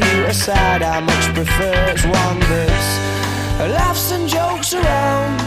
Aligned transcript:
to 0.00 0.06
you, 0.06 0.24
a 0.26 0.34
side 0.34 0.82
I 0.82 1.00
much 1.00 1.24
prefer. 1.34 1.74
It's 1.92 2.04
one 2.04 2.40
that's 2.40 2.92
laughs 3.78 4.12
and 4.12 4.28
jokes 4.28 4.74
around. 4.74 5.40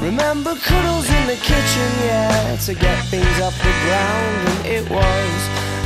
Remember 0.00 0.54
cuddles 0.54 1.08
in 1.10 1.26
the 1.26 1.36
kitchen, 1.36 1.90
yeah, 2.06 2.56
to 2.66 2.74
get 2.74 2.98
things 3.06 3.36
off 3.40 3.56
the 3.58 3.74
ground, 3.84 4.38
and 4.48 4.66
it 4.66 4.84
was 4.90 5.40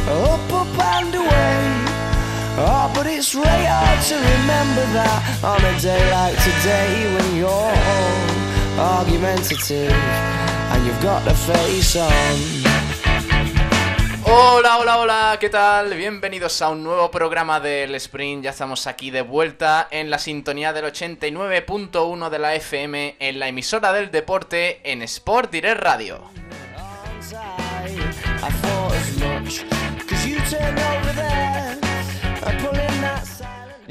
up, 0.09 0.53
up 0.53 0.79
and 0.97 1.15
away. 1.15 1.59
Oh, 2.65 2.93
but 2.95 3.07
it's 3.07 3.35
really 3.35 3.67
hard 3.67 4.01
to 4.11 4.17
remember 4.17 4.85
that 4.93 5.21
on 5.43 5.61
a 5.65 5.75
day 5.81 6.03
like 6.11 6.37
today 6.49 6.93
when 7.15 7.37
you're 7.37 7.49
all 7.49 8.99
argumentative 9.01 9.91
and 9.91 10.87
you've 10.87 11.03
got 11.03 11.25
the 11.25 11.35
face 11.35 11.97
on. 11.97 12.72
Hola, 14.35 14.79
hola, 14.79 14.97
hola, 14.97 15.37
¿qué 15.39 15.51
tal? 15.51 15.93
Bienvenidos 15.93 16.63
a 16.63 16.71
un 16.71 16.83
nuevo 16.83 17.11
programa 17.11 17.61
del 17.61 17.95
Sprint. 17.97 18.45
Ya 18.45 18.51
estamos 18.51 18.87
aquí 18.87 19.11
de 19.11 19.21
vuelta 19.21 19.89
en 19.91 20.09
la 20.09 20.19
sintonía 20.19 20.73
del 20.73 20.87
89.1 20.87 22.31
de 22.31 22.39
la 22.39 22.55
FM 22.55 23.17
en 23.19 23.39
la 23.39 23.49
emisora 23.49 23.93
del 23.93 24.11
deporte 24.11 24.81
en 24.91 25.03
Sport 25.03 25.51
Direct 25.51 25.83
Radio. 25.83 26.23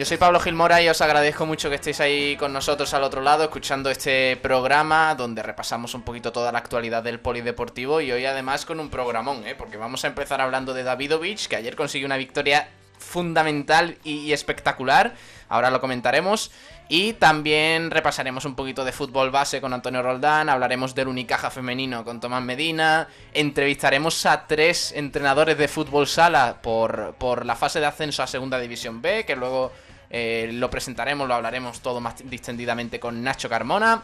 Yo 0.01 0.05
soy 0.05 0.17
Pablo 0.17 0.39
Gilmora 0.39 0.81
y 0.81 0.89
os 0.89 0.99
agradezco 1.01 1.45
mucho 1.45 1.69
que 1.69 1.75
estéis 1.75 1.99
ahí 1.99 2.35
con 2.35 2.51
nosotros 2.51 2.91
al 2.95 3.03
otro 3.03 3.21
lado 3.21 3.43
escuchando 3.43 3.91
este 3.91 4.35
programa 4.37 5.13
donde 5.13 5.43
repasamos 5.43 5.93
un 5.93 6.01
poquito 6.01 6.31
toda 6.31 6.51
la 6.51 6.57
actualidad 6.57 7.03
del 7.03 7.19
polideportivo 7.19 8.01
y 8.01 8.11
hoy 8.11 8.25
además 8.25 8.65
con 8.65 8.79
un 8.79 8.89
programón, 8.89 9.45
¿eh? 9.45 9.53
porque 9.53 9.77
vamos 9.77 10.03
a 10.03 10.07
empezar 10.07 10.41
hablando 10.41 10.73
de 10.73 10.81
Davidovich 10.81 11.47
que 11.47 11.55
ayer 11.55 11.75
consiguió 11.75 12.07
una 12.07 12.17
victoria 12.17 12.67
fundamental 12.97 13.99
y, 14.03 14.31
espectacular, 14.31 15.13
ahora 15.49 15.69
lo 15.69 15.79
comentaremos 15.79 16.51
y 16.89 17.13
también 17.13 17.91
repasaremos 17.91 18.45
un 18.45 18.55
poquito 18.55 18.83
de 18.83 18.91
fútbol 18.91 19.29
base 19.29 19.61
con 19.61 19.71
Antonio 19.71 20.01
Roldán, 20.01 20.49
hablaremos 20.49 20.95
del 20.95 21.09
Unicaja 21.09 21.51
femenino 21.51 22.03
con 22.03 22.19
Tomás 22.19 22.41
Medina, 22.41 23.07
entrevistaremos 23.33 24.25
a 24.25 24.47
tres 24.47 24.93
entrenadores 24.93 25.59
de 25.59 25.67
fútbol 25.67 26.07
sala 26.07 26.57
por, 26.63 27.13
por 27.19 27.45
la 27.45 27.55
fase 27.55 27.79
de 27.79 27.85
ascenso 27.85 28.23
a 28.23 28.27
Segunda 28.27 28.59
División 28.59 28.99
B, 29.03 29.25
que 29.25 29.35
luego 29.35 29.71
eh, 30.11 30.49
lo 30.53 30.69
presentaremos, 30.69 31.27
lo 31.27 31.33
hablaremos 31.33 31.81
todo 31.81 31.99
más 31.99 32.15
distendidamente 32.29 32.99
con 32.99 33.23
Nacho 33.23 33.49
Carmona. 33.49 34.03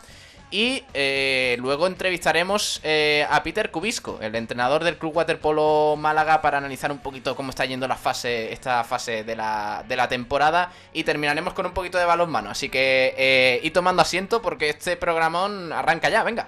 Y 0.50 0.84
eh, 0.94 1.58
luego 1.60 1.88
entrevistaremos 1.88 2.80
eh, 2.84 3.28
a 3.30 3.44
Peter 3.44 3.70
Cubisco, 3.70 4.18
el 4.22 4.34
entrenador 4.36 4.86
del 4.86 4.98
Club 4.98 5.18
Waterpolo 5.18 5.96
Málaga, 5.98 6.42
para 6.42 6.58
analizar 6.58 6.90
un 6.90 7.00
poquito 7.00 7.36
cómo 7.36 7.50
está 7.50 7.66
yendo 7.66 7.86
la 7.86 7.98
fase, 7.98 8.54
esta 8.54 8.86
fase 8.86 9.26
de 9.26 9.36
la, 9.36 9.84
de 9.86 9.98
la 9.98 10.08
temporada. 10.08 10.72
Y 10.94 11.04
terminaremos 11.04 11.54
con 11.54 11.66
un 11.66 11.74
poquito 11.74 11.98
de 11.98 12.06
balonmano. 12.06 12.50
Así 12.50 12.70
que, 12.70 13.14
eh, 13.18 13.60
y 13.62 13.72
tomando 13.72 14.02
asiento 14.02 14.42
porque 14.42 14.70
este 14.70 14.96
programón 14.96 15.74
arranca 15.74 16.08
ya, 16.08 16.24
venga. 16.24 16.48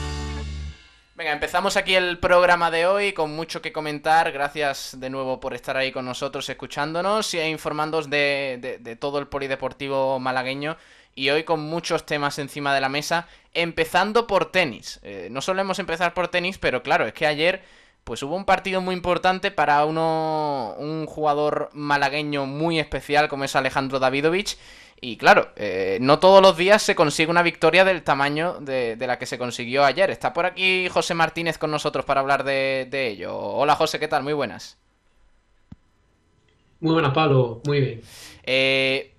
Venga, 1.21 1.33
empezamos 1.33 1.77
aquí 1.77 1.93
el 1.93 2.17
programa 2.17 2.71
de 2.71 2.87
hoy 2.87 3.13
con 3.13 3.29
mucho 3.35 3.61
que 3.61 3.71
comentar. 3.71 4.31
Gracias 4.31 4.99
de 4.99 5.11
nuevo 5.11 5.39
por 5.39 5.53
estar 5.53 5.77
ahí 5.77 5.91
con 5.91 6.03
nosotros, 6.03 6.49
escuchándonos 6.49 7.31
e 7.35 7.47
informándoos 7.47 8.09
de, 8.09 8.97
todo 8.99 9.19
el 9.19 9.27
polideportivo 9.27 10.19
malagueño. 10.19 10.77
Y 11.13 11.29
hoy 11.29 11.43
con 11.43 11.59
muchos 11.59 12.07
temas 12.07 12.39
encima 12.39 12.73
de 12.73 12.81
la 12.81 12.89
mesa, 12.89 13.27
empezando 13.53 14.25
por 14.25 14.51
tenis. 14.51 14.99
Eh, 15.03 15.27
no 15.29 15.41
solemos 15.41 15.77
empezar 15.77 16.15
por 16.15 16.27
tenis, 16.27 16.57
pero 16.57 16.81
claro, 16.81 17.05
es 17.05 17.13
que 17.13 17.27
ayer 17.27 17.61
pues 18.03 18.23
hubo 18.23 18.35
un 18.35 18.45
partido 18.45 18.81
muy 18.81 18.95
importante 18.95 19.51
para 19.51 19.85
uno, 19.85 20.75
un 20.77 21.05
jugador 21.05 21.69
malagueño 21.73 22.45
muy 22.45 22.79
especial 22.79 23.29
como 23.29 23.43
es 23.43 23.55
Alejandro 23.55 23.99
Davidovich. 23.99 24.57
Y 25.03 25.17
claro, 25.17 25.49
eh, 25.55 25.97
no 25.99 26.19
todos 26.19 26.43
los 26.43 26.55
días 26.57 26.83
se 26.83 26.93
consigue 26.93 27.31
una 27.31 27.41
victoria 27.41 27.83
del 27.83 28.03
tamaño 28.03 28.59
de, 28.59 28.95
de 28.95 29.07
la 29.07 29.17
que 29.17 29.25
se 29.25 29.39
consiguió 29.39 29.83
ayer. 29.83 30.11
Está 30.11 30.31
por 30.31 30.45
aquí 30.45 30.87
José 30.89 31.15
Martínez 31.15 31.57
con 31.57 31.71
nosotros 31.71 32.05
para 32.05 32.21
hablar 32.21 32.43
de, 32.43 32.87
de 32.89 33.07
ello. 33.07 33.35
Hola 33.35 33.75
José, 33.75 33.99
¿qué 33.99 34.07
tal? 34.07 34.21
Muy 34.21 34.33
buenas. 34.33 34.77
Muy 36.81 36.93
buenas, 36.93 37.13
Pablo. 37.13 37.61
Muy 37.65 37.79
bien. 37.79 38.01
Eh, 38.43 39.13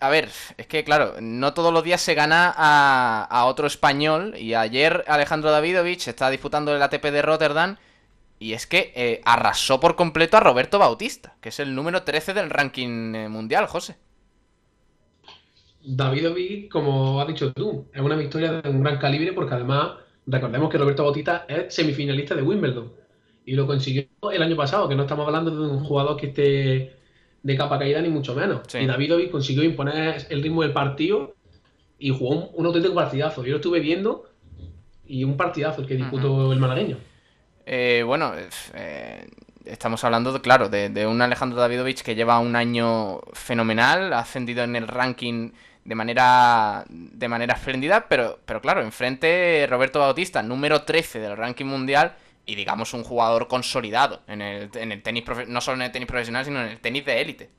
a 0.00 0.08
ver, 0.10 0.30
es 0.56 0.66
que 0.66 0.84
claro, 0.84 1.14
no 1.20 1.52
todos 1.54 1.72
los 1.72 1.82
días 1.82 2.00
se 2.00 2.14
gana 2.14 2.54
a, 2.56 3.26
a 3.30 3.44
otro 3.46 3.66
español. 3.66 4.34
Y 4.38 4.54
ayer 4.54 5.04
Alejandro 5.08 5.50
Davidovich 5.50 6.08
está 6.08 6.30
disputando 6.30 6.74
el 6.74 6.82
ATP 6.82 7.04
de 7.04 7.22
Rotterdam. 7.22 7.76
Y 8.38 8.52
es 8.52 8.66
que 8.66 8.92
eh, 8.94 9.20
arrasó 9.24 9.80
por 9.80 9.96
completo 9.96 10.36
a 10.36 10.40
Roberto 10.40 10.78
Bautista, 10.78 11.36
que 11.40 11.48
es 11.48 11.58
el 11.60 11.74
número 11.74 12.02
13 12.02 12.34
del 12.34 12.50
ranking 12.50 13.14
eh, 13.14 13.28
mundial, 13.28 13.66
José. 13.66 13.96
Davidovic, 15.84 16.70
como 16.70 17.20
has 17.20 17.28
dicho 17.28 17.52
tú, 17.52 17.86
es 17.92 18.00
una 18.00 18.16
victoria 18.16 18.60
de 18.60 18.68
un 18.68 18.82
gran 18.82 18.98
calibre 18.98 19.32
porque 19.32 19.54
además 19.54 19.92
recordemos 20.26 20.70
que 20.70 20.78
Roberto 20.78 21.04
Bautista 21.04 21.46
es 21.48 21.74
semifinalista 21.74 22.34
de 22.34 22.42
Wimbledon 22.42 22.92
y 23.46 23.54
lo 23.54 23.66
consiguió 23.66 24.04
el 24.30 24.42
año 24.42 24.56
pasado, 24.56 24.88
que 24.88 24.94
no 24.94 25.02
estamos 25.02 25.26
hablando 25.26 25.50
de 25.50 25.72
un 25.72 25.82
jugador 25.84 26.16
que 26.16 26.26
esté 26.26 26.96
de 27.42 27.56
capa 27.56 27.78
caída 27.78 28.02
ni 28.02 28.10
mucho 28.10 28.34
menos. 28.34 28.60
Sí. 28.68 28.78
Y 28.78 28.86
Davidovic 28.86 29.30
consiguió 29.30 29.64
imponer 29.64 30.26
el 30.28 30.42
ritmo 30.42 30.62
del 30.62 30.72
partido 30.72 31.34
y 31.98 32.10
jugó 32.10 32.30
un, 32.30 32.48
un 32.52 32.66
auténtico 32.66 32.94
partidazo. 32.94 33.42
Yo 33.44 33.52
lo 33.52 33.56
estuve 33.56 33.80
viendo 33.80 34.28
y 35.06 35.24
un 35.24 35.36
partidazo 35.36 35.80
el 35.80 35.86
que 35.86 35.96
disputó 35.96 36.52
el 36.52 36.58
malagueño. 36.58 36.98
Eh, 37.70 38.02
bueno, 38.02 38.32
eh, 38.72 39.28
estamos 39.66 40.02
hablando, 40.02 40.32
de, 40.32 40.40
claro, 40.40 40.70
de, 40.70 41.06
un 41.06 41.20
Alejandro 41.20 41.60
Davidovich 41.60 42.00
que 42.00 42.14
lleva 42.14 42.38
un 42.38 42.56
año 42.56 43.20
fenomenal, 43.34 44.14
ha 44.14 44.20
ascendido 44.20 44.64
en 44.64 44.74
el 44.74 44.88
ranking 44.88 45.50
de 45.84 45.94
manera 45.94 46.86
de 46.88 47.28
manera 47.28 47.52
espléndida, 47.52 48.08
pero, 48.08 48.38
pero 48.46 48.62
claro, 48.62 48.80
enfrente 48.80 49.66
Roberto 49.68 49.98
Bautista, 49.98 50.42
número 50.42 50.84
13 50.84 51.20
del 51.20 51.36
ranking 51.36 51.66
mundial 51.66 52.14
y 52.46 52.54
digamos 52.54 52.94
un 52.94 53.04
jugador 53.04 53.48
consolidado 53.48 54.22
en 54.28 54.40
el, 54.40 54.70
en 54.74 54.90
el 54.90 55.02
tenis, 55.02 55.24
no 55.46 55.60
solo 55.60 55.76
en 55.76 55.82
el 55.82 55.92
tenis 55.92 56.08
profesional, 56.08 56.46
sino 56.46 56.62
en 56.62 56.68
el 56.68 56.80
tenis 56.80 57.04
de 57.04 57.20
élite. 57.20 57.50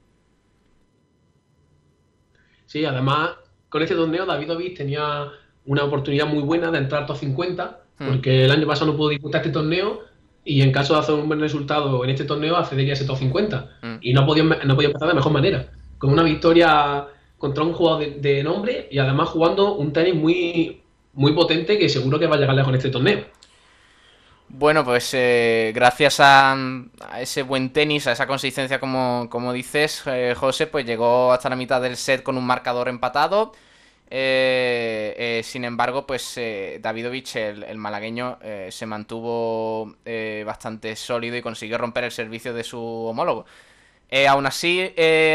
Sí, 2.66 2.84
además, 2.84 3.36
con 3.70 3.84
este 3.84 3.94
torneo 3.94 4.26
Davidovic 4.26 4.76
tenía 4.76 5.30
una 5.66 5.84
oportunidad 5.84 6.26
muy 6.26 6.42
buena 6.42 6.72
de 6.72 6.80
entrar 6.80 7.06
top 7.06 7.18
50, 7.18 7.84
Hmm. 8.00 8.08
porque 8.08 8.46
el 8.46 8.52
año 8.52 8.66
pasado 8.66 8.92
no 8.92 8.98
pudo 8.98 9.10
disputar 9.10 9.42
este 9.42 9.52
torneo 9.52 10.02
y 10.46 10.62
en 10.62 10.72
caso 10.72 10.94
de 10.94 11.02
hacer 11.02 11.16
un 11.16 11.28
buen 11.28 11.40
resultado 11.40 12.04
en 12.04 12.10
este 12.10 12.24
torneo 12.24 12.56
accedería 12.56 12.94
a 12.94 12.96
ese 12.96 13.06
top 13.06 13.18
50. 13.18 13.78
Hmm. 13.82 13.96
Y 14.02 14.14
no 14.14 14.26
podía, 14.26 14.44
no 14.44 14.76
podía 14.76 14.88
empezar 14.88 15.10
de 15.10 15.16
mejor 15.16 15.32
manera, 15.32 15.70
con 15.98 16.12
una 16.12 16.24
victoria 16.24 17.06
contra 17.38 17.64
un 17.64 17.74
jugador 17.74 18.00
de, 18.02 18.12
de 18.20 18.44
nombre 18.44 18.88
y 18.90 19.00
además 19.00 19.30
jugando 19.30 19.76
un 19.76 19.94
tenis 19.94 20.16
muy, 20.16 20.82
muy 21.14 21.34
potente 21.34 21.78
que 21.78 21.90
seguro 21.90 22.20
que 22.20 22.28
va 22.28 22.36
a 22.36 22.40
llegar 22.40 22.56
lejos 22.56 22.70
en 22.70 22.76
este 22.76 22.90
torneo. 22.90 23.26
Bueno, 24.52 24.84
pues 24.84 25.14
eh, 25.14 25.72
gracias 25.76 26.20
a, 26.20 26.54
a 26.54 27.22
ese 27.22 27.44
buen 27.44 27.72
tenis, 27.72 28.08
a 28.08 28.14
esa 28.14 28.26
consistencia 28.26 28.80
como, 28.80 29.28
como 29.30 29.54
dices, 29.54 30.02
eh, 30.08 30.34
José, 30.36 30.66
pues 30.66 30.86
llegó 30.86 31.32
hasta 31.32 31.50
la 31.50 31.56
mitad 31.56 31.80
del 31.80 31.96
set 31.96 32.24
con 32.24 32.36
un 32.36 32.48
marcador 32.48 32.90
empatado. 32.90 33.52
Eh, 34.12 35.14
eh, 35.18 35.44
sin 35.44 35.66
embargo, 35.66 36.08
pues 36.08 36.36
eh, 36.38 36.80
Davidovich, 36.82 37.36
el, 37.36 37.78
malagueño, 37.78 38.40
se 38.70 38.86
mantuvo 38.86 39.96
bastante 40.46 40.96
sólido 40.96 41.38
y 41.38 41.42
consiguió 41.42 41.78
romper 41.78 42.06
el 42.06 42.12
servicio 42.12 42.54
de 42.54 42.64
su 42.64 42.80
homólogo. 42.80 43.46
Aún 44.28 44.48
así, 44.48 44.92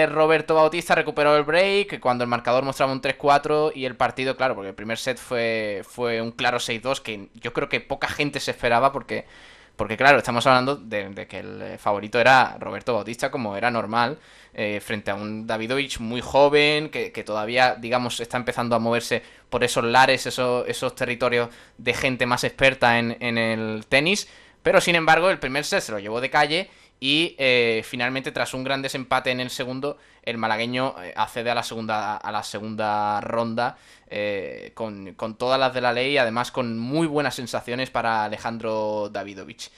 Roberto 0.09 0.57
Bautista 0.57 0.97
recuperó 0.97 1.37
el 1.37 1.45
break 1.45 2.01
cuando 2.01 2.25
el 2.25 2.31
marcador 2.31 2.65
mostraba 2.65 2.93
un 2.93 3.01
3-4 3.01 3.71
y 3.75 3.85
el 3.85 3.97
partido, 3.97 4.37
claro, 4.37 4.57
porque 4.57 4.71
el 4.71 4.75
primer 4.75 4.99
set 4.99 5.19
fue, 5.19 5.83
fue 5.89 6.21
un 6.21 6.33
claro 6.33 6.59
6-2 6.59 7.01
que 7.01 7.29
yo 7.35 7.53
creo 7.53 7.69
que 7.69 7.81
poca 7.81 8.09
gente 8.09 8.41
se 8.41 8.51
esperaba 8.51 8.93
porque, 8.93 9.27
Porque 9.77 9.97
claro, 9.97 10.19
estamos 10.19 10.47
hablando 10.47 10.77
de, 10.77 11.27
que 11.29 11.39
el 11.39 11.79
favorito 11.79 12.21
era 12.21 12.57
Roberto 12.61 12.95
Bautista, 12.95 13.31
como 13.31 13.57
era 13.57 13.71
normal, 13.71 14.19
eh, 14.53 14.81
frente 14.81 15.11
a 15.11 15.17
un 15.17 15.47
Davidovich 15.47 15.99
muy 15.99 16.21
joven, 16.21 16.91
que, 16.91 17.11
todavía, 17.25 17.75
digamos, 17.75 18.21
está 18.21 18.37
empezando 18.37 18.77
a 18.77 18.79
moverse 18.79 19.23
por 19.51 19.65
esos 19.65 19.85
lares, 19.85 20.27
esos, 20.27 20.69
esos 20.69 20.95
territorios 20.95 21.49
de 21.77 21.93
gente 21.93 22.25
más 22.25 22.45
experta 22.45 22.99
en, 22.99 23.17
en 23.21 23.37
el 23.37 23.87
tenis. 23.89 24.29
Pero 24.63 24.81
sin 24.81 24.95
embargo, 24.95 25.29
el 25.29 25.39
primer 25.39 25.65
set 25.65 25.81
se 25.81 25.93
lo 25.93 25.99
llevó 25.99 26.21
de 26.21 26.31
calle 26.31 26.71
y 27.05 27.37
eh, 27.37 27.83
finalmente, 27.85 28.33
tras 28.33 28.55
un 28.55 28.65
gran 28.65 28.81
desempate 28.81 29.31
en 29.31 29.39
el 29.39 29.51
segundo, 29.51 29.99
el 30.23 30.39
malagueño 30.39 30.95
eh, 31.03 31.13
accede 31.15 31.51
a 31.51 31.55
la 31.55 31.63
segunda, 31.63 32.17
a 32.17 32.33
la 32.33 32.43
segunda 32.43 33.21
ronda 33.21 33.77
eh, 34.09 34.73
con, 34.73 35.15
todas 35.37 35.61
las 35.61 35.75
de 35.75 35.83
la 35.83 35.93
ley 35.93 36.13
y 36.13 36.17
además 36.17 36.51
con 36.51 36.79
muy 36.79 37.07
buenas 37.07 37.35
sensaciones 37.35 37.91
para 37.91 38.25
Alejandro 38.25 39.11
Davidovich. 39.13 39.71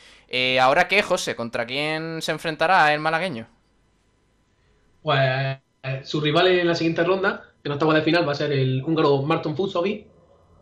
¿Ahora 0.60 0.86
qué, 0.86 1.02
José? 1.02 1.34
¿Contra 1.34 1.66
quién 1.66 2.22
se 2.22 2.30
enfrentará 2.30 2.94
el 2.94 3.00
malagueño? 3.00 3.48
Pues 5.02 5.58
su 6.04 6.20
rival 6.20 6.46
en 6.46 6.68
la 6.68 6.76
siguiente 6.76 7.02
ronda, 7.02 7.42
que 7.60 7.68
no 7.68 7.74
estaba 7.74 7.92
de 7.92 8.02
final, 8.02 8.28
va 8.28 8.32
a 8.32 8.36
ser 8.36 8.52
el 8.52 8.84
húngaro 8.84 9.22
Marton 9.22 9.56
Fusovic, 9.56 10.06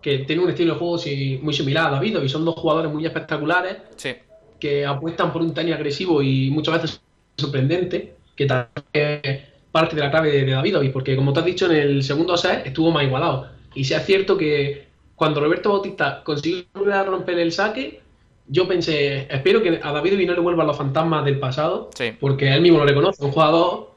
que 0.00 0.20
tiene 0.20 0.43
un 0.43 0.49
estilo 0.49 0.72
de 0.72 0.78
juego 0.78 0.96
muy 1.43 1.52
similar 1.52 1.88
a 1.88 1.96
Davidovich. 1.96 2.31
Son 2.31 2.43
dos 2.43 2.55
jugadores 2.55 2.90
muy 2.90 3.05
espectaculares. 3.05 3.82
Sí 3.96 4.16
que 4.64 4.87
apuestan 4.87 5.31
por 5.31 5.43
un 5.43 5.52
tenis 5.52 5.75
agresivo 5.75 6.22
y 6.22 6.49
muchas 6.49 6.81
veces 6.81 7.02
sorprendente, 7.37 8.14
que 8.34 8.46
también 8.46 9.20
es 9.22 9.43
parte 9.70 9.94
de 9.94 10.00
la 10.00 10.11
clave 10.11 10.31
de 10.32 10.52
Davidovic, 10.52 10.90
porque 10.90 11.14
como 11.16 11.34
te 11.34 11.40
has 11.40 11.44
dicho, 11.44 11.66
en 11.66 11.72
el 11.72 12.02
segundo 12.02 12.34
set 12.38 12.66
estuvo 12.66 12.90
más 12.90 13.05
igualado. 13.05 13.50
Y 13.75 13.84
sea 13.84 14.00
cierto 14.00 14.38
que 14.38 14.87
cuando 15.16 15.43
Roberto 15.43 15.69
Bautista 15.70 16.22
consiguió 16.25 16.64
romper 17.05 17.40
el 17.40 17.52
saque, 17.52 18.00
yo 18.49 18.66
pensé, 18.66 19.26
espero 19.31 19.62
que 19.62 19.81
a 19.82 19.93
Davidovic 19.93 20.28
no 20.28 20.32
le 20.32 20.40
vuelvan 20.40 20.66
los 20.66 20.78
fantasmas 20.78 21.26
del 21.26 21.38
pasado, 21.38 21.90
porque 22.19 22.50
él 22.50 22.62
mismo 22.62 22.78
lo 22.78 22.87
reconoce, 22.87 23.22
un 23.22 23.32
jugador 23.32 23.93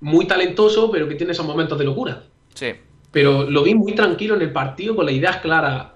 muy 0.00 0.26
talentoso, 0.26 0.90
pero 0.90 1.06
que 1.06 1.16
tiene 1.16 1.32
esos 1.32 1.44
momentos 1.44 1.78
de 1.78 1.84
locura. 1.84 2.22
Sí. 2.54 2.68
Pero 3.10 3.44
lo 3.44 3.62
vi 3.62 3.74
muy 3.74 3.94
tranquilo 3.94 4.36
en 4.36 4.40
el 4.40 4.52
partido, 4.52 4.96
con 4.96 5.04
la 5.04 5.12
ideas 5.12 5.36
claras 5.42 5.88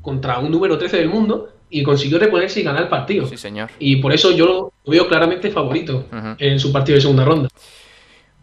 contra 0.00 0.40
un 0.40 0.50
número 0.50 0.76
13 0.76 0.96
del 0.96 1.08
mundo, 1.08 1.50
y 1.72 1.82
consiguió 1.82 2.18
reponerse 2.18 2.60
y 2.60 2.62
ganar 2.62 2.82
el 2.82 2.88
partido. 2.88 3.26
Sí, 3.26 3.36
señor. 3.36 3.70
Y 3.78 3.96
por 3.96 4.12
eso 4.12 4.30
yo 4.30 4.46
lo 4.46 4.72
veo 4.84 5.08
claramente 5.08 5.50
favorito 5.50 6.06
en 6.38 6.60
su 6.60 6.70
partido 6.70 6.96
de 6.96 7.00
segunda 7.00 7.24
ronda. 7.24 7.48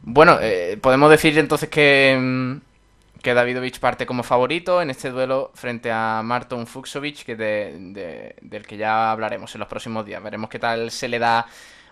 Bueno, 0.02 0.40
eh, 0.42 0.78
podemos 0.81 1.12
decir 1.12 1.38
entonces 1.38 1.70
que, 1.70 2.18
mm, 2.20 3.22
que 3.22 3.34
Davidovich 3.36 3.80
parte 3.80 4.08
como 4.08 4.24
favorito 4.24 4.81
en 4.81 4.90
este 4.90 5.12
duelo 5.12 5.52
frente 5.54 5.92
a 5.92 6.22
Marton 6.24 6.66
Fuxovic, 6.66 7.24
que 7.24 7.36
del 7.36 8.66
que 8.66 8.78
ya 8.78 9.12
hablaremos 9.12 9.54
en 9.54 9.60
los 9.60 9.68
próximos 9.68 10.06
días. 10.06 10.24
Veremos 10.24 10.50
qué 10.50 10.58
tal 10.58 10.90
se 10.90 11.08
le 11.08 11.20
da 11.20 11.46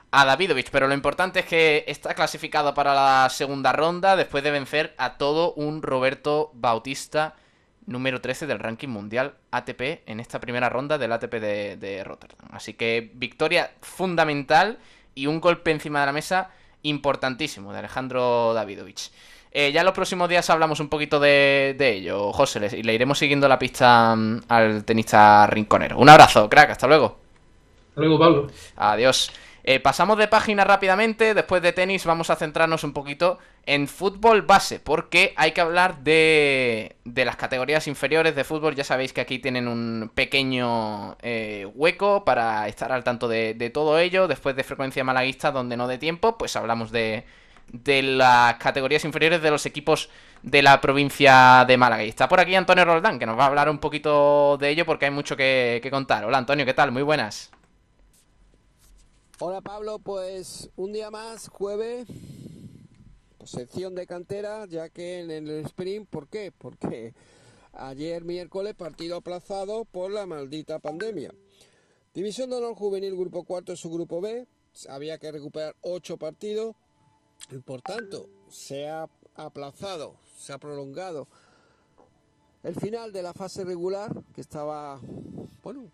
a 0.09 0.25
Davidovich, 0.25 0.69
pero 0.71 0.87
lo 0.87 0.93
importante 0.95 1.41
es 1.41 1.45
que 1.45 1.83
está 1.87 2.15
clasificado 2.15 2.73
para 2.73 2.95
la 2.95 3.29
segunda 3.29 3.73
ronda 3.73 4.15
después 4.15 4.43
de 4.43 4.51
vencer 4.51 4.95
a 4.97 5.17
todo 5.17 5.53
un 5.53 5.83
Roberto 5.83 6.49
Bautista 6.55 7.35
número 7.87 8.21
13 8.21 8.45
del 8.45 8.59
ranking 8.59 8.89
mundial 8.89 9.33
ATP 9.51 10.03
en 10.05 10.19
esta 10.19 10.39
primera 10.39 10.69
ronda 10.69 10.97
del 10.97 11.11
ATP 11.11 11.33
de, 11.33 12.03
Rotterdam. 12.05 12.49
Así 12.51 12.73
que 12.73 13.11
victoria 13.15 13.71
fundamental 13.81 14.77
y 15.15 15.25
un 15.25 15.41
golpe 15.41 15.71
encima 15.71 16.01
de 16.01 16.05
la 16.05 16.11
mesa 16.11 16.51
importantísimo 16.83 17.73
de 17.73 17.79
Alejandro 17.79 18.53
Davidovich. 18.53 19.11
Eh, 19.51 19.71
ya 19.71 19.81
en 19.81 19.85
los 19.85 19.95
próximos 19.95 20.29
días 20.29 20.47
hablamos 20.49 20.79
un 20.79 20.89
poquito 20.89 21.19
de, 21.19 21.75
ello, 21.79 22.31
José, 22.33 22.77
y 22.77 22.83
le 22.83 22.93
iremos 22.93 23.17
siguiendo 23.17 23.47
la 23.47 23.57
pista 23.57 24.15
mm, 24.15 24.41
al 24.49 24.83
tenista 24.83 25.47
rinconero. 25.47 25.97
Un 25.97 26.09
abrazo, 26.09 26.47
crack, 26.49 26.71
hasta 26.71 26.85
luego. 26.85 27.17
Hasta 27.89 28.01
luego, 28.01 28.19
Pablo. 28.19 28.47
Adiós. 28.75 29.31
Eh, 29.69 29.81
pasamos 29.81 30.17
de 30.17 30.29
página 30.29 30.63
rápidamente, 30.63 31.33
después 31.33 31.61
de 31.61 31.73
tenis 31.73 32.05
vamos 32.05 32.29
a 32.29 32.37
centrarnos 32.37 32.85
un 32.85 32.93
poquito 32.93 33.37
en 33.65 33.89
fútbol 33.89 34.43
base, 34.43 34.79
porque 34.79 35.33
hay 35.35 35.51
que 35.51 35.59
hablar 35.59 35.97
de, 36.05 36.95
de 37.03 37.25
las 37.25 37.35
categorías 37.35 37.85
inferiores 37.89 38.33
de 38.33 38.45
fútbol, 38.45 38.75
ya 38.75 38.85
sabéis 38.85 39.11
que 39.11 39.19
aquí 39.19 39.39
tienen 39.39 39.67
un 39.67 40.09
pequeño 40.15 41.17
eh, 41.21 41.69
hueco 41.75 42.23
para 42.23 42.69
estar 42.69 42.93
al 42.93 43.03
tanto 43.03 43.27
de, 43.27 43.69
todo 43.73 43.99
ello, 43.99 44.29
después 44.29 44.55
de 44.55 44.63
frecuencia 44.63 45.03
malaguista 45.03 45.51
donde 45.51 45.75
no 45.75 45.89
de 45.89 45.97
tiempo, 45.97 46.37
pues 46.37 46.55
hablamos 46.55 46.89
de, 46.89 47.25
de 47.73 48.03
las 48.03 48.55
categorías 48.55 49.03
inferiores 49.03 49.41
de 49.41 49.51
los 49.51 49.65
equipos 49.65 50.09
de 50.43 50.61
la 50.61 50.79
provincia 50.79 51.65
de 51.67 51.75
Málaga. 51.75 52.05
Y 52.05 52.07
está 52.07 52.29
por 52.29 52.39
aquí 52.39 52.55
Antonio 52.55 52.85
Roldán, 52.85 53.19
que 53.19 53.25
nos 53.25 53.37
va 53.37 53.43
a 53.43 53.47
hablar 53.47 53.69
un 53.69 53.79
poquito 53.79 54.57
de 54.61 54.69
ello 54.69 54.85
porque 54.85 55.07
hay 55.07 55.11
mucho 55.11 55.35
que, 55.35 55.81
que 55.83 55.91
contar. 55.91 56.23
Hola 56.23 56.37
Antonio, 56.37 56.65
¿qué 56.65 56.73
tal? 56.73 56.93
Muy 56.93 57.03
buenas. 57.03 57.51
Hola 59.39 59.61
Pablo, 59.61 59.99
pues 59.99 60.71
un 60.77 60.93
día 60.93 61.11
más, 61.11 61.47
jueves, 61.49 62.07
sección 63.45 63.93
de 63.93 64.07
cantera, 64.07 64.65
ya 64.65 64.89
que 64.89 65.19
en 65.19 65.29
el 65.29 65.47
sprint, 65.63 66.09
¿por 66.09 66.27
qué? 66.27 66.51
Porque 66.51 67.13
ayer 67.71 68.25
miércoles 68.25 68.73
partido 68.73 69.17
aplazado 69.17 69.85
por 69.85 70.09
la 70.09 70.25
maldita 70.25 70.79
pandemia. 70.79 71.31
División 72.15 72.49
de 72.49 72.55
honor 72.55 72.73
juvenil 72.73 73.15
grupo 73.15 73.43
cuarto 73.43 73.75
su 73.75 73.91
grupo 73.91 74.21
B, 74.21 74.47
había 74.89 75.19
que 75.19 75.31
recuperar 75.31 75.75
ocho 75.81 76.17
partidos 76.17 76.75
y 77.51 77.59
por 77.59 77.83
tanto 77.83 78.27
se 78.49 78.89
ha 78.89 79.07
aplazado, 79.35 80.15
se 80.35 80.51
ha 80.51 80.57
prolongado 80.57 81.27
el 82.63 82.73
final 82.73 83.13
de 83.13 83.21
la 83.21 83.35
fase 83.35 83.63
regular 83.63 84.11
que 84.33 84.41
estaba, 84.41 84.99
bueno, 85.61 85.91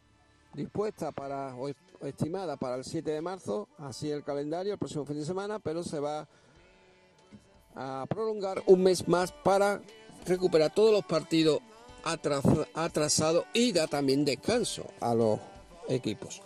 dispuesta 0.54 1.12
para 1.12 1.54
o 1.57 1.68
estimada 2.06 2.58
para 2.58 2.76
el 2.76 2.84
7 2.84 3.12
de 3.12 3.22
marzo, 3.22 3.68
así 3.78 4.10
el 4.10 4.24
calendario 4.24 4.74
el 4.74 4.80
próximo 4.80 5.06
fin 5.06 5.18
de 5.18 5.26
semana, 5.26 5.60
pero 5.60 5.84
se 5.84 6.00
va 6.00 6.28
a 7.76 8.06
prolongar 8.08 8.62
un 8.68 8.84
mes 8.84 9.08
más 9.08 9.32
para 9.32 9.82
recuperar 10.26 10.74
todos 10.74 10.92
los 10.92 11.06
partidos 11.06 11.60
atrasados 12.74 13.45
y 13.54 13.72
da 13.72 13.88
también 13.88 14.26
descanso 14.26 14.86
a 15.00 15.16
los 15.16 15.40
equipos 15.88 16.42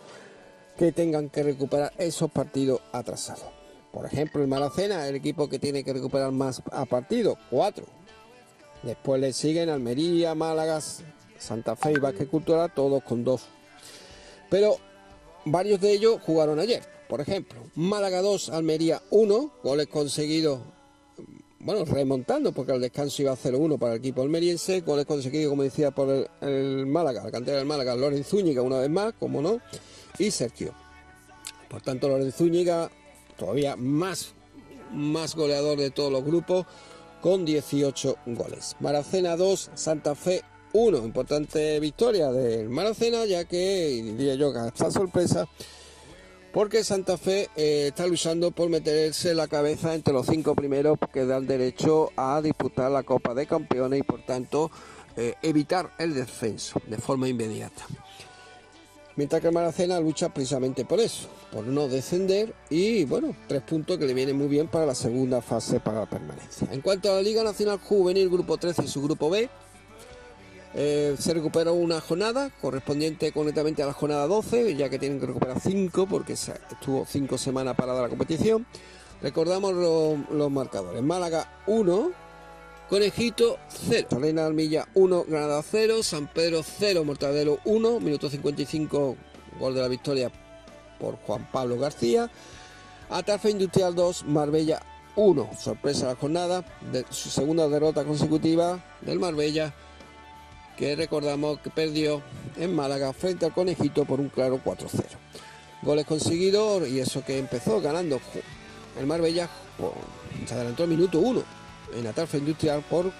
que 0.76 0.92
tengan 0.92 1.28
que 1.28 1.42
recuperar 1.42 1.92
esos 1.98 2.30
partidos 2.30 2.80
atrasados. 2.92 3.46
Por 3.92 4.06
ejemplo, 4.06 4.42
el 4.42 4.48
Malacena, 4.48 5.06
el 5.08 5.16
equipo 5.16 5.48
que 5.48 5.58
tiene 5.58 5.82
que 5.82 5.92
recuperar 5.92 6.30
más 6.30 6.62
a 6.70 6.84
partidos, 6.84 7.36
cuatro. 7.50 7.84
Después 8.82 9.20
le 9.20 9.32
siguen 9.32 9.70
Almería, 9.70 10.34
Málaga, 10.36 10.80
Santa 11.38 11.74
Fe 11.74 11.92
y 11.92 11.98
Vázquez 11.98 12.28
Cultural, 12.28 12.72
todos 12.72 13.02
con 13.02 13.24
dos 13.24 13.48
pero 14.50 14.76
varios 15.44 15.80
de 15.80 15.92
ellos 15.92 16.20
jugaron 16.24 16.58
ayer. 16.58 16.82
Por 17.08 17.20
ejemplo, 17.20 17.58
Málaga 17.74 18.20
2, 18.20 18.50
Almería 18.50 19.02
1, 19.10 19.52
goles 19.62 19.86
conseguidos, 19.86 20.60
bueno, 21.60 21.84
remontando 21.84 22.52
porque 22.52 22.72
el 22.72 22.80
descanso 22.80 23.22
iba 23.22 23.32
a 23.32 23.36
0-1 23.36 23.78
para 23.78 23.94
el 23.94 23.98
equipo 23.98 24.22
almeriense, 24.22 24.82
goles 24.82 25.06
conseguidos, 25.06 25.50
como 25.50 25.62
decía, 25.62 25.90
por 25.90 26.28
el, 26.40 26.86
Málaga, 26.86 27.24
la 27.24 27.30
cantera 27.30 27.58
del 27.58 27.66
Málaga, 27.66 27.96
Loren 27.96 28.24
Zúñiga 28.24 28.62
una 28.62 28.78
vez 28.78 28.90
más, 28.90 29.14
como 29.18 29.40
no, 29.40 29.60
y 30.18 30.30
Sergio. 30.30 30.72
Por 31.68 31.80
tanto, 31.80 32.08
Loren 32.08 32.30
Zúñiga 32.30 32.90
todavía 33.38 33.74
más, 33.76 34.34
más 34.92 35.34
goleador 35.34 35.78
de 35.78 35.90
todos 35.90 36.12
los 36.12 36.24
grupos, 36.24 36.66
con 37.22 37.44
18 37.44 38.16
goles. 38.26 38.76
Maracena 38.80 39.36
2, 39.36 39.70
Santa 39.74 40.14
Fe 40.14 40.42
uno, 40.78 40.98
importante 40.98 41.80
victoria 41.80 42.30
del 42.30 42.68
Maracena, 42.68 43.24
ya 43.24 43.44
que, 43.44 44.02
diría 44.02 44.34
yo 44.34 44.52
que 44.52 44.60
esta 44.66 44.90
sorpresa, 44.90 45.48
porque 46.52 46.84
Santa 46.84 47.18
Fe 47.18 47.48
eh, 47.56 47.88
está 47.88 48.06
luchando 48.06 48.50
por 48.50 48.68
meterse 48.68 49.34
la 49.34 49.48
cabeza 49.48 49.94
entre 49.94 50.14
los 50.14 50.26
cinco 50.26 50.54
primeros 50.54 50.98
que 51.12 51.26
dan 51.26 51.46
derecho 51.46 52.10
a 52.16 52.40
disputar 52.40 52.90
la 52.90 53.02
Copa 53.02 53.34
de 53.34 53.46
Campeones 53.46 54.00
y 54.00 54.02
por 54.02 54.24
tanto 54.24 54.70
eh, 55.16 55.34
evitar 55.42 55.92
el 55.98 56.14
descenso 56.14 56.80
de 56.86 56.98
forma 56.98 57.28
inmediata. 57.28 57.84
Mientras 59.16 59.42
que 59.42 59.48
el 59.48 59.54
Maracena 59.54 59.98
lucha 59.98 60.32
precisamente 60.32 60.84
por 60.84 61.00
eso, 61.00 61.28
por 61.50 61.66
no 61.66 61.88
descender 61.88 62.54
y 62.70 63.04
bueno, 63.04 63.34
tres 63.48 63.62
puntos 63.62 63.98
que 63.98 64.06
le 64.06 64.14
vienen 64.14 64.38
muy 64.38 64.46
bien 64.46 64.68
para 64.68 64.86
la 64.86 64.94
segunda 64.94 65.42
fase 65.42 65.80
para 65.80 66.00
la 66.00 66.06
permanencia. 66.06 66.68
En 66.70 66.80
cuanto 66.80 67.10
a 67.10 67.16
la 67.16 67.22
Liga 67.22 67.42
Nacional 67.42 67.80
Juvenil 67.80 68.30
Grupo 68.30 68.58
13 68.58 68.84
y 68.84 68.86
su 68.86 69.02
Grupo 69.02 69.28
B, 69.28 69.50
eh, 70.74 71.16
se 71.18 71.34
recuperó 71.34 71.74
una 71.74 72.00
jornada 72.00 72.50
correspondiente 72.60 73.32
concretamente 73.32 73.82
a 73.82 73.86
la 73.86 73.92
jornada 73.92 74.26
12, 74.26 74.76
ya 74.76 74.88
que 74.88 74.98
tienen 74.98 75.18
que 75.18 75.26
recuperar 75.26 75.60
5 75.60 76.06
porque 76.06 76.34
estuvo 76.34 77.06
5 77.06 77.38
semanas 77.38 77.74
parada 77.74 78.02
la 78.02 78.08
competición. 78.08 78.66
Recordamos 79.22 79.72
los 80.30 80.50
marcadores. 80.50 81.02
Málaga 81.02 81.62
1, 81.66 82.12
Conejito 82.88 83.58
0, 83.88 84.08
Salena 84.10 84.46
Almilla 84.46 84.88
1, 84.94 85.24
Granada 85.28 85.62
0, 85.62 86.02
San 86.02 86.26
Pedro 86.28 86.62
0, 86.62 87.04
Mortadelo 87.04 87.58
1, 87.64 88.00
minuto 88.00 88.30
55, 88.30 89.16
gol 89.58 89.74
de 89.74 89.80
la 89.80 89.88
victoria 89.88 90.30
por 91.00 91.16
Juan 91.16 91.48
Pablo 91.50 91.78
García. 91.78 92.30
Atarfe 93.10 93.50
Industrial 93.50 93.94
2, 93.94 94.24
Marbella 94.26 94.82
1, 95.16 95.50
sorpresa 95.58 96.06
la 96.06 96.14
jornada, 96.14 96.64
de 96.92 97.04
su 97.10 97.30
segunda 97.30 97.68
derrota 97.68 98.04
consecutiva 98.04 98.78
del 99.00 99.18
Marbella 99.18 99.74
que 100.78 100.94
recordamos 100.94 101.58
que 101.58 101.70
perdió 101.70 102.22
en 102.56 102.74
Málaga 102.74 103.12
frente 103.12 103.44
al 103.44 103.52
Conejito 103.52 104.04
por 104.04 104.20
un 104.20 104.28
claro 104.28 104.60
4-0. 104.64 105.02
Goles 105.82 106.06
conseguidos 106.06 106.88
y 106.88 107.00
eso 107.00 107.24
que 107.24 107.38
empezó 107.38 107.80
ganando 107.80 108.20
el 108.98 109.06
Marbella 109.06 109.48
se 110.46 110.54
adelantó 110.54 110.84
el 110.84 110.90
minuto 110.90 111.18
1 111.18 111.42
en 111.96 112.04
la 112.04 112.12
tarfa 112.12 112.36
industrial 112.36 112.84
por 112.88 113.10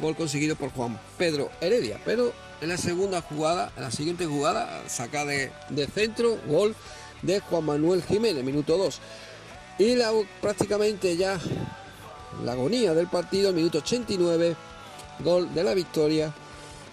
gol 0.00 0.16
conseguido 0.16 0.56
por 0.56 0.70
Juan 0.70 0.98
Pedro 1.18 1.50
Heredia, 1.60 2.00
pero 2.04 2.32
en 2.60 2.70
la 2.70 2.78
segunda 2.78 3.20
jugada, 3.20 3.72
en 3.76 3.82
la 3.82 3.90
siguiente 3.90 4.24
jugada, 4.26 4.82
saca 4.88 5.24
de, 5.26 5.50
centro, 5.94 6.38
gol 6.46 6.74
de 7.22 7.40
Juan 7.40 7.64
Manuel 7.64 8.02
Jiménez, 8.02 8.42
minuto 8.42 8.76
2. 8.78 9.00
Y 9.78 9.96
la, 9.96 10.12
prácticamente 10.40 11.16
ya 11.16 11.38
la 12.44 12.52
agonía 12.52 12.94
del 12.94 13.08
partido, 13.08 13.52
minuto 13.52 13.78
89, 13.78 14.56
gol 15.22 15.52
de 15.54 15.64
la 15.64 15.74
victoria 15.74 16.32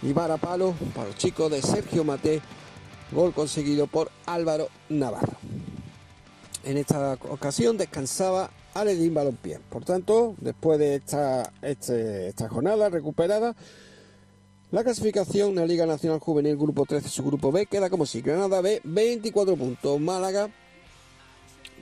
y 0.03 0.13
para 0.13 0.37
palo 0.37 0.73
para 0.93 1.07
los 1.07 1.17
chicos 1.17 1.49
de 1.49 1.61
Sergio 1.61 2.03
Mate, 2.03 2.41
gol 3.11 3.33
conseguido 3.33 3.87
por 3.87 4.11
Álvaro 4.25 4.67
Navarro. 4.89 5.37
En 6.65 6.77
esta 6.77 7.13
ocasión 7.29 7.77
descansaba 7.77 8.51
Aledín 8.73 9.13
Balompié. 9.13 9.59
Por 9.69 9.85
tanto, 9.85 10.35
después 10.39 10.79
de 10.79 10.95
esta, 10.95 11.51
este, 11.61 12.27
esta 12.27 12.49
jornada 12.49 12.89
recuperada, 12.89 13.55
la 14.71 14.83
clasificación 14.83 15.49
en 15.49 15.55
la 15.55 15.65
Liga 15.65 15.85
Nacional 15.85 16.19
Juvenil 16.19 16.57
Grupo 16.57 16.85
13, 16.85 17.07
su 17.07 17.23
grupo 17.23 17.51
B, 17.51 17.65
queda 17.67 17.89
como 17.89 18.05
si 18.05 18.21
Granada 18.21 18.59
B, 18.61 18.81
24 18.83 19.55
puntos. 19.55 19.99
Málaga, 19.99 20.49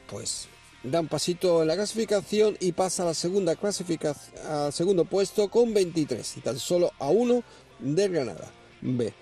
pues 0.10 0.48
da 0.84 1.00
un 1.00 1.08
pasito 1.08 1.62
en 1.62 1.68
la 1.68 1.76
clasificación 1.76 2.58
y 2.60 2.72
pasa 2.72 3.04
a 3.04 3.08
la 3.08 3.14
segunda 3.14 3.56
clasificación, 3.56 4.36
al 4.48 4.74
segundo 4.74 5.06
puesto 5.06 5.50
con 5.50 5.74
23 5.74 6.38
y 6.38 6.42
tan 6.42 6.58
solo 6.58 6.92
a 7.00 7.10
uno 7.10 7.44
de 7.82 8.08
Granada 8.08 8.52
B. 8.82 9.14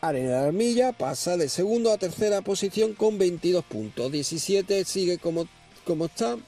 Arena 0.00 0.30
de 0.30 0.46
Armilla 0.46 0.92
pasa 0.92 1.36
de 1.36 1.48
segundo 1.48 1.92
a 1.92 1.98
tercera 1.98 2.40
posición 2.40 2.94
con 2.94 3.18
22 3.18 3.64
puntos. 3.64 4.10
17 4.10 4.84
sigue 4.84 5.18
como, 5.18 5.46
como 5.84 6.06
está, 6.06 6.38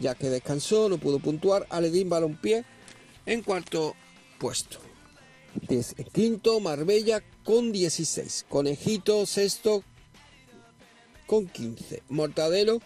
ya 0.00 0.14
que 0.14 0.30
descansó, 0.30 0.88
no 0.88 0.98
pudo 0.98 1.18
puntuar. 1.18 1.66
Aledín 1.70 2.08
Balompié 2.08 2.64
en 3.26 3.42
cuarto 3.42 3.94
puesto. 4.38 4.78
Quinto, 6.12 6.60
Marbella 6.60 7.22
con 7.42 7.72
16. 7.72 8.46
Conejito, 8.48 9.26
sexto 9.26 9.82
con 11.26 11.48
15. 11.48 12.04
Mortadelo, 12.08 12.80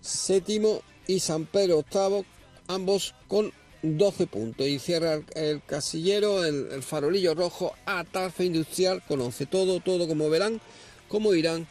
séptimo 0.00 0.82
y 1.08 1.20
San 1.20 1.46
Pedro, 1.46 1.78
octavo, 1.78 2.24
ambos 2.68 3.14
con 3.26 3.52
12 3.96 4.26
puntos. 4.26 4.66
Y 4.66 4.78
cierra 4.78 5.20
el, 5.34 5.62
casillero, 5.64 6.44
el, 6.44 6.82
farolillo 6.82 7.34
rojo, 7.34 7.74
Atarfe 7.86 8.44
Industrial, 8.44 9.02
conoce 9.06 9.46
todo, 9.46 9.80
todo 9.80 10.08
como 10.08 10.28
verán, 10.28 10.60
como 11.08 11.34
irán. 11.34 11.66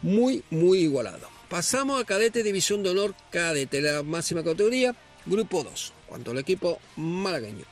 Muy, 0.00 0.42
muy 0.50 0.78
igualado. 0.80 1.28
Pasamos 1.48 2.00
a 2.00 2.04
cadete, 2.04 2.42
división 2.42 2.82
de 2.82 2.90
honor, 2.90 3.14
cadete, 3.30 3.80
la 3.82 4.02
máxima 4.02 4.42
categoría, 4.42 4.96
grupo 5.26 5.62
2, 5.62 5.92
cuando 6.08 6.32
el 6.32 6.38
equipo 6.38 6.78
malagueño. 6.96 7.66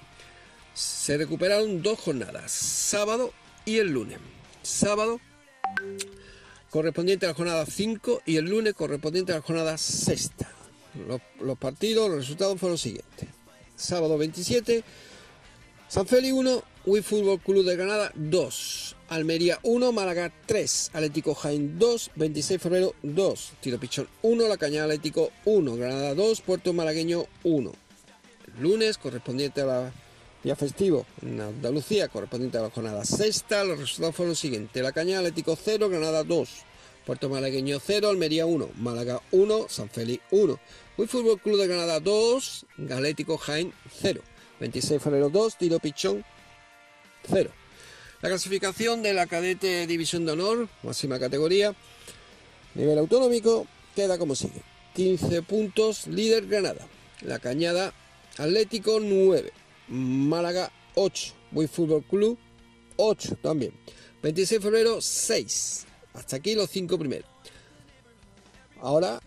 Se 0.75 1.17
recuperaron 1.17 1.83
dos 1.83 1.99
jornadas, 1.99 2.53
sábado 2.53 3.33
y 3.65 3.79
el 3.79 3.89
lunes. 3.89 4.19
Sábado 4.63 5.21
correspondiente 6.71 7.27
a 7.27 7.31
la 7.31 7.35
jornada 7.35 7.67
5 7.67 8.23
y 8.27 8.37
el 8.37 8.45
lunes 8.45 8.75
correspondiente 8.75 9.33
a 9.33 9.37
la 9.37 9.43
jornada 9.43 9.77
sexta. 9.77 10.60
Los, 11.41 11.59
partidos, 11.59 12.09
los 12.09 12.19
resultados 12.21 12.59
fueron 12.59 12.75
los 12.75 12.81
siguientes. 12.81 13.29
Sábado 13.77 14.19
27, 14.19 14.85
San 15.89 16.07
Félix 16.07 16.35
1, 16.35 16.63
Wii 16.87 17.03
Fútbol 17.03 17.41
Club 17.41 17.65
de 17.65 17.77
Granada 17.77 18.13
2, 18.15 18.97
Almería 19.09 19.59
1, 19.63 19.93
Málaga 19.93 20.33
3, 20.47 20.91
Atlético 20.93 21.35
Jaén 21.35 21.79
2, 21.79 22.11
26 22.15 22.49
de 22.49 22.63
febrero 22.63 22.95
2, 23.03 23.53
Tiro 23.61 23.81
Pichón 23.81 24.09
1, 24.23 24.49
La 24.49 24.57
Cañada 24.57 24.85
Atlético 24.85 25.31
1, 25.47 25.77
Granada 25.77 26.15
2, 26.15 26.41
Puerto 26.43 26.73
Malagueño 26.73 27.27
1. 27.45 27.73
lunes 28.61 28.99
correspondiente 28.99 29.63
a 29.63 29.67
la 29.67 29.93
día 30.43 30.57
festivo 30.57 31.07
en 31.23 31.41
Andalucía, 31.41 32.09
correspondiente 32.09 32.59
a 32.59 32.63
la 32.63 32.71
jornada 32.71 33.05
sexta, 33.05 33.65
los 33.65 33.79
resultados 33.79 34.15
fueron 34.17 34.31
los 34.31 34.39
siguientes. 34.39 34.83
La 34.83 34.93
Cañada 34.93 35.21
Atlético 35.21 35.57
0, 35.57 35.89
Granada 35.89 36.25
2, 36.25 36.49
Puerto 37.07 37.29
Malagueño 37.29 37.79
0, 37.85 38.09
Almería 38.09 38.47
1, 38.47 38.71
Málaga 38.77 39.23
1, 39.33 39.67
San 39.69 39.89
Félix 39.89 40.23
1. 40.31 40.61
Muy 40.97 41.07
Fútbol 41.07 41.41
Club 41.41 41.59
de 41.59 41.67
Granada 41.67 42.01
2, 42.01 42.67
Galético 42.79 43.39
Jaén 43.39 43.73
0. 44.01 44.23
26 44.61 44.91
de 44.91 45.01
febrero 45.01 45.31
2, 45.31 45.57
Tiro 45.57 45.79
Pichón 45.79 46.25
0. 47.31 47.51
La 48.23 48.29
clasificación 48.29 49.03
de 49.03 49.15
la 49.15 49.27
cadete 49.27 49.87
División 49.87 50.27
de 50.27 50.33
Honor, 50.33 50.69
máxima 50.83 51.19
categoría, 51.19 51.75
nivel 52.75 52.99
autonómico, 52.99 53.67
queda 53.97 54.19
como 54.19 54.35
sigue. 54.35 54.63
15 54.95 55.43
puntos, 55.43 56.07
líder 56.07 56.47
Granada. 56.47 56.87
La 57.23 57.39
Cañada 57.39 57.95
Atlético 58.37 59.01
9. 59.01 59.53
Málaga 59.89 60.73
8. 60.95 61.35
Muy 61.51 61.67
Fútbol 61.67 62.05
Club 62.05 62.39
8 62.97 63.39
también. 63.43 63.73
26 64.23 64.61
de 64.61 64.65
febrero 64.65 65.01
6. 65.01 65.87
Hasta 66.15 66.37
aquí 66.37 66.55
los 66.55 66.71
5 66.71 66.99
primeros. 66.99 67.29
Ahora 68.81 69.21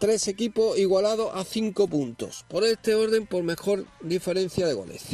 tres 0.00 0.28
equipos 0.28 0.78
igualados 0.78 1.30
a 1.34 1.44
5 1.44 1.86
puntos. 1.86 2.44
Por 2.48 2.64
este 2.64 2.94
orden, 2.94 3.26
por 3.26 3.44
mejor 3.44 3.84
diferencia 4.00 4.66
de 4.66 4.72
goles. 4.72 5.04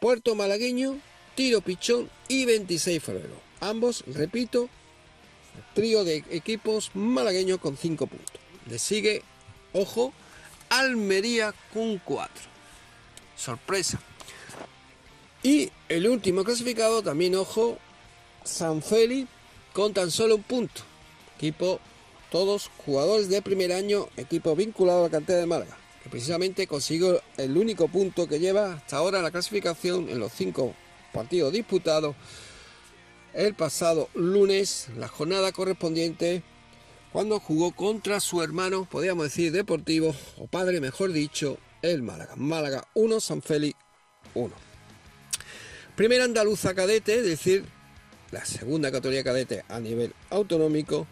Puerto 0.00 0.34
Malagueño, 0.34 0.96
Tiro 1.34 1.60
Pichón 1.60 2.08
y 2.28 2.44
26 2.44 2.96
de 2.96 3.00
febrero. 3.00 3.34
Ambos, 3.60 4.04
repito, 4.06 4.68
trío 5.74 6.04
de 6.04 6.24
equipos 6.30 6.92
malagueños 6.94 7.58
con 7.58 7.76
5 7.76 8.06
puntos. 8.06 8.40
Le 8.70 8.78
sigue, 8.78 9.22
ojo, 9.72 10.12
Almería 10.68 11.52
con 11.74 11.98
4. 11.98 12.32
Sorpresa. 13.36 14.00
Y 15.42 15.70
el 15.88 16.06
último 16.06 16.44
clasificado, 16.44 17.02
también 17.02 17.34
ojo, 17.34 17.78
San 18.44 18.82
Félix 18.82 19.28
con 19.72 19.94
tan 19.94 20.10
solo 20.10 20.36
un 20.36 20.42
punto. 20.42 20.82
Equipo, 21.36 21.80
todos 22.30 22.70
jugadores 22.84 23.28
de 23.28 23.42
primer 23.42 23.72
año, 23.72 24.08
equipo 24.16 24.56
vinculado 24.56 25.00
a 25.00 25.02
la 25.04 25.10
cantera 25.10 25.38
de 25.38 25.46
Málaga, 25.46 25.76
que 26.02 26.10
precisamente 26.10 26.66
consiguió 26.66 27.20
el 27.36 27.56
único 27.56 27.88
punto 27.88 28.26
que 28.26 28.40
lleva 28.40 28.74
hasta 28.74 28.96
ahora 28.96 29.22
la 29.22 29.30
clasificación 29.30 30.08
en 30.08 30.18
los 30.18 30.32
cinco 30.32 30.74
partidos 31.12 31.52
disputados 31.52 32.14
el 33.34 33.54
pasado 33.54 34.08
lunes, 34.14 34.88
la 34.96 35.08
jornada 35.08 35.52
correspondiente 35.52 36.42
cuando 37.12 37.40
jugó 37.40 37.72
contra 37.72 38.20
su 38.20 38.42
hermano, 38.42 38.86
podríamos 38.90 39.24
decir 39.24 39.52
deportivo, 39.52 40.14
o 40.36 40.46
padre 40.46 40.80
mejor 40.80 41.12
dicho, 41.12 41.58
el 41.80 42.02
Málaga. 42.02 42.34
Málaga 42.36 42.86
1, 42.94 43.20
San 43.20 43.40
Félix 43.40 43.78
1. 44.34 44.54
Primera 45.96 46.24
andaluza 46.24 46.74
cadete, 46.74 47.16
es 47.16 47.24
decir, 47.24 47.64
la 48.30 48.44
segunda 48.44 48.90
categoría 48.90 49.24
cadete 49.24 49.64
a 49.68 49.80
nivel 49.80 50.12
autonómico, 50.30 51.06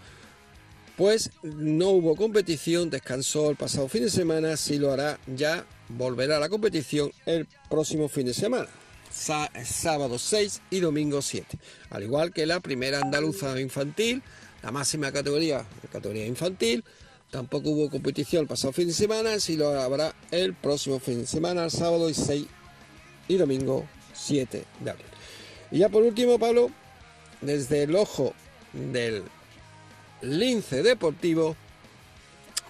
pues 0.97 1.31
no 1.43 1.91
hubo 1.91 2.17
competición, 2.17 2.89
descansó 2.91 3.51
el 3.51 3.57
pasado 3.57 3.89
fin 3.89 4.03
de 4.03 4.11
semana, 4.11 4.57
si 4.57 4.79
lo 4.79 4.93
hará 4.93 5.19
ya 5.27 5.67
volverá 5.89 6.39
a 6.39 6.41
la 6.41 6.49
competición 6.49 7.13
el 7.27 7.47
próximo 7.69 8.09
fin 8.09 8.27
de 8.27 8.35
semana, 8.35 8.69
sábado 9.11 10.19
6 10.19 10.63
y 10.71 10.81
domingo 10.81 11.21
7, 11.21 11.59
al 11.91 12.03
igual 12.03 12.33
que 12.33 12.47
la 12.47 12.61
primera 12.61 13.01
andaluza 13.01 13.61
infantil, 13.61 14.23
la 14.63 14.73
máxima 14.73 15.13
categoría, 15.13 15.59
la 15.83 15.91
categoría 15.91 16.27
infantil, 16.27 16.83
tampoco 17.31 17.71
hubo 17.71 17.91
competición 17.91 18.43
el 18.43 18.49
pasado 18.49 18.73
fin 18.73 18.89
de 18.89 18.95
semana, 18.95 19.39
si 19.39 19.57
lo 19.57 19.79
habrá 19.79 20.15
el 20.31 20.55
próximo 20.55 20.99
fin 20.99 21.21
de 21.21 21.27
semana, 21.27 21.69
sábado 21.69 22.13
6 22.13 22.47
y 23.29 23.37
domingo 23.37 23.87
7 24.15 24.65
de 24.81 24.91
abril. 24.91 25.07
Y 25.71 25.79
ya 25.79 25.89
por 25.89 26.03
último, 26.03 26.39
Pablo, 26.39 26.71
desde 27.41 27.83
el 27.85 27.95
ojo 27.97 28.35
del 28.73 29.25
lince 30.23 30.83
deportivo, 30.83 31.57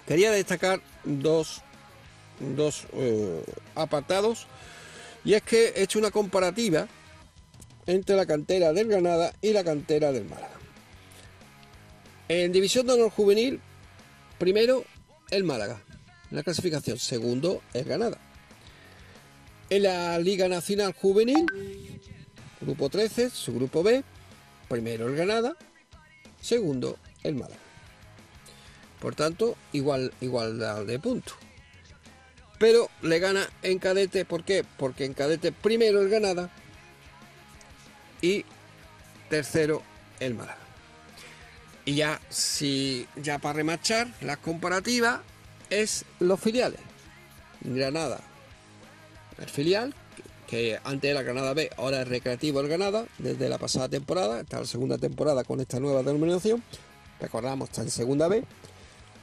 quería 0.07 0.31
destacar 0.31 0.81
dos, 1.03 1.61
dos 2.39 2.85
eh, 2.93 3.43
apartados. 3.75 4.47
Y 5.23 5.33
es 5.33 5.41
que 5.43 5.73
he 5.75 5.83
hecho 5.83 5.99
una 5.99 6.11
comparativa 6.11 6.87
entre 7.85 8.15
la 8.15 8.25
cantera 8.25 8.73
del 8.73 8.87
Granada 8.87 9.33
y 9.41 9.51
la 9.53 9.63
cantera 9.63 10.11
del 10.11 10.25
Málaga. 10.25 10.57
En 12.29 12.51
División 12.51 12.85
de 12.85 12.93
Honor 12.93 13.09
Juvenil, 13.09 13.61
primero 14.37 14.83
el 15.31 15.43
Málaga, 15.43 15.81
en 16.29 16.37
la 16.37 16.43
clasificación. 16.43 16.97
Segundo, 16.99 17.61
el 17.73 17.85
Granada. 17.85 18.17
En 19.69 19.83
la 19.83 20.19
Liga 20.19 20.47
Nacional 20.47 20.93
Juvenil, 20.93 21.45
grupo 22.61 22.89
13, 22.89 23.29
su 23.29 23.53
grupo 23.53 23.83
B, 23.83 24.03
primero 24.67 25.07
el 25.07 25.15
Granada, 25.15 25.55
segundo 26.41 26.97
el 27.23 27.35
Málaga. 27.35 27.61
Por 28.99 29.15
tanto, 29.15 29.55
igual, 29.73 30.13
igualdad 30.21 30.85
de 30.85 30.99
puntos. 30.99 31.35
Pero 32.59 32.89
le 33.01 33.19
gana 33.19 33.47
en 33.61 33.77
cadete, 33.77 34.25
¿por 34.25 34.43
qué? 34.43 34.65
Porque 34.77 35.05
en 35.05 35.13
cadete 35.13 35.51
primero 35.51 36.01
el 36.01 36.09
Granada, 36.09 36.49
y 38.21 38.45
tercero 39.29 39.83
el 40.19 40.33
Málaga. 40.33 40.57
Y 41.85 41.95
ya, 41.95 42.19
si 42.29 43.07
ya 43.15 43.39
para 43.39 43.53
remachar 43.53 44.07
las 44.21 44.37
comparativas, 44.37 45.21
es 45.69 46.05
los 46.19 46.39
filiales. 46.39 46.81
Granada, 47.61 48.19
el 49.37 49.49
filial, 49.49 49.93
que 50.47 50.79
antes 50.83 51.11
era 51.11 51.21
Granada 51.21 51.53
B, 51.53 51.69
ahora 51.77 52.01
es 52.01 52.07
Recreativo 52.07 52.61
el 52.61 52.67
Granada, 52.67 53.05
desde 53.17 53.49
la 53.49 53.57
pasada 53.57 53.89
temporada, 53.89 54.39
está 54.39 54.59
la 54.59 54.65
segunda 54.65 54.97
temporada 54.97 55.43
con 55.43 55.59
esta 55.59 55.79
nueva 55.79 56.03
denominación, 56.03 56.63
recordamos, 57.19 57.69
está 57.69 57.81
en 57.81 57.91
segunda 57.91 58.27
B, 58.27 58.43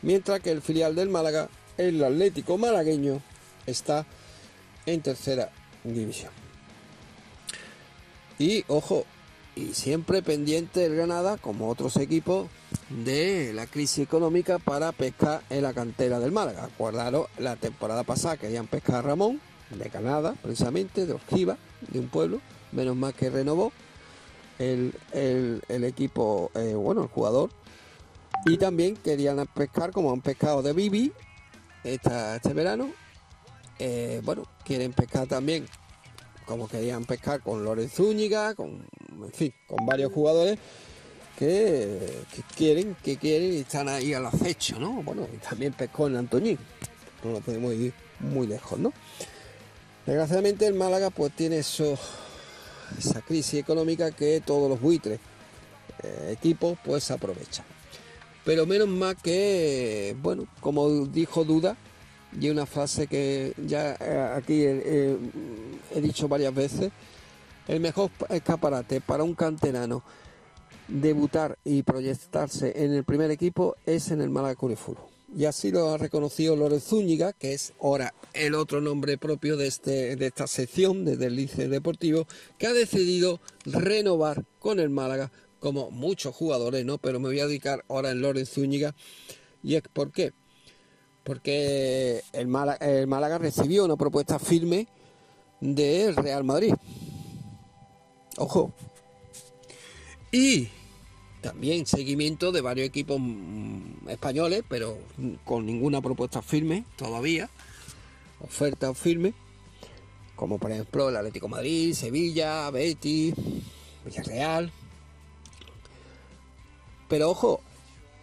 mientras 0.03 0.41
que 0.41 0.51
el 0.51 0.61
filial 0.61 0.95
del 0.95 1.09
Málaga, 1.09 1.49
el 1.79 2.05
Atlético 2.05 2.59
Malagueño, 2.59 3.23
está 3.67 4.07
en 4.87 5.01
tercera 5.01 5.51
división. 5.83 6.31
Y 8.39 8.65
ojo, 8.69 9.07
y 9.57 9.73
siempre 9.75 10.23
pendiente 10.23 10.85
el 10.85 10.95
Granada, 10.95 11.39
como 11.39 11.71
otros 11.71 11.97
equipos, 11.97 12.49
de 12.91 13.53
la 13.55 13.67
crisis 13.67 14.01
económica 14.01 14.59
para 14.59 14.93
pescar 14.93 15.43
en 15.49 15.63
la 15.63 15.73
cantera 15.73 16.21
del 16.21 16.33
Málaga. 16.33 16.65
Acordaros, 16.65 17.29
la 17.39 17.57
temporada 17.57 18.03
pasada 18.03 18.37
querían 18.37 18.67
pescar 18.67 18.97
a 18.97 19.03
Ramón, 19.03 19.41
de 19.79 19.89
Granada, 19.89 20.35
precisamente, 20.43 21.07
de 21.07 21.13
Orquiva, 21.13 21.57
de 21.89 22.01
un 22.01 22.09
pueblo, 22.09 22.41
menos 22.73 22.97
mal 22.97 23.15
que 23.15 23.31
renovó 23.31 23.73
el, 24.59 24.95
equipo, 25.69 26.51
eh, 26.55 26.75
bueno, 26.75 27.03
el 27.03 27.09
jugador. 27.09 27.51
Y 28.47 28.59
también 28.59 28.97
querían 28.97 29.45
pescar, 29.55 29.91
como 29.93 30.13
han 30.13 30.21
pescado 30.21 30.63
de 30.63 30.73
Bibi 30.73 31.13
este 31.83 32.53
verano, 32.53 32.91
eh, 33.79 34.21
bueno, 34.25 34.45
quieren 34.65 34.93
pescar 34.93 35.27
también 35.27 35.67
como 36.47 36.69
querían 36.69 37.05
pescar 37.05 37.41
con 37.41 37.65
Lorenz 37.65 37.95
Zúñiga, 37.95 38.55
con, 38.55 38.87
en 39.23 39.33
fin, 39.33 39.55
con 39.67 39.87
varios 39.87 40.13
jugadores 40.13 40.59
que, 41.39 42.23
quieren, 42.57 42.97
que 43.03 43.17
quieren 43.17 43.55
y 43.55 43.57
están 43.59 43.89
ahí 43.89 44.15
al 44.15 44.27
acecho, 44.27 44.79
¿no? 44.79 45.03
Bueno, 45.03 45.27
también 45.49 45.73
pescó 45.73 46.07
en 46.07 46.17
Antoñín, 46.17 46.59
no 47.23 47.33
lo 47.33 47.41
podemos 47.41 47.73
ir 47.75 47.93
muy 48.21 48.47
lejos, 48.47 48.79
¿no? 48.79 48.93
Desgraciadamente 50.07 50.67
el 50.67 50.75
Málaga 50.75 51.11
pues 51.11 51.33
tiene 51.35 51.59
eso, 51.59 51.99
esa 52.99 53.23
crisis 53.23 53.61
económica 53.61 54.11
que 54.11 54.43
todos 54.45 54.69
los 54.69 54.81
buitres, 54.81 55.19
eh, 56.03 56.31
equipos, 56.33 56.79
pues 56.85 57.11
aprovechan. 57.11 57.65
Pero 58.45 58.67
menos 58.67 58.89
mal 58.89 59.17
que, 59.17 60.15
bueno, 60.21 60.47
como 60.61 61.07
dijo 61.07 61.45
Duda, 61.45 61.77
y 62.39 62.51
una 62.51 62.67
frase 62.67 63.07
que 63.07 63.55
ya 63.65 63.97
eh, 64.01 64.33
aquí 64.37 64.63
he 64.65 66.01
dicho 66.01 66.29
varias 66.29 66.55
veces, 66.55 66.91
el 67.69 67.81
mejor 67.81 68.11
escaparate 68.29 69.01
para 69.01 69.23
un 69.23 69.35
canterano 69.35 70.03
debutar 70.89 71.59
y 71.65 71.83
proyectarse 71.83 72.85
en 72.85 72.93
el 72.93 73.05
primer 73.05 73.31
equipo 73.31 73.77
es 73.87 74.11
en 74.11 74.21
el 74.21 74.29
Málaga 74.29 74.57
Y 75.37 75.47
así 75.47 75.73
lo 75.73 75.91
ha 75.91 75.99
reconocido 75.99 76.55
Lorenz 76.55 76.85
Zúñiga, 76.85 77.33
que 77.33 77.55
es 77.55 77.73
ahora 77.81 78.15
el 78.33 78.55
otro 78.55 78.81
nombre 78.81 79.19
propio 79.19 79.57
de, 79.57 79.67
este, 79.67 80.17
de 80.17 80.27
esta 80.27 80.47
sección 80.47 81.05
desde 81.05 81.27
el 81.27 81.37
Liceo 81.37 81.69
Deportivo, 81.69 82.27
que 82.59 82.69
ha 82.69 82.73
decidido 82.73 83.41
renovar 83.65 84.45
con 84.61 84.79
el 84.79 84.91
Málaga, 84.91 85.33
como 85.59 85.91
muchos 85.91 86.35
jugadores, 86.35 86.85
¿no? 86.85 86.99
Pero 86.99 87.19
me 87.19 87.29
voy 87.29 87.41
a 87.41 87.47
dedicar 87.47 87.85
ahora 87.89 88.11
en 88.11 88.21
Lorenz 88.21 88.51
Zúñiga. 88.51 88.95
¿Y 89.63 89.75
es 89.75 89.83
por 89.93 90.13
qué? 90.13 90.33
porque 91.25 92.23
el 92.33 92.47
Málaga, 92.47 93.39
recibió 93.39 93.85
una 93.85 93.97
propuesta 93.97 94.39
firme 94.39 94.87
del 95.61 96.15
Real 96.15 96.45
Madrid. 96.45 96.75
Ojo. 98.37 98.73
Y 100.31 100.69
también 101.45 101.85
seguimiento 101.85 102.53
de 102.53 102.63
varios 102.63 102.89
equipos 102.89 103.21
mm, 103.21 104.09
españoles, 104.09 104.65
pero 104.67 104.97
con 105.45 105.67
ninguna 105.67 106.01
propuesta 106.01 106.41
firme 106.41 106.87
todavía, 106.97 107.51
oferta 108.41 108.95
firme, 108.95 109.35
como 110.37 110.57
por 110.57 110.73
ejemplo 110.73 111.11
el 111.11 111.17
Atlético 111.19 111.49
Madrid, 111.49 111.93
Sevilla, 111.93 112.71
Betis, 112.71 113.35
Villarreal. 114.07 114.73
Pero 117.11 117.29
ojo, 117.29 117.61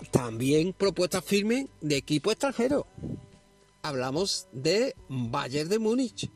también 0.10 0.74
propuestas 0.74 1.24
firmes 1.24 1.68
de 1.80 1.98
equipo 1.98 2.32
extranjero. 2.32 2.88
Hablamos 3.84 4.48
de 4.52 4.96
Bayern 5.10 5.70
de 5.70 5.78
Múnich, 5.78 6.32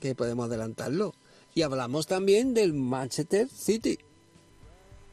que 0.00 0.16
podemos 0.16 0.46
adelantarlo. 0.46 1.14
Y 1.54 1.62
hablamos 1.62 2.08
también 2.08 2.52
del 2.52 2.74
Manchester 2.74 3.48
City. 3.48 4.00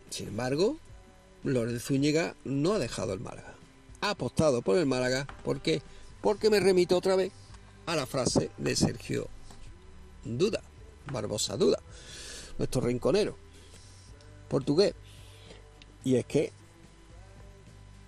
Sin 0.09 0.29
embargo, 0.29 0.77
Lorenzo 1.43 1.87
Zúñiga 1.87 2.35
no 2.43 2.73
ha 2.73 2.79
dejado 2.79 3.13
el 3.13 3.19
Málaga. 3.19 3.55
Ha 4.01 4.11
apostado 4.11 4.61
por 4.61 4.77
el 4.77 4.85
Málaga. 4.85 5.27
¿Por 5.43 5.61
qué? 5.61 5.81
Porque 6.21 6.49
me 6.49 6.59
remito 6.59 6.97
otra 6.97 7.15
vez 7.15 7.31
a 7.85 7.95
la 7.95 8.05
frase 8.05 8.51
de 8.57 8.75
Sergio 8.75 9.27
Duda, 10.23 10.61
Barbosa 11.11 11.57
Duda, 11.57 11.79
nuestro 12.57 12.81
rinconero 12.81 13.37
portugués. 14.53 14.93
Y 16.03 16.15
es 16.17 16.25
que 16.25 16.51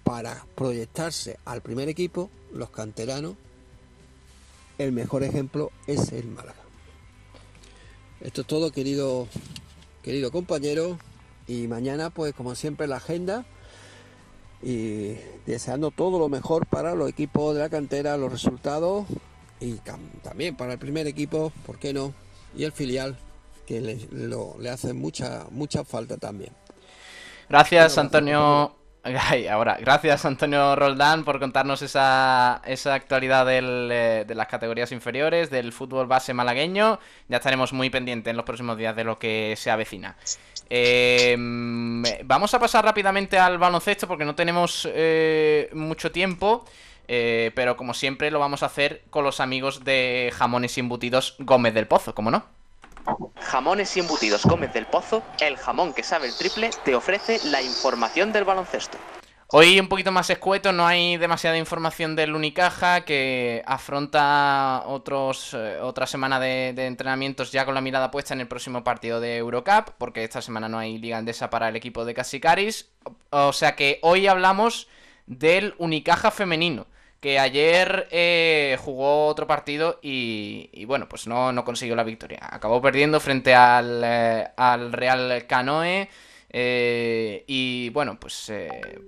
para 0.03 0.45
proyectarse 0.53 1.39
al 1.43 1.63
primer 1.63 1.89
equipo, 1.89 2.29
los 2.53 2.69
canteranos, 2.69 3.35
el 4.77 4.91
mejor 4.91 5.23
ejemplo 5.23 5.71
es 5.87 6.11
el 6.11 6.27
Málaga. 6.27 6.61
Esto 8.21 8.41
es 8.41 8.47
todo, 8.47 8.71
querido, 8.71 9.27
querido 10.03 10.31
compañero. 10.31 10.99
Y 11.47 11.67
mañana, 11.67 12.09
pues 12.09 12.33
como 12.33 12.55
siempre, 12.55 12.87
la 12.87 12.97
agenda. 12.97 13.45
Y 14.61 15.15
deseando 15.45 15.91
todo 15.91 16.17
lo 16.17 16.29
mejor 16.29 16.65
para 16.65 16.95
los 16.95 17.09
equipos 17.09 17.53
de 17.55 17.61
la 17.61 17.69
cantera, 17.69 18.17
los 18.17 18.31
resultados. 18.31 19.05
Y 19.59 19.79
también 20.23 20.55
para 20.55 20.73
el 20.73 20.79
primer 20.79 21.07
equipo, 21.07 21.51
¿por 21.65 21.77
qué 21.77 21.93
no? 21.93 22.13
Y 22.55 22.63
el 22.63 22.71
filial, 22.71 23.17
que 23.65 23.81
le, 23.81 24.07
le 24.11 24.69
hace 24.69 24.93
mucha, 24.93 25.45
mucha 25.51 25.83
falta 25.83 26.17
también. 26.17 26.51
Gracias, 27.49 27.97
Antonio. 27.97 28.75
Ahora, 29.51 29.77
gracias 29.79 30.25
Antonio 30.25 30.75
Roldán 30.75 31.23
por 31.23 31.39
contarnos 31.39 31.83
esa, 31.83 32.61
esa 32.65 32.95
actualidad 32.95 33.45
eh, 33.51 34.25
de 34.25 34.35
las 34.35 34.47
categorías 34.47 34.91
inferiores, 34.91 35.51
del 35.51 35.71
fútbol 35.73 36.07
base 36.07 36.33
malagueño. 36.33 36.99
Ya 37.27 37.37
estaremos 37.37 37.71
muy 37.71 37.91
pendientes 37.91 38.31
en 38.31 38.37
los 38.37 38.45
próximos 38.45 38.77
días 38.77 38.95
de 38.95 39.03
lo 39.03 39.19
que 39.19 39.53
se 39.57 39.69
avecina. 39.69 40.15
Eh, 40.69 41.35
vamos 42.25 42.53
a 42.53 42.59
pasar 42.59 42.85
rápidamente 42.85 43.37
al 43.37 43.57
baloncesto 43.57 44.07
porque 44.07 44.25
no 44.25 44.35
tenemos 44.35 44.87
eh, 44.91 45.69
mucho 45.73 46.11
tiempo. 46.11 46.65
pero 47.07 47.77
como 47.77 47.93
siempre 47.93 48.31
lo 48.31 48.39
vamos 48.39 48.63
a 48.63 48.65
hacer 48.65 49.03
con 49.11 49.23
los 49.23 49.39
amigos 49.39 49.83
de 49.83 50.31
Jamones 50.35 50.77
y 50.77 50.79
Embutidos 50.79 51.35
Gómez 51.39 51.73
del 51.73 51.87
Pozo, 51.87 52.15
¿cómo 52.15 52.31
no? 52.31 52.45
Jamones 53.39 53.95
y 53.95 53.99
embutidos 53.99 54.43
Gómez 54.45 54.73
del 54.73 54.87
Pozo, 54.87 55.21
el 55.39 55.57
jamón 55.57 55.93
que 55.93 56.03
sabe 56.03 56.27
el 56.27 56.35
triple, 56.35 56.71
te 56.83 56.95
ofrece 56.95 57.39
la 57.45 57.61
información 57.61 58.31
del 58.31 58.43
baloncesto. 58.43 58.97
Hoy 59.49 59.79
un 59.79 59.87
poquito 59.87 60.11
más 60.11 60.27
escueto, 60.31 60.71
no 60.71 60.87
hay 60.87 61.17
demasiada 61.17 61.57
información 61.59 62.15
del 62.15 62.33
Unicaja 62.33 63.01
que 63.05 63.61
afronta 63.67 64.81
otros, 64.87 65.53
eh, 65.53 65.77
otra 65.79 66.07
semana 66.07 66.39
de, 66.39 66.69
entrenamientos 66.69 67.51
ya 67.51 67.63
con 67.63 67.75
la 67.75 67.81
mirada 67.81 68.09
puesta 68.09 68.33
en 68.33 68.41
el 68.41 68.47
próximo 68.47 68.83
partido 68.83 69.19
de 69.19 69.37
Eurocup, 69.37 69.91
porque 69.99 70.23
esta 70.23 70.41
semana 70.41 70.67
no 70.67 70.79
hay 70.79 70.97
liga 70.97 71.19
andesa 71.19 71.51
para 71.51 71.69
el 71.69 71.75
equipo 71.75 72.05
de 72.05 72.15
Casicaris. 72.15 72.89
O 73.29 73.53
sea 73.53 73.75
que 73.75 73.99
hoy 74.01 74.25
hablamos 74.25 74.87
del 75.27 75.75
Unicaja 75.77 76.31
femenino 76.31 76.87
que 77.19 77.39
ayer 77.39 78.07
eh, 78.11 78.77
jugó 78.81 79.27
otro 79.27 79.45
partido 79.45 79.99
y, 80.01 80.85
bueno, 80.85 81.07
pues 81.07 81.27
no, 81.27 81.51
no, 81.51 81.63
consiguió 81.63 81.95
la 81.95 82.03
victoria. 82.03 82.39
Acabó 82.41 82.81
perdiendo 82.81 83.19
frente 83.19 83.53
al, 83.53 84.01
eh, 84.03 84.47
Real 84.91 85.45
Canoe. 85.47 86.09
Eh, 86.57 87.43
y 87.47 87.89
bueno, 87.89 88.17
pues, 88.17 88.49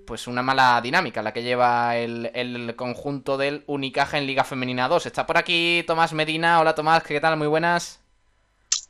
pues 0.05 0.27
una 0.27 0.41
mala 0.41 0.81
dinámica 0.81 1.21
la 1.21 1.31
que 1.31 1.43
lleva 1.43 1.95
el, 1.95 2.29
el, 2.33 2.75
conjunto 2.75 3.37
del 3.37 3.63
Unicaja 3.67 4.17
en 4.17 4.27
Liga 4.27 4.43
Femenina 4.43 4.89
2. 4.89 5.05
Está 5.05 5.25
por 5.25 5.37
aquí 5.37 5.83
Tomás 5.87 6.11
Medina. 6.11 6.59
Hola 6.59 6.75
Tomás, 6.75 7.03
¿qué 7.03 7.21
tal? 7.21 7.37
Muy 7.37 7.47
buenas. 7.47 8.01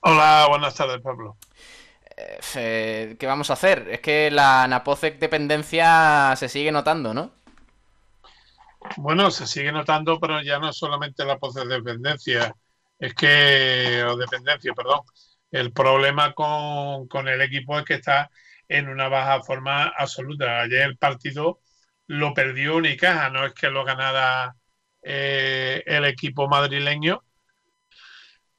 Hola, 0.02 0.48
buenas 0.50 0.74
tardes, 0.74 1.02
Pablo. 1.02 1.38
¿Qué 2.54 3.18
vamos 3.28 3.52
a 3.52 3.54
hacer? 3.54 3.88
Es 3.92 4.00
que 4.00 4.32
la 4.32 4.68
Napocec 4.68 5.20
dependencia 5.20 6.34
se 6.36 6.50
sigue 6.50 6.72
notando, 6.72 7.14
¿no? 7.14 7.32
Bueno, 8.96 9.30
se 9.30 9.46
sigue 9.46 9.72
notando, 9.72 10.20
pero 10.20 10.42
ya 10.42 10.58
no 10.58 10.74
solamente 10.74 11.26
la 11.26 11.38
de 11.38 11.66
dependencia, 11.68 12.56
es 12.98 13.14
que, 13.14 14.04
o 14.04 14.18
dependencia, 14.18 14.74
perdón, 14.74 15.02
el 15.52 15.72
problema 15.72 16.34
con, 16.34 17.28
el 17.28 17.42
equipo 17.42 17.78
es 17.78 17.86
que 17.86 17.96
está 17.96 18.30
en 18.68 18.90
una 18.90 19.08
baja 19.10 19.42
forma 19.44 19.86
absoluta. 19.86 20.62
Ayer 20.62 20.82
el 20.84 20.98
partido 20.98 21.62
lo 22.08 22.34
perdió 22.34 22.78
Unicaja, 22.78 23.30
no 23.30 23.46
es 23.46 23.54
que 23.54 23.70
lo 23.70 23.84
ganara 23.86 24.56
eh, 25.02 25.84
el 25.86 26.06
equipo 26.06 26.48
madrileño, 26.48 27.24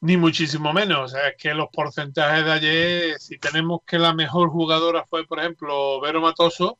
Ni 0.00 0.16
muchísimo 0.16 0.72
menos. 0.72 1.12
O 1.12 1.16
sea, 1.16 1.28
es 1.28 1.36
que 1.36 1.54
los 1.54 1.68
porcentajes 1.72 2.44
de 2.44 2.52
ayer, 2.52 3.18
si 3.20 3.38
tenemos 3.38 3.80
que 3.86 3.98
la 3.98 4.14
mejor 4.14 4.50
jugadora 4.50 5.04
fue, 5.04 5.26
por 5.26 5.40
ejemplo, 5.40 6.00
Vero 6.00 6.20
Matoso, 6.20 6.78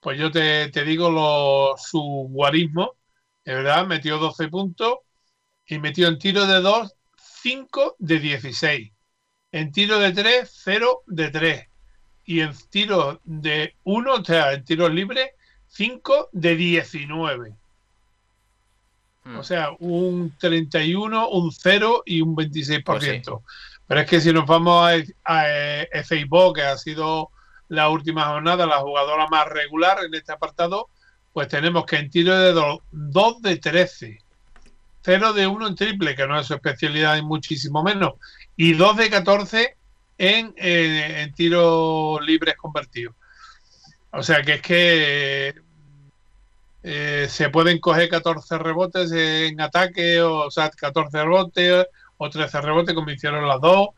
pues 0.00 0.18
yo 0.18 0.30
te, 0.30 0.68
digo 0.84 1.10
lo, 1.10 1.76
su 1.78 2.28
guarismo, 2.30 2.96
de 3.44 3.54
verdad, 3.54 3.86
metió 3.86 4.18
12 4.18 4.48
puntos 4.48 4.98
y 5.66 5.78
metió 5.78 6.08
en 6.08 6.18
tiro 6.18 6.46
de 6.46 6.60
2, 6.60 6.94
5 7.16 7.96
de 7.98 8.18
16. 8.18 8.92
En 9.52 9.72
tiro 9.72 9.98
de 9.98 10.12
3, 10.12 10.50
0 10.64 11.02
de 11.06 11.30
3. 11.30 11.68
Y 12.24 12.40
en 12.40 12.52
tiro 12.70 13.20
de 13.24 13.74
1, 13.84 14.12
o 14.12 14.24
sea, 14.24 14.52
en 14.52 14.64
tiros 14.64 14.92
libres, 14.92 15.30
5 15.68 16.30
de 16.32 16.56
19. 16.56 17.52
Hmm. 19.24 19.38
O 19.38 19.42
sea, 19.42 19.70
un 19.78 20.34
31, 20.38 21.28
un 21.28 21.52
0 21.52 22.02
y 22.06 22.20
un 22.20 22.36
26%. 22.36 22.82
Pues 22.84 23.22
Pero 23.86 24.00
es 24.00 24.06
que 24.08 24.20
si 24.20 24.32
nos 24.32 24.46
vamos 24.46 24.88
a, 25.24 25.42
a, 25.42 26.02
Facebook, 26.04 26.56
que 26.56 26.62
ha 26.62 26.76
sido 26.76 27.30
la 27.68 27.88
última 27.88 28.26
jornada 28.26 28.66
la 28.66 28.78
jugadora 28.78 29.26
más 29.28 29.46
regular 29.48 29.98
en 30.04 30.14
este 30.14 30.32
apartado, 30.32 30.88
pues 31.32 31.48
tenemos 31.48 31.84
que 31.84 31.96
en 31.96 32.10
tiro 32.10 32.38
de 32.38 32.52
2, 32.92 33.42
de 33.42 33.56
13, 33.56 34.18
0 35.02 35.32
de 35.32 35.46
1 35.46 35.66
en 35.66 35.74
triple, 35.74 36.14
que 36.14 36.26
no 36.26 36.38
es 36.38 36.46
su 36.46 36.54
especialidad 36.54 37.16
y 37.16 37.22
muchísimo 37.22 37.82
menos, 37.82 38.14
y 38.56 38.74
2 38.74 38.96
de 38.96 39.10
14 39.10 39.73
en, 40.18 40.54
eh, 40.56 41.22
en 41.22 41.34
tiros 41.34 42.24
libres 42.24 42.56
convertidos. 42.56 43.14
O 44.10 44.22
sea 44.22 44.42
que 44.42 44.54
es 44.54 44.62
que 44.62 45.54
eh, 46.82 47.26
se 47.30 47.48
pueden 47.48 47.80
coger 47.80 48.08
14 48.10 48.58
rebotes 48.58 49.10
en 49.10 49.60
ataque, 49.60 50.20
o, 50.20 50.50
sea, 50.50 50.70
14 50.70 51.24
rebotes 51.24 51.86
o 52.18 52.30
13 52.30 52.60
rebotes, 52.60 52.94
como 52.94 53.10
hicieron 53.10 53.48
las 53.48 53.60
dos. 53.60 53.88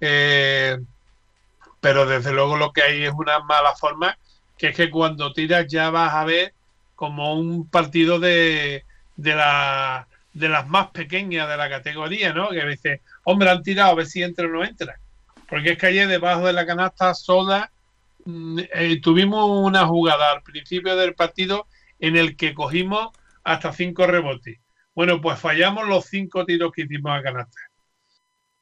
Eh, 0.00 0.78
pero 1.80 2.06
desde 2.06 2.32
luego 2.32 2.56
lo 2.56 2.72
que 2.72 2.82
hay 2.82 3.04
es 3.04 3.12
una 3.12 3.40
mala 3.40 3.74
forma, 3.74 4.18
que 4.58 4.68
es 4.68 4.76
que 4.76 4.90
cuando 4.90 5.32
tiras 5.32 5.66
ya 5.68 5.90
vas 5.90 6.14
a 6.14 6.24
ver 6.24 6.54
como 6.94 7.34
un 7.34 7.68
partido 7.68 8.20
de, 8.20 8.84
de, 9.16 9.34
la, 9.34 10.06
de 10.34 10.48
las 10.48 10.68
más 10.68 10.88
pequeñas 10.88 11.48
de 11.48 11.56
la 11.56 11.68
categoría, 11.68 12.32
¿no? 12.32 12.50
Que 12.50 12.64
dice, 12.66 13.00
hombre, 13.24 13.50
han 13.50 13.62
tirado 13.62 13.92
a 13.92 13.94
ver 13.94 14.06
si 14.06 14.22
entra 14.22 14.46
o 14.46 14.50
no 14.50 14.64
entra. 14.64 14.98
Porque 15.54 15.70
es 15.70 15.78
que 15.78 15.86
ayer 15.86 16.08
debajo 16.08 16.48
de 16.48 16.52
la 16.52 16.66
canasta 16.66 17.14
sola 17.14 17.70
mm, 18.24 18.58
eh, 18.74 19.00
tuvimos 19.00 19.48
una 19.48 19.86
jugada 19.86 20.32
al 20.32 20.42
principio 20.42 20.96
del 20.96 21.14
partido 21.14 21.68
en 22.00 22.16
el 22.16 22.36
que 22.36 22.54
cogimos 22.54 23.10
hasta 23.44 23.72
cinco 23.72 24.04
rebotes. 24.04 24.58
Bueno, 24.96 25.20
pues 25.20 25.38
fallamos 25.38 25.86
los 25.86 26.06
cinco 26.06 26.44
tiros 26.44 26.72
que 26.72 26.82
hicimos 26.82 27.16
a 27.16 27.22
canasta. 27.22 27.60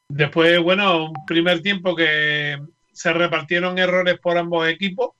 Después, 0.06 0.60
bueno, 0.60 1.06
un 1.06 1.14
primer 1.26 1.62
tiempo 1.62 1.96
que 1.96 2.60
se 2.92 3.12
repartieron 3.14 3.78
errores 3.78 4.18
por 4.18 4.36
ambos 4.36 4.68
equipos 4.68 5.12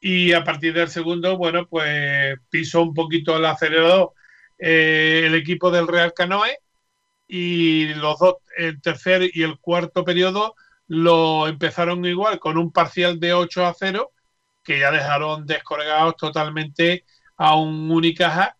y 0.00 0.32
a 0.32 0.42
partir 0.42 0.74
del 0.74 0.88
segundo, 0.88 1.38
bueno, 1.38 1.64
pues 1.68 2.40
pisó 2.50 2.82
un 2.82 2.92
poquito 2.92 3.36
el 3.36 3.44
acelerador 3.44 4.14
eh, 4.58 5.22
el 5.26 5.36
equipo 5.36 5.70
del 5.70 5.86
Real 5.86 6.12
Canoe 6.12 6.58
y 7.28 7.94
los 7.94 8.18
dos, 8.18 8.34
el 8.56 8.82
tercer 8.82 9.30
y 9.32 9.44
el 9.44 9.60
cuarto 9.60 10.04
periodo 10.04 10.56
lo 10.94 11.48
empezaron 11.48 12.04
igual 12.04 12.38
con 12.38 12.58
un 12.58 12.70
parcial 12.70 13.18
de 13.18 13.32
8 13.32 13.64
a 13.64 13.72
0 13.72 14.12
que 14.62 14.78
ya 14.78 14.90
dejaron 14.90 15.46
descolgados 15.46 16.18
totalmente 16.18 17.06
a 17.38 17.56
un 17.56 17.90
Unicaja 17.90 18.54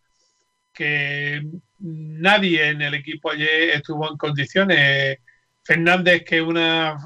que 0.73 1.43
nadie 1.79 2.69
en 2.69 2.81
el 2.81 2.95
equipo 2.95 3.31
ayer 3.31 3.71
estuvo 3.75 4.11
en 4.11 4.17
condiciones. 4.17 5.19
Fernández, 5.63 6.25
que 6.25 6.41
una, 6.41 6.97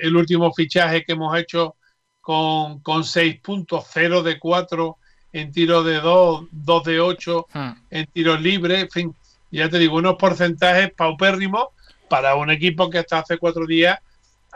el 0.00 0.16
último 0.16 0.52
fichaje 0.52 1.02
que 1.04 1.14
hemos 1.14 1.36
hecho 1.36 1.74
con, 2.20 2.78
con 2.78 3.02
6 3.02 3.40
puntos, 3.40 3.86
0 3.92 4.22
de 4.22 4.38
4 4.38 4.98
en 5.32 5.50
tiro 5.50 5.82
de 5.82 5.96
2, 5.96 6.46
2 6.52 6.84
de 6.84 7.00
8 7.00 7.46
hmm. 7.52 7.70
en 7.90 8.06
tiros 8.06 8.40
libres, 8.40 8.82
en 8.84 8.90
fin, 8.90 9.16
ya 9.50 9.68
te 9.68 9.80
digo, 9.80 9.96
unos 9.96 10.14
porcentajes 10.14 10.92
paupérrimos 10.92 11.66
para 12.08 12.36
un 12.36 12.52
equipo 12.52 12.88
que 12.88 12.98
hasta 12.98 13.18
hace 13.18 13.36
cuatro 13.36 13.66
días 13.66 13.98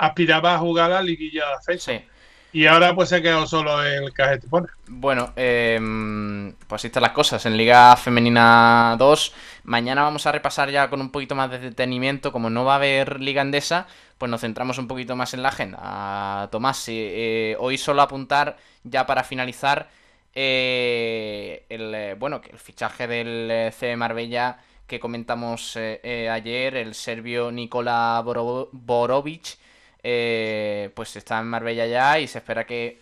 aspiraba 0.00 0.54
a 0.54 0.58
jugar 0.58 0.90
a 0.90 0.94
la 0.94 1.02
liguilla 1.02 1.44
de 1.50 1.62
fecha. 1.62 1.92
Sí. 1.92 2.04
Y 2.52 2.66
ahora 2.66 2.94
pues 2.94 3.10
se 3.10 3.22
quedado 3.22 3.46
solo 3.46 3.82
el 3.84 4.12
cajete. 4.12 4.48
Bueno, 4.88 5.32
em, 5.36 6.52
pues 6.66 6.80
así 6.80 6.88
están 6.88 7.02
las 7.02 7.12
cosas. 7.12 7.46
En 7.46 7.56
Liga 7.56 7.96
Femenina 7.96 8.96
2, 8.98 9.32
mañana 9.64 10.02
vamos 10.02 10.26
a 10.26 10.32
repasar 10.32 10.68
ya 10.70 10.90
con 10.90 11.00
un 11.00 11.12
poquito 11.12 11.36
más 11.36 11.50
de 11.50 11.60
detenimiento. 11.60 12.32
Como 12.32 12.50
no 12.50 12.64
va 12.64 12.72
a 12.72 12.76
haber 12.76 13.20
Liga 13.20 13.42
Endesa, 13.42 13.86
pues 14.18 14.30
nos 14.30 14.40
centramos 14.40 14.78
un 14.78 14.88
poquito 14.88 15.14
más 15.14 15.32
en 15.34 15.42
la 15.42 15.50
agenda. 15.50 16.48
Tomás, 16.50 16.84
eh, 16.88 17.56
hoy 17.60 17.78
solo 17.78 18.02
apuntar 18.02 18.56
ya 18.82 19.06
para 19.06 19.22
finalizar 19.22 19.88
eh, 20.34 21.66
el, 21.68 21.94
eh, 21.94 22.14
bueno, 22.18 22.40
el 22.50 22.58
fichaje 22.58 23.06
del 23.06 23.72
C 23.72 23.96
Marbella 23.96 24.58
que 24.88 24.98
comentamos 24.98 25.76
ayer, 25.76 26.74
el 26.74 26.94
serbio 26.94 27.52
Nikola 27.52 28.20
Borovic 28.24 29.56
eh, 30.02 30.90
pues 30.94 31.16
está 31.16 31.38
en 31.38 31.46
Marbella 31.46 31.86
ya 31.86 32.18
y 32.18 32.26
se 32.26 32.38
espera 32.38 32.66
que, 32.66 32.98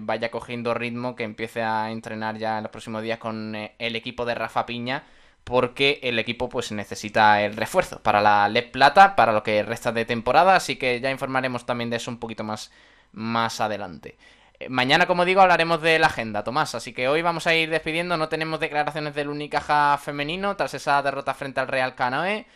vaya 0.00 0.30
cogiendo 0.30 0.74
ritmo, 0.74 1.14
que 1.14 1.24
empiece 1.24 1.62
a 1.62 1.90
entrenar 1.90 2.38
ya 2.38 2.58
en 2.58 2.64
los 2.64 2.72
próximos 2.72 3.02
días 3.02 3.18
con 3.18 3.54
eh, 3.54 3.74
el 3.78 3.96
equipo 3.96 4.24
de 4.24 4.34
Rafa 4.34 4.66
Piña, 4.66 5.04
porque 5.44 6.00
el 6.02 6.18
equipo 6.18 6.48
pues 6.48 6.72
necesita 6.72 7.42
el 7.42 7.56
refuerzo 7.56 8.02
para 8.02 8.20
la 8.20 8.48
LED 8.48 8.70
Plata, 8.72 9.16
para 9.16 9.32
lo 9.32 9.42
que 9.42 9.62
resta 9.62 9.92
de 9.92 10.04
temporada, 10.04 10.56
así 10.56 10.76
que 10.76 11.00
ya 11.00 11.10
informaremos 11.10 11.66
también 11.66 11.90
de 11.90 11.96
eso 11.96 12.10
un 12.10 12.18
poquito 12.18 12.44
más, 12.44 12.72
más 13.12 13.60
adelante. 13.60 14.16
Eh, 14.62 14.68
mañana, 14.68 15.06
como 15.06 15.24
digo, 15.24 15.40
hablaremos 15.40 15.80
de 15.82 15.98
la 15.98 16.06
agenda, 16.06 16.44
Tomás. 16.44 16.74
Así 16.74 16.92
que 16.92 17.08
hoy 17.08 17.22
vamos 17.22 17.46
a 17.46 17.54
ir 17.54 17.70
despidiendo. 17.70 18.16
No 18.16 18.28
tenemos 18.28 18.60
declaraciones 18.60 19.14
del 19.14 19.28
Unicaja 19.28 19.98
femenino 19.98 20.56
tras 20.56 20.74
esa 20.74 21.02
derrota 21.02 21.34
frente 21.34 21.60
al 21.60 21.68
Real 21.68 21.94
Canoe. 21.94 22.46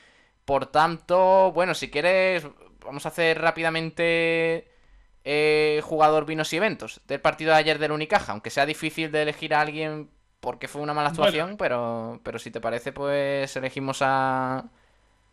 Por 0.45 0.67
tanto, 0.67 1.53
bueno, 1.53 1.75
si 1.75 1.91
quieres, 1.91 2.47
vamos 2.87 3.05
a 3.05 3.11
hacer 3.11 3.41
rápidamente 3.41 4.71
eh, 5.25 5.81
jugador 5.85 6.25
vinos 6.25 6.53
y 6.53 6.57
eventos. 6.57 7.01
Del 7.07 7.21
partido 7.21 7.51
de 7.51 7.59
ayer 7.59 7.79
del 7.79 7.93
Unicaja, 7.93 8.33
aunque 8.33 8.51
sea 8.51 8.65
difícil 8.65 9.11
de 9.13 9.23
elegir 9.23 9.55
a 9.55 9.61
alguien 9.61 10.09
porque 10.41 10.69
fue 10.69 10.83
una 10.83 10.95
mala 10.95 11.09
actuación, 11.09 11.57
pero, 11.59 12.21
pero 12.23 12.39
si 12.39 12.51
te 12.51 12.61
parece, 12.61 12.93
pues 12.93 13.55
elegimos 13.57 13.99
a... 14.01 14.65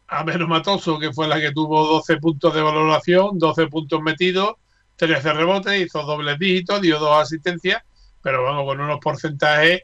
A 0.07 0.23
Menos 0.23 0.49
Matoso, 0.49 0.99
que 0.99 1.13
fue 1.13 1.27
la 1.27 1.39
que 1.39 1.51
tuvo 1.51 1.85
12 1.85 2.17
puntos 2.17 2.53
de 2.53 2.61
valoración, 2.61 3.37
12 3.37 3.67
puntos 3.67 4.01
metidos, 4.01 4.55
13 4.95 5.33
rebotes, 5.33 5.79
hizo 5.79 6.03
dobles 6.03 6.39
dígitos, 6.39 6.81
dio 6.81 6.99
dos 6.99 7.21
asistencias, 7.21 7.83
pero 8.21 8.43
bueno, 8.43 8.65
con 8.65 8.79
unos 8.79 8.99
porcentajes 8.99 9.83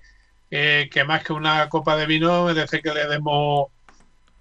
eh, 0.51 0.89
que 0.91 1.03
más 1.03 1.23
que 1.23 1.33
una 1.33 1.69
copa 1.69 1.95
de 1.95 2.07
vino 2.07 2.45
merece 2.45 2.81
que 2.81 2.93
le 2.93 3.07
demos 3.07 3.67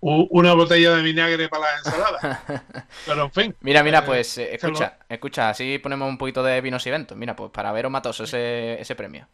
una 0.01 0.55
botella 0.55 0.97
de 0.97 1.03
vinagre 1.03 1.49
para 1.49 1.65
la 1.65 1.79
ensalada. 1.79 2.65
Pero 3.07 3.25
en 3.25 3.33
fin. 3.33 3.57
Mira, 3.61 3.83
mira, 3.83 4.01
eh, 4.01 4.03
pues 4.07 4.39
eh, 4.39 4.55
escucha, 4.55 4.99
escucha, 5.09 5.51
así 5.51 5.79
ponemos 5.79 6.09
un 6.09 6.19
poquito 6.19 6.43
de 6.43 6.61
vinos 6.61 6.87
y 6.87 6.89
eventos. 6.89 7.17
Mira, 7.17 7.35
pues 7.35 7.51
para 7.51 7.73
ver 7.73 7.87
o 7.87 7.91
matos 7.91 8.21
ese, 8.21 8.81
ese 8.81 8.95
premio. 8.95 9.27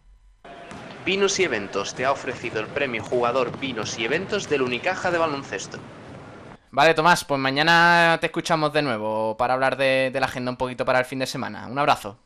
Vinos 1.05 1.39
y 1.39 1.45
Eventos 1.45 1.95
te 1.95 2.07
ha 2.07 2.13
ofrecido 2.13 2.61
el 2.61 2.67
premio 2.67 3.05
Jugador 3.05 3.59
Vinos 3.59 3.99
y 3.99 4.07
Eventos 4.07 4.49
del 4.49 4.63
Unicaja 4.63 5.11
de 5.11 5.19
Baloncesto. 5.19 5.79
Vale, 6.71 6.95
Tomás, 6.95 7.27
pues 7.27 7.39
mañana 7.39 8.17
te 8.21 8.27
escuchamos 8.27 8.73
de 8.73 8.81
nuevo 8.81 9.37
para 9.37 9.53
hablar 9.53 9.77
de, 9.77 10.11
de 10.11 10.21
la 10.21 10.27
agenda 10.27 10.51
un 10.51 10.57
poquito 10.57 10.87
para 10.87 11.01
el 11.01 11.05
fin 11.05 11.19
de 11.19 11.27
semana. 11.27 11.67
Un 11.67 11.79
abrazo. 11.79 12.19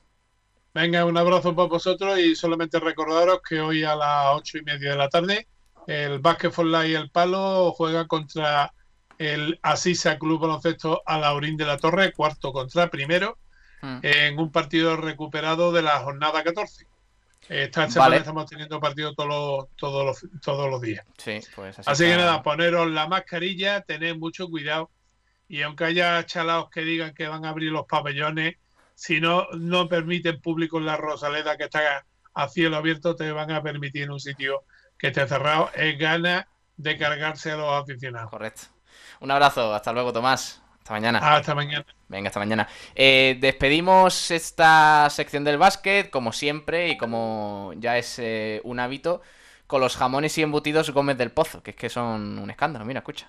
Venga, 0.72 1.04
un 1.04 1.16
abrazo 1.16 1.56
para 1.56 1.68
vosotros 1.68 2.18
y 2.20 2.36
solamente 2.36 2.78
recordaros 2.78 3.40
que 3.42 3.58
hoy 3.60 3.82
a 3.82 3.96
las 3.96 4.26
ocho 4.36 4.58
y 4.58 4.62
media 4.62 4.90
de 4.90 4.96
la 4.96 5.08
tarde 5.08 5.48
el 5.88 6.18
Básquet 6.18 6.52
y 6.86 6.94
el 6.94 7.10
Palo 7.10 7.72
juega 7.72 8.06
contra 8.06 8.74
el 9.16 9.58
Asisa 9.62 10.18
Club 10.18 10.42
Baloncesto 10.42 11.02
Alaurín 11.06 11.56
de 11.56 11.64
la 11.64 11.78
Torre, 11.78 12.12
cuarto 12.12 12.52
contra 12.52 12.90
primero, 12.90 13.38
hmm. 13.80 14.00
en 14.02 14.38
un 14.38 14.52
partido 14.52 14.98
recuperado 14.98 15.72
de 15.72 15.80
la 15.80 15.98
jornada 16.00 16.44
14. 16.44 16.86
Esta 17.48 17.90
semana 17.90 18.16
estamos 18.16 18.44
teniendo 18.44 18.78
partido 18.78 19.14
todos 19.14 19.28
los, 19.28 19.68
todos 19.76 20.04
los, 20.04 20.42
todos 20.42 20.70
los 20.70 20.82
días. 20.82 21.06
Pues 21.54 21.78
así, 21.86 22.04
que 22.04 22.16
nada, 22.16 22.42
poneros 22.42 22.90
la 22.90 23.08
mascarilla, 23.08 23.80
tened 23.80 24.16
mucho 24.16 24.46
cuidado. 24.50 24.90
Y 25.48 25.62
aunque 25.62 25.84
haya 25.84 26.26
chalaos 26.26 26.68
que 26.68 26.82
digan 26.82 27.14
que 27.14 27.28
van 27.28 27.46
a 27.46 27.48
abrir 27.48 27.72
los 27.72 27.86
pabellones, 27.86 28.56
si 28.94 29.22
no, 29.22 29.46
no 29.52 29.88
permiten 29.88 30.38
público 30.42 30.76
en 30.76 30.84
la 30.84 30.98
Rosaleda 30.98 31.56
que 31.56 31.64
está 31.64 32.04
a 32.34 32.48
cielo 32.48 32.76
abierto, 32.76 33.16
te 33.16 33.32
van 33.32 33.50
a 33.52 33.62
permitir 33.62 34.02
en 34.02 34.10
un 34.10 34.20
sitio 34.20 34.64
que 34.98 35.08
esté 35.08 35.26
cerrado, 35.26 35.70
es 35.74 35.98
gana 35.98 36.48
de 36.76 36.96
cargarse 36.96 37.52
a 37.52 37.56
los 37.56 37.82
aficionados. 37.82 38.30
Correcto. 38.30 38.62
Un 39.20 39.30
abrazo, 39.30 39.74
hasta 39.74 39.92
luego, 39.92 40.12
Tomás. 40.12 40.62
Hasta 40.78 40.92
mañana. 40.94 41.36
hasta 41.36 41.54
mañana. 41.54 41.84
Venga, 42.08 42.28
hasta 42.28 42.40
mañana. 42.40 42.68
Eh, 42.94 43.36
despedimos 43.40 44.30
esta 44.30 45.08
sección 45.10 45.44
del 45.44 45.58
básquet, 45.58 46.08
como 46.08 46.32
siempre, 46.32 46.88
y 46.88 46.96
como 46.96 47.72
ya 47.76 47.98
es 47.98 48.18
eh, 48.18 48.62
un 48.64 48.80
hábito, 48.80 49.20
con 49.66 49.82
los 49.82 49.96
jamones 49.96 50.38
y 50.38 50.42
embutidos 50.42 50.90
Gómez 50.90 51.18
del 51.18 51.30
Pozo, 51.30 51.62
que 51.62 51.72
es 51.72 51.76
que 51.76 51.90
son 51.90 52.38
un 52.38 52.50
escándalo. 52.50 52.86
Mira, 52.86 53.00
escucha. 53.00 53.28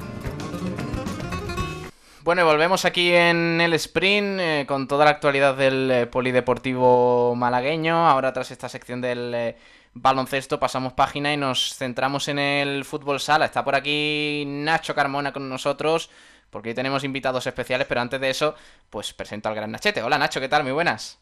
Bueno, 2.23 2.43
y 2.43 2.45
volvemos 2.45 2.85
aquí 2.85 3.11
en 3.11 3.59
el 3.61 3.73
sprint 3.73 4.39
eh, 4.39 4.65
con 4.67 4.87
toda 4.87 5.05
la 5.05 5.11
actualidad 5.11 5.55
del 5.55 5.89
eh, 5.89 6.05
polideportivo 6.05 7.33
malagueño. 7.35 8.07
Ahora 8.07 8.31
tras 8.31 8.51
esta 8.51 8.69
sección 8.69 9.01
del 9.01 9.33
eh, 9.33 9.57
baloncesto 9.95 10.59
pasamos 10.59 10.93
página 10.93 11.33
y 11.33 11.37
nos 11.37 11.75
centramos 11.75 12.27
en 12.27 12.37
el 12.37 12.85
fútbol 12.85 13.19
sala. 13.19 13.45
Está 13.45 13.63
por 13.65 13.73
aquí 13.73 14.43
Nacho 14.45 14.93
Carmona 14.93 15.33
con 15.33 15.49
nosotros 15.49 16.11
porque 16.51 16.69
hoy 16.69 16.75
tenemos 16.75 17.03
invitados 17.03 17.47
especiales, 17.47 17.87
pero 17.87 18.01
antes 18.01 18.21
de 18.21 18.29
eso, 18.29 18.53
pues 18.91 19.13
presento 19.13 19.49
al 19.49 19.55
gran 19.55 19.71
Nachete. 19.71 20.03
Hola 20.03 20.19
Nacho, 20.19 20.39
¿qué 20.39 20.47
tal? 20.47 20.61
Muy 20.61 20.73
buenas. 20.73 21.17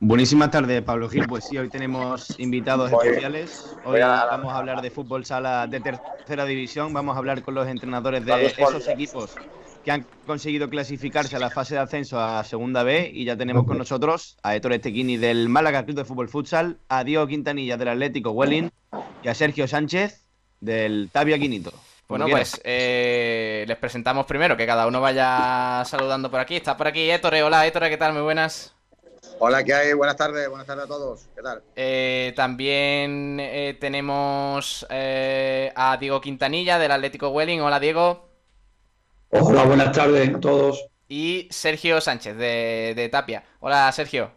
Buenísimas 0.00 0.50
tardes, 0.50 0.82
Pablo 0.82 1.08
Gil. 1.08 1.28
Pues 1.28 1.44
sí, 1.44 1.56
hoy 1.56 1.68
tenemos 1.68 2.36
invitados 2.40 2.90
especiales. 2.90 3.76
Hoy 3.84 4.00
vamos 4.00 4.52
a 4.52 4.58
hablar 4.58 4.82
de 4.82 4.90
fútbol 4.90 5.24
sala 5.24 5.68
de 5.68 5.78
tercera 5.78 6.44
división. 6.46 6.92
Vamos 6.92 7.14
a 7.14 7.18
hablar 7.18 7.42
con 7.42 7.54
los 7.54 7.68
entrenadores 7.68 8.24
de 8.24 8.46
esos 8.46 8.88
equipos 8.88 9.36
que 9.84 9.90
han 9.90 10.06
conseguido 10.26 10.70
clasificarse 10.70 11.36
a 11.36 11.38
la 11.38 11.50
fase 11.50 11.74
de 11.74 11.80
ascenso 11.80 12.20
a 12.20 12.44
Segunda 12.44 12.82
B 12.82 13.10
y 13.12 13.24
ya 13.24 13.36
tenemos 13.36 13.64
con 13.64 13.78
nosotros 13.78 14.36
a 14.42 14.54
Héctor 14.54 14.74
Estequini 14.74 15.16
del 15.16 15.48
Málaga 15.48 15.84
Club 15.84 15.96
de 15.96 16.04
Fútbol 16.04 16.28
Futsal, 16.28 16.78
a 16.88 17.04
Diego 17.04 17.26
Quintanilla 17.26 17.76
del 17.76 17.88
Atlético 17.88 18.30
Welling 18.30 18.70
y 19.22 19.28
a 19.28 19.34
Sergio 19.34 19.66
Sánchez 19.66 20.24
del 20.60 21.10
Tabia 21.12 21.38
Quinito. 21.38 21.72
Bueno, 22.08 22.28
pues 22.28 22.60
eh, 22.62 23.64
les 23.66 23.76
presentamos 23.78 24.26
primero, 24.26 24.56
que 24.56 24.66
cada 24.66 24.86
uno 24.86 25.00
vaya 25.00 25.82
saludando 25.86 26.30
por 26.30 26.40
aquí. 26.40 26.56
Está 26.56 26.76
por 26.76 26.86
aquí 26.86 27.10
Héctor. 27.10 27.34
Hola 27.34 27.66
Héctor, 27.66 27.88
¿qué 27.88 27.96
tal? 27.96 28.12
Muy 28.12 28.22
buenas. 28.22 28.74
Hola, 29.38 29.64
¿qué 29.64 29.74
hay? 29.74 29.92
Buenas 29.94 30.16
tardes, 30.16 30.48
buenas 30.48 30.66
tardes 30.66 30.84
a 30.84 30.88
todos. 30.88 31.26
¿Qué 31.34 31.42
tal? 31.42 31.62
Eh, 31.74 32.32
también 32.36 33.38
eh, 33.40 33.76
tenemos 33.80 34.86
a 34.88 35.96
Diego 35.98 36.20
Quintanilla 36.20 36.78
del 36.78 36.92
Atlético 36.92 37.30
Welling. 37.30 37.60
Hola 37.62 37.80
Diego. 37.80 38.31
Hola, 39.34 39.64
buenas 39.64 39.92
tardes 39.92 40.34
a 40.34 40.40
todos. 40.40 40.88
Y 41.08 41.48
Sergio 41.50 42.02
Sánchez 42.02 42.36
de, 42.36 43.08
Tapia. 43.10 43.42
Hola, 43.60 43.90
Sergio. 43.90 44.30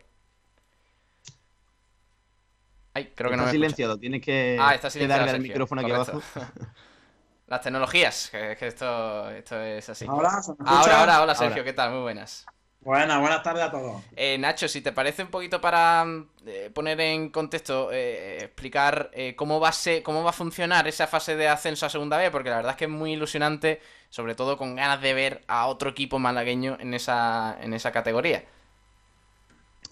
Ay, 2.94 3.12
creo 3.14 3.30
que 3.30 3.36
no 3.36 3.44
me 3.44 3.52
silenciado, 3.52 3.98
tienes 3.98 4.22
que, 4.22 4.58
ah, 4.58 4.74
está 4.74 4.90
silenciado, 4.90 5.26
darle 5.26 5.36
el 5.36 5.44
micrófono 5.44 5.82
aquí 5.82 5.92
abajo. 5.92 6.22
Las 7.48 7.62
tecnologías, 7.62 8.30
que, 8.32 8.56
esto, 8.62 9.30
esto 9.32 9.62
es 9.62 9.90
así. 9.90 10.06
Ahora, 10.08 10.30
ahora, 10.66 11.00
ahora, 11.00 11.22
hola 11.24 11.36
Sergio, 11.36 11.66
¿qué 11.66 11.74
tal? 11.74 11.92
Muy 11.92 12.02
buenas. 12.02 12.46
Buenas, 12.80 13.20
buenas 13.20 13.44
tardes 13.44 13.64
a 13.64 13.72
todos. 13.72 14.02
Eh, 14.16 14.38
Nacho, 14.38 14.70
si 14.70 14.80
te 14.80 14.94
parece 14.94 15.24
un 15.24 15.30
poquito 15.30 15.60
para 15.60 16.06
eh, 16.46 16.72
poner 16.74 17.02
en 17.02 17.32
contexto, 17.32 17.90
eh, 17.92 18.38
explicar 18.46 19.12
cómo, 19.36 19.60
va 19.60 19.70
a 19.70 20.04
cómo 20.04 20.24
va 20.24 20.30
a 20.30 20.34
funcionar 20.34 20.88
esa 20.88 21.06
fase 21.06 21.36
de 21.36 21.50
ascenso 21.50 21.86
a 21.86 21.90
Segunda 21.90 22.18
B, 22.18 22.32
porque 22.32 22.50
la 22.50 22.58
verdad 22.58 22.72
es 22.72 22.78
que 22.78 22.86
es 22.86 22.92
muy 22.92 23.12
ilusionante, 23.12 23.82
sobre 24.10 24.36
todo 24.36 24.58
con 24.58 24.76
ganas 24.76 25.02
de 25.02 25.14
ver 25.14 25.42
a 25.48 25.68
otro 25.68 25.90
equipo 25.90 26.20
malagueño 26.20 26.78
en 26.80 26.94
esa, 26.94 27.58
en 27.62 27.74
esa 27.74 27.92
categoría. 27.92 28.44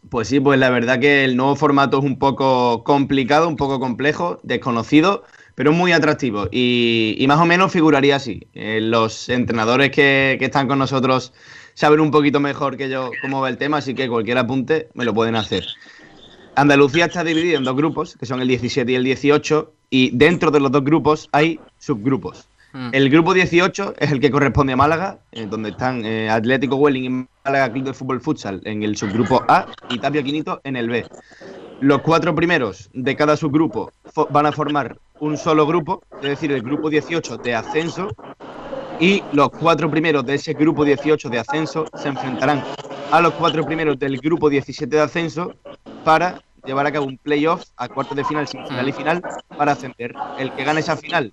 Pues 0.09 0.27
sí, 0.27 0.39
pues 0.39 0.59
la 0.59 0.69
verdad 0.69 0.99
que 0.99 1.23
el 1.23 1.37
nuevo 1.37 1.55
formato 1.55 1.99
es 1.99 2.03
un 2.03 2.19
poco 2.19 2.83
complicado, 2.83 3.47
un 3.47 3.55
poco 3.55 3.79
complejo, 3.79 4.39
desconocido, 4.43 5.23
pero 5.55 5.71
muy 5.71 5.93
atractivo. 5.93 6.49
Y, 6.51 7.23
más 7.27 7.39
o 7.39 7.45
menos 7.45 7.71
figuraría 7.71 8.17
así. 8.17 8.45
los 8.53 9.29
entrenadores 9.29 9.91
que, 9.91 10.35
que 10.39 10.45
están 10.45 10.67
con 10.67 10.79
nosotros 10.79 11.33
saber 11.73 11.99
un 12.01 12.11
poquito 12.11 12.39
mejor 12.39 12.77
que 12.77 12.89
yo 12.89 13.11
cómo 13.21 13.41
va 13.41 13.49
el 13.49 13.57
tema, 13.57 13.77
así 13.77 13.93
que 13.93 14.07
cualquier 14.07 14.37
apunte 14.37 14.89
me 14.93 15.05
lo 15.05 15.13
pueden 15.13 15.35
hacer. 15.35 15.65
Andalucía 16.55 17.05
está 17.05 17.23
dividida 17.23 17.57
en 17.57 17.63
dos 17.63 17.75
grupos, 17.75 18.15
que 18.15 18.25
son 18.25 18.41
el 18.41 18.47
17 18.47 18.91
y 18.91 18.95
el 18.95 19.03
18, 19.03 19.73
y 19.89 20.11
dentro 20.15 20.51
de 20.51 20.59
los 20.59 20.71
dos 20.71 20.83
grupos 20.83 21.29
hay 21.31 21.59
subgrupos. 21.79 22.47
Hmm. 22.73 22.89
El 22.91 23.09
grupo 23.11 23.35
18 23.35 23.93
es 23.99 24.11
el 24.11 24.19
que 24.19 24.31
corresponde 24.31 24.73
a 24.73 24.75
Málaga, 24.75 25.19
donde 25.47 25.69
están 25.69 26.03
eh, 26.05 26.29
Atlético 26.29 26.75
Welling 26.75 27.03
y 27.03 27.27
Málaga 27.45 27.71
Club 27.71 27.85
de 27.85 27.93
Fútbol 27.93 28.19
Futsal 28.19 28.61
en 28.65 28.81
el 28.81 28.97
subgrupo 28.97 29.43
A 29.47 29.67
y 29.89 29.99
Tapia 29.99 30.23
Quinito 30.23 30.59
en 30.63 30.75
el 30.75 30.89
B. 30.89 31.05
Los 31.81 32.01
cuatro 32.01 32.33
primeros 32.33 32.89
de 32.93 33.15
cada 33.15 33.37
subgrupo 33.37 33.91
van 34.31 34.47
a 34.47 34.51
formar 34.51 34.97
un 35.19 35.37
solo 35.37 35.67
grupo, 35.67 36.01
es 36.21 36.29
decir, 36.29 36.51
el 36.51 36.63
grupo 36.63 36.89
18 36.89 37.37
de 37.37 37.53
ascenso, 37.53 38.07
y 38.99 39.23
los 39.33 39.49
cuatro 39.49 39.89
primeros 39.91 40.25
de 40.25 40.35
ese 40.35 40.53
grupo 40.53 40.83
18 40.83 41.29
de 41.29 41.39
ascenso 41.39 41.85
se 41.95 42.09
enfrentarán 42.09 42.63
a 43.11 43.21
los 43.21 43.33
cuatro 43.33 43.63
primeros 43.65 43.99
del 43.99 44.17
grupo 44.17 44.49
17 44.49 44.95
de 44.95 45.01
ascenso 45.01 45.53
para 46.03 46.41
llevar 46.65 46.87
a 46.87 46.91
cabo 46.91 47.05
un 47.05 47.17
playoff 47.17 47.65
a 47.77 47.87
cuartos 47.87 48.17
de 48.17 48.23
final, 48.23 48.47
semifinal 48.47 48.89
y 48.89 48.91
final 48.93 49.21
para 49.57 49.73
ascender. 49.73 50.13
El 50.39 50.51
que 50.53 50.63
gane 50.63 50.79
esa 50.79 50.97
final 50.97 51.31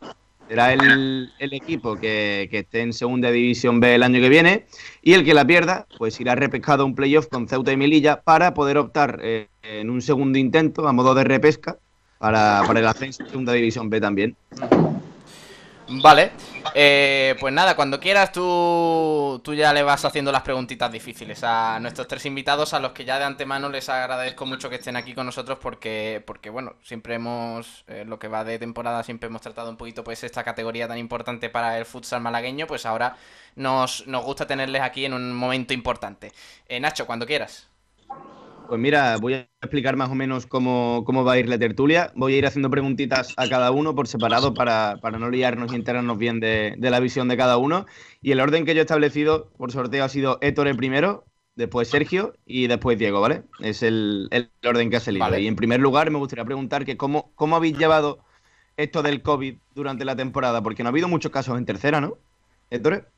será 0.51 0.73
el, 0.73 1.31
equipo 1.39 1.95
que, 1.95 2.49
esté 2.51 2.81
en 2.81 2.93
segunda 2.93 3.31
división 3.31 3.79
B 3.79 3.95
el 3.95 4.03
año 4.03 4.21
que 4.21 4.29
viene 4.29 4.67
y 5.01 5.13
el 5.13 5.25
que 5.25 5.33
la 5.33 5.47
pierda 5.47 5.87
pues 5.97 6.21
irá 6.21 6.35
repescado 6.35 6.85
un 6.85 6.97
playoff 6.97 7.29
con 7.29 7.47
Ceuta 7.47 7.71
y 7.71 7.77
Melilla 7.77 8.21
para 8.23 8.53
poder 8.53 8.77
optar 8.77 9.21
eh, 9.23 9.47
en 9.63 9.91
un 9.91 10.03
segundo 10.03 10.41
intento 10.41 10.89
a 10.89 10.93
modo 10.93 11.15
de 11.15 11.23
repesca 11.23 11.79
para, 12.19 12.65
para 12.67 12.81
el 12.81 12.87
ascenso 12.89 13.23
a 13.23 13.29
segunda 13.29 13.53
división 13.53 13.91
B 13.91 14.01
también. 14.01 14.37
Vale, 15.93 16.31
eh, 16.75 17.35
pues 17.41 17.53
nada, 17.53 17.75
cuando 17.75 17.99
quieras 17.99 18.31
tú, 18.31 19.41
tú 19.43 19.55
ya 19.55 19.73
le 19.73 19.83
vas 19.83 20.05
haciendo 20.05 20.31
las 20.31 20.43
preguntitas 20.43 20.91
difíciles 20.93 21.43
a 21.43 21.81
nuestros 21.81 22.07
tres 22.07 22.25
invitados, 22.27 22.75
a 22.75 22.79
los 22.79 22.93
que 22.93 23.05
ya 23.05 23.19
de 23.19 23.25
antemano 23.25 23.69
les 23.69 23.89
agradezco 23.89 24.47
mucho 24.47 24.71
que 24.71 24.77
estén 24.77 24.95
aquí 24.95 25.15
con 25.15 25.27
nosotros 25.27 25.59
porque, 25.61 26.23
porque 26.25 26.49
bueno, 26.49 26.75
siempre 26.85 27.17
hemos, 27.17 27.85
eh, 27.89 28.05
lo 28.07 28.21
que 28.21 28.29
va 28.29 28.45
de 28.45 28.61
temporada, 28.61 29.03
siempre 29.03 29.27
hemos 29.27 29.43
tratado 29.43 29.69
un 29.69 29.77
poquito 29.77 30.05
pues 30.05 30.23
esta 30.23 30.45
categoría 30.45 30.87
tan 30.87 30.99
importante 30.99 31.51
para 31.51 31.77
el 31.77 31.85
futsal 31.85 32.21
malagueño, 32.21 32.69
pues 32.69 32.87
ahora 32.87 33.17
nos, 33.57 34.07
nos 34.07 34.25
gusta 34.25 34.47
tenerles 34.47 34.83
aquí 34.83 35.05
en 35.07 35.15
un 35.15 35.35
momento 35.35 35.75
importante. 35.75 36.33
Eh, 36.69 36.79
Nacho, 36.79 37.05
cuando 37.05 37.27
quieras. 37.27 37.67
Pues 38.71 38.81
mira, 38.81 39.17
voy 39.17 39.35
a 39.35 39.49
explicar 39.61 39.97
más 39.97 40.11
o 40.11 40.15
menos 40.15 40.47
cómo, 40.47 41.03
va 41.25 41.33
a 41.33 41.39
ir 41.41 41.49
la 41.49 41.59
tertulia. 41.59 42.13
Voy 42.15 42.35
a 42.35 42.39
ir 42.39 42.47
haciendo 42.47 42.71
preguntitas 42.71 43.35
a 43.37 43.49
cada 43.49 43.73
uno 43.73 43.97
por 43.97 44.07
separado 44.07 44.55
para, 44.55 44.97
no 45.19 45.29
liarnos 45.29 45.73
y 45.73 45.75
enterarnos 45.75 46.17
bien 46.19 46.39
de, 46.39 46.77
la 46.79 47.01
visión 47.01 47.27
de 47.27 47.37
cada 47.37 47.57
uno. 47.57 47.87
Y 48.23 48.31
el 48.31 48.39
orden 48.39 48.65
que 48.65 48.77
yo 48.77 48.79
he 48.79 48.83
establecido 48.83 49.51
por 49.59 49.73
sorteo 49.73 50.05
ha 50.05 50.09
sido 50.09 50.39
Héctor 50.41 50.69
el 50.69 50.77
primero, 50.77 51.25
después 51.57 51.89
Sergio 51.89 52.35
y 52.47 52.69
después 52.69 52.97
Diego, 52.97 53.21
¿vale? 53.21 53.43
Es 53.59 53.83
el, 53.83 54.31
orden 54.65 54.89
que 54.89 54.99
ha 54.99 55.01
salido. 55.01 55.37
Y 55.37 55.49
en 55.49 55.57
primer 55.57 55.81
lugar 55.81 56.09
me 56.13 56.19
gustaría 56.19 56.45
preguntar 56.45 56.85
que 56.85 56.97
cómo, 56.97 57.33
cómo 57.35 57.57
habéis 57.57 57.77
llevado 57.77 58.21
esto 58.77 59.03
del 59.03 59.21
COVID 59.21 59.57
durante 59.75 60.05
la 60.05 60.15
temporada, 60.15 60.63
porque 60.63 60.85
no 60.85 60.91
ha 60.91 60.93
habido 60.93 61.09
muchos 61.09 61.33
casos 61.33 61.59
en 61.59 61.67
tercera, 61.67 62.01
¿no? 62.01 62.19
Héctor. 62.71 63.11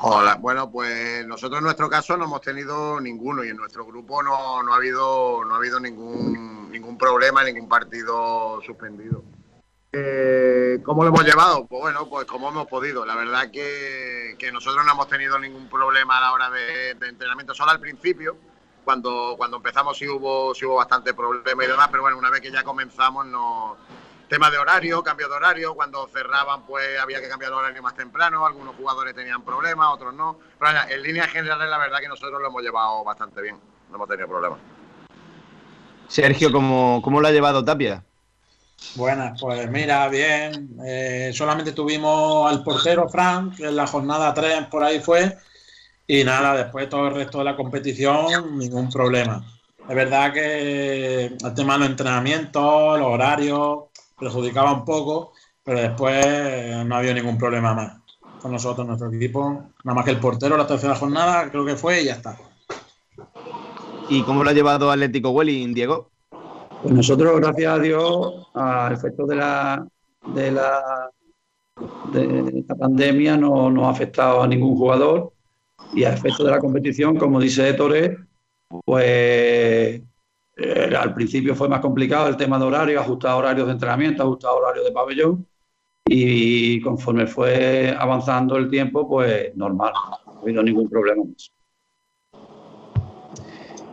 Hola, 0.00 0.36
bueno, 0.36 0.70
pues 0.70 1.26
nosotros 1.26 1.58
en 1.58 1.64
nuestro 1.64 1.90
caso 1.90 2.16
no 2.16 2.26
hemos 2.26 2.40
tenido 2.40 3.00
ninguno 3.00 3.42
y 3.42 3.48
en 3.48 3.56
nuestro 3.56 3.84
grupo 3.84 4.22
no, 4.22 4.62
no 4.62 4.72
ha 4.72 4.76
habido 4.76 5.44
no 5.44 5.54
ha 5.54 5.58
habido 5.58 5.80
ningún 5.80 6.70
ningún 6.70 6.96
problema, 6.96 7.42
ningún 7.42 7.68
partido 7.68 8.60
suspendido. 8.64 9.24
Eh, 9.92 10.80
¿Cómo 10.84 11.02
lo 11.02 11.08
hemos 11.08 11.24
llevado? 11.24 11.66
Pues 11.66 11.82
bueno, 11.82 12.08
pues 12.08 12.26
como 12.26 12.48
hemos 12.50 12.68
podido. 12.68 13.04
La 13.04 13.16
verdad 13.16 13.50
que, 13.50 14.36
que 14.38 14.52
nosotros 14.52 14.84
no 14.86 14.92
hemos 14.92 15.08
tenido 15.08 15.36
ningún 15.38 15.68
problema 15.68 16.18
a 16.18 16.20
la 16.20 16.32
hora 16.32 16.50
de, 16.50 16.94
de, 16.94 17.08
entrenamiento, 17.08 17.52
solo 17.52 17.72
al 17.72 17.80
principio, 17.80 18.36
cuando, 18.84 19.34
cuando 19.36 19.56
empezamos 19.56 19.98
sí 19.98 20.06
hubo, 20.06 20.54
sí 20.54 20.64
hubo 20.64 20.76
bastante 20.76 21.12
problema 21.12 21.64
y 21.64 21.66
demás, 21.66 21.88
pero 21.90 22.02
bueno, 22.02 22.18
una 22.18 22.30
vez 22.30 22.40
que 22.40 22.52
ya 22.52 22.62
comenzamos 22.62 23.26
no 23.26 23.76
tema 24.28 24.50
de 24.50 24.58
horario, 24.58 25.02
cambio 25.02 25.28
de 25.28 25.34
horario, 25.34 25.74
cuando 25.74 26.06
cerraban 26.08 26.64
pues 26.66 26.98
había 27.00 27.20
que 27.20 27.28
cambiar 27.28 27.52
el 27.52 27.58
horario 27.58 27.82
más 27.82 27.96
temprano, 27.96 28.44
algunos 28.46 28.76
jugadores 28.76 29.14
tenían 29.14 29.42
problemas, 29.42 29.88
otros 29.92 30.14
no. 30.14 30.38
Pero 30.58 30.72
en 30.88 31.02
línea 31.02 31.26
general 31.26 31.58
la 31.70 31.78
verdad 31.78 32.00
que 32.00 32.08
nosotros 32.08 32.40
lo 32.40 32.48
hemos 32.48 32.62
llevado 32.62 33.02
bastante 33.04 33.40
bien, 33.42 33.58
no 33.88 33.96
hemos 33.96 34.08
tenido 34.08 34.28
problemas. 34.28 34.58
Sergio, 36.08 36.50
¿cómo, 36.52 37.00
cómo 37.02 37.20
lo 37.20 37.28
ha 37.28 37.32
llevado 37.32 37.64
Tapia? 37.64 38.02
Buenas, 38.94 39.40
pues 39.40 39.68
mira, 39.70 40.08
bien. 40.08 40.70
Eh, 40.84 41.30
solamente 41.34 41.72
tuvimos 41.72 42.50
al 42.50 42.62
portero 42.62 43.08
Frank, 43.08 43.60
en 43.60 43.76
la 43.76 43.86
jornada 43.86 44.32
3 44.32 44.66
por 44.70 44.84
ahí 44.84 45.00
fue, 45.00 45.36
Y 46.06 46.24
nada, 46.24 46.56
después 46.56 46.88
todo 46.88 47.08
el 47.08 47.14
resto 47.14 47.38
de 47.38 47.44
la 47.44 47.56
competición, 47.56 48.58
ningún 48.58 48.88
problema. 48.88 49.44
Es 49.88 49.94
verdad 49.94 50.32
que 50.32 51.26
el 51.26 51.54
tema 51.54 51.74
de 51.74 51.78
los 51.80 51.88
entrenamientos, 51.88 52.98
los 52.98 53.08
horarios, 53.08 53.84
perjudicaba 54.18 54.72
un 54.72 54.84
poco, 54.84 55.32
pero 55.62 55.80
después 55.80 56.86
no 56.86 56.96
había 56.96 57.14
ningún 57.14 57.38
problema 57.38 57.74
más 57.74 57.98
con 58.40 58.52
nosotros, 58.52 58.86
nuestro 58.86 59.12
equipo. 59.12 59.64
Nada 59.84 59.94
más 59.94 60.04
que 60.04 60.12
el 60.12 60.20
portero 60.20 60.56
la 60.56 60.66
tercera 60.66 60.94
jornada, 60.94 61.50
creo 61.50 61.64
que 61.64 61.76
fue 61.76 62.02
y 62.02 62.06
ya 62.06 62.14
está. 62.14 62.36
¿Y 64.08 64.22
cómo 64.22 64.42
lo 64.42 64.50
ha 64.50 64.54
llevado 64.54 64.90
Atlético 64.90 65.30
Welling, 65.30 65.74
Diego? 65.74 66.10
Pues 66.82 66.94
nosotros, 66.94 67.40
gracias 67.40 67.72
a 67.72 67.78
Dios, 67.78 68.46
a 68.54 68.90
efectos 68.92 69.28
de 69.28 69.36
la, 69.36 69.86
de 70.34 70.52
la, 70.52 71.10
de 72.12 72.64
la 72.66 72.74
pandemia, 72.74 73.36
no 73.36 73.70
nos 73.70 73.84
ha 73.84 73.90
afectado 73.90 74.42
a 74.42 74.46
ningún 74.46 74.76
jugador 74.76 75.32
y 75.92 76.04
a 76.04 76.12
efectos 76.12 76.46
de 76.46 76.52
la 76.52 76.60
competición, 76.60 77.16
como 77.16 77.40
dice 77.40 77.68
Ettore, 77.68 78.16
pues 78.84 80.00
eh, 80.60 80.92
al 80.96 81.14
principio 81.14 81.54
fue 81.54 81.68
más 81.68 81.80
complicado 81.80 82.26
el 82.26 82.36
tema 82.36 82.58
de 82.58 82.64
horario, 82.64 83.00
ajustar 83.00 83.36
horarios 83.36 83.68
de 83.68 83.74
entrenamiento, 83.74 84.24
ajustar 84.24 84.50
horarios 84.50 84.86
de 84.86 84.92
pabellón 84.92 85.46
y 86.04 86.80
conforme 86.80 87.28
fue 87.28 87.94
avanzando 87.96 88.56
el 88.56 88.68
tiempo, 88.68 89.08
pues 89.08 89.54
normal, 89.54 89.92
no 90.26 90.32
ha 90.32 90.40
habido 90.40 90.62
ningún 90.64 90.88
problema 90.90 91.22
más. 91.22 91.52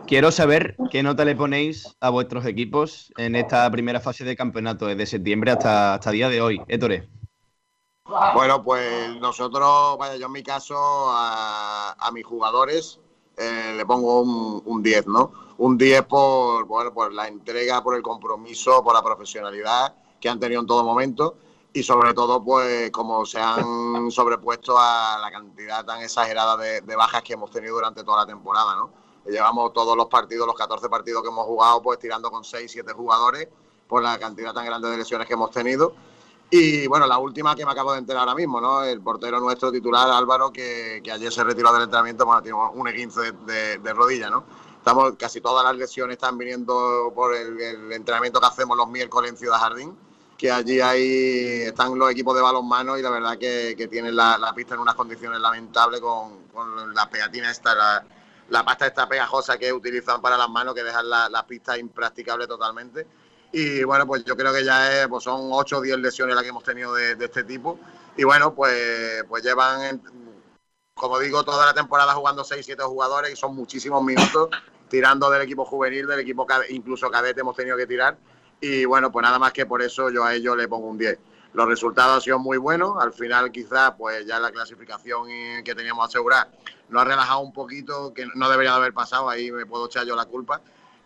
Quiero 0.08 0.32
saber 0.32 0.76
qué 0.90 1.04
nota 1.04 1.24
le 1.24 1.36
ponéis 1.36 1.96
a 2.00 2.10
vuestros 2.10 2.44
equipos 2.46 3.12
en 3.16 3.36
esta 3.36 3.70
primera 3.70 4.00
fase 4.00 4.24
de 4.24 4.34
campeonato, 4.34 4.86
desde 4.86 5.06
septiembre 5.06 5.52
hasta, 5.52 5.94
hasta 5.94 6.10
día 6.10 6.28
de 6.28 6.40
hoy. 6.40 6.60
Ettore. 6.66 7.08
Bueno, 8.34 8.64
pues 8.64 9.16
nosotros, 9.20 9.98
vaya, 9.98 10.16
yo 10.16 10.26
en 10.26 10.32
mi 10.32 10.42
caso, 10.42 10.74
a, 10.78 12.10
mis 12.12 12.24
jugadores 12.24 12.98
eh, 13.36 13.74
le 13.76 13.86
pongo 13.86 14.22
un, 14.22 14.62
un 14.64 14.82
10, 14.82 15.06
¿no? 15.06 15.45
Un 15.58 15.78
10 15.78 16.02
por, 16.02 16.64
bueno, 16.66 16.92
por 16.92 17.12
la 17.12 17.28
entrega, 17.28 17.82
por 17.82 17.94
el 17.94 18.02
compromiso, 18.02 18.82
por 18.84 18.94
la 18.94 19.02
profesionalidad 19.02 19.94
que 20.20 20.28
han 20.28 20.38
tenido 20.38 20.60
en 20.60 20.66
todo 20.66 20.84
momento 20.84 21.36
y 21.72 21.82
sobre 21.82 22.14
todo, 22.14 22.42
pues, 22.42 22.90
como 22.90 23.26
se 23.26 23.38
han 23.38 24.10
sobrepuesto 24.10 24.76
a 24.78 25.18
la 25.20 25.30
cantidad 25.30 25.84
tan 25.84 26.00
exagerada 26.00 26.56
de, 26.56 26.80
de 26.80 26.96
bajas 26.96 27.22
que 27.22 27.34
hemos 27.34 27.50
tenido 27.50 27.74
durante 27.74 28.02
toda 28.02 28.18
la 28.18 28.26
temporada, 28.26 28.74
¿no? 28.76 28.90
Llevamos 29.26 29.72
todos 29.72 29.96
los 29.96 30.06
partidos, 30.06 30.46
los 30.46 30.56
14 30.56 30.88
partidos 30.88 31.22
que 31.22 31.28
hemos 31.28 31.46
jugado, 31.46 31.82
pues 31.82 31.98
tirando 31.98 32.30
con 32.30 32.44
6, 32.44 32.70
7 32.70 32.92
jugadores 32.92 33.48
por 33.88 34.02
la 34.02 34.18
cantidad 34.18 34.54
tan 34.54 34.64
grande 34.64 34.88
de 34.88 34.98
lesiones 34.98 35.26
que 35.26 35.34
hemos 35.34 35.50
tenido. 35.50 35.94
Y 36.48 36.86
bueno, 36.86 37.06
la 37.06 37.18
última 37.18 37.56
que 37.56 37.66
me 37.66 37.72
acabo 37.72 37.92
de 37.92 37.98
enterar 37.98 38.20
ahora 38.20 38.34
mismo, 38.36 38.60
¿no? 38.60 38.84
El 38.84 39.00
portero 39.00 39.40
nuestro 39.40 39.72
titular, 39.72 40.08
Álvaro, 40.08 40.52
que, 40.52 41.02
ayer 41.12 41.32
se 41.32 41.42
retiró 41.42 41.72
del 41.72 41.82
entrenamiento, 41.82 42.24
bueno, 42.24 42.40
tiene 42.40 42.56
un 42.56 42.86
E15 42.86 43.32
de, 43.44 43.78
de, 43.78 43.92
rodilla, 43.92 44.30
¿no? 44.30 44.44
Estamos, 44.86 45.14
casi 45.18 45.40
todas 45.40 45.64
las 45.64 45.74
lesiones 45.74 46.14
están 46.14 46.38
viniendo 46.38 47.12
por 47.12 47.34
el, 47.34 47.90
entrenamiento 47.90 48.38
que 48.38 48.46
hacemos 48.46 48.76
los 48.76 48.88
miércoles 48.88 49.32
en 49.32 49.36
Ciudad 49.36 49.58
Jardín, 49.58 49.98
que 50.38 50.48
allí 50.48 50.80
hay, 50.80 51.62
están 51.62 51.98
los 51.98 52.08
equipos 52.08 52.36
de 52.36 52.40
balonmano 52.40 52.96
y 52.96 53.02
la 53.02 53.10
verdad 53.10 53.36
que, 53.36 53.74
que 53.76 53.88
tienen 53.88 54.14
la, 54.14 54.52
pista 54.54 54.74
en 54.74 54.80
unas 54.82 54.94
condiciones 54.94 55.40
lamentables 55.40 56.00
con, 56.00 56.44
con 56.54 56.94
las 56.94 57.08
pegatinas 57.08 57.50
esta, 57.50 58.06
la 58.48 58.64
pasta 58.64 58.86
esta 58.86 59.08
pegajosa 59.08 59.58
que 59.58 59.72
utilizan 59.72 60.22
para 60.22 60.38
las 60.38 60.48
manos, 60.48 60.72
que 60.72 60.84
dejan 60.84 61.10
la, 61.10 61.28
la 61.30 61.44
pista 61.44 61.76
impracticable 61.76 62.46
totalmente. 62.46 63.08
Y 63.50 63.82
bueno, 63.82 64.06
pues 64.06 64.22
yo 64.22 64.36
creo 64.36 64.52
que 64.52 64.64
ya 64.64 65.02
es, 65.02 65.08
pues 65.08 65.24
son 65.24 65.48
8 65.50 65.78
o 65.78 65.80
10 65.80 65.98
lesiones 65.98 66.36
las 66.36 66.44
que 66.44 66.50
hemos 66.50 66.62
tenido 66.62 66.94
de, 66.94 67.16
este 67.18 67.42
tipo. 67.42 67.76
Y 68.16 68.22
bueno, 68.22 68.54
pues, 68.54 69.24
pues 69.28 69.42
llevan, 69.42 70.00
como 70.94 71.18
digo, 71.18 71.42
toda 71.42 71.66
la 71.66 71.74
temporada 71.74 72.14
jugando 72.14 72.44
6, 72.44 72.64
7 72.64 72.84
jugadores 72.84 73.32
y 73.32 73.36
son 73.36 73.56
muchísimos 73.56 74.00
minutos 74.04 74.48
tirando 74.88 75.30
del 75.30 75.42
equipo 75.42 75.64
juvenil, 75.64 76.06
del 76.06 76.20
equipo 76.20 76.46
incluso 76.70 77.10
cadete 77.10 77.40
hemos 77.40 77.56
tenido 77.56 77.76
que 77.76 77.86
tirar. 77.86 78.16
Y 78.60 78.84
bueno, 78.84 79.12
pues 79.12 79.22
nada 79.22 79.38
más 79.38 79.52
que 79.52 79.66
por 79.66 79.82
eso 79.82 80.10
yo 80.10 80.24
a 80.24 80.34
ellos 80.34 80.56
le 80.56 80.68
pongo 80.68 80.88
un 80.88 80.98
10. 80.98 81.18
Los 81.52 81.66
resultados 81.68 82.16
han 82.16 82.20
sido 82.20 82.38
muy 82.38 82.58
buenos. 82.58 82.94
Al 83.00 83.12
final, 83.12 83.50
quizás, 83.50 83.92
pues 83.96 84.26
ya 84.26 84.38
la 84.38 84.50
clasificación 84.50 85.26
que 85.64 85.74
teníamos 85.74 86.08
asegurar 86.08 86.50
nos 86.88 87.02
ha 87.02 87.04
relajado 87.04 87.40
un 87.40 87.52
poquito, 87.52 88.12
que 88.14 88.26
no 88.34 88.48
debería 88.48 88.72
de 88.72 88.76
haber 88.76 88.92
pasado. 88.92 89.28
Ahí 89.28 89.50
me 89.50 89.66
puedo 89.66 89.86
echar 89.86 90.06
yo 90.06 90.14
la 90.14 90.26
culpa. 90.26 90.60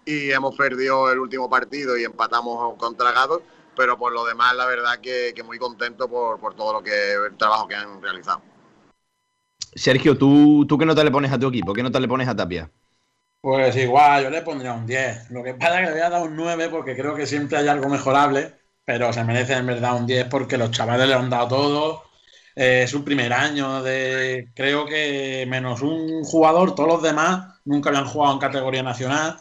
Y 0.04 0.30
hemos 0.30 0.56
perdido 0.56 1.10
el 1.10 1.18
último 1.18 1.48
partido 1.48 1.96
y 1.96 2.04
empatamos 2.04 2.76
contra 2.78 3.12
Gatos. 3.12 3.42
Pero 3.76 3.96
por 3.96 4.12
lo 4.12 4.24
demás, 4.24 4.54
la 4.56 4.66
verdad 4.66 4.98
que, 5.00 5.32
muy 5.44 5.58
contento 5.58 6.08
por, 6.08 6.54
todo 6.54 6.72
lo 6.72 6.82
que 6.82 7.14
el 7.14 7.36
trabajo 7.36 7.68
que 7.68 7.76
han 7.76 8.02
realizado. 8.02 8.42
Sergio, 9.74 10.18
¿tú, 10.18 10.66
¿tú 10.68 10.76
qué 10.76 10.84
nota 10.84 11.04
le 11.04 11.12
pones 11.12 11.32
a 11.32 11.38
tu 11.38 11.46
equipo? 11.46 11.72
¿Qué 11.72 11.82
nota 11.82 12.00
le 12.00 12.08
pones 12.08 12.26
a 12.26 12.34
Tapia? 12.34 12.68
Pues 13.40 13.74
igual, 13.76 14.24
yo 14.24 14.30
le 14.30 14.42
pondría 14.42 14.72
un 14.72 14.86
10. 14.86 15.30
Lo 15.30 15.42
que 15.42 15.54
pasa 15.54 15.80
es 15.80 15.80
que 15.80 15.86
le 15.86 15.92
voy 15.92 16.06
a 16.06 16.10
dar 16.10 16.22
un 16.22 16.36
9 16.36 16.68
porque 16.68 16.96
creo 16.96 17.14
que 17.14 17.26
siempre 17.26 17.58
hay 17.58 17.68
algo 17.68 17.88
mejorable 17.88 18.60
pero 18.90 19.12
se 19.12 19.22
merece 19.22 19.52
en 19.54 19.66
verdad 19.66 19.96
un 19.96 20.06
10 20.06 20.26
porque 20.26 20.58
los 20.58 20.72
chavales 20.72 21.06
le 21.06 21.14
han 21.14 21.30
dado 21.30 21.46
todo. 21.46 22.02
Eh, 22.56 22.82
es 22.82 22.92
un 22.92 23.04
primer 23.04 23.32
año 23.32 23.84
de, 23.84 24.48
creo 24.52 24.84
que 24.84 25.46
menos 25.48 25.80
un 25.82 26.24
jugador, 26.24 26.74
todos 26.74 26.88
los 26.88 27.02
demás 27.02 27.60
nunca 27.64 27.90
habían 27.90 28.06
jugado 28.06 28.34
en 28.34 28.40
categoría 28.40 28.82
nacional. 28.82 29.36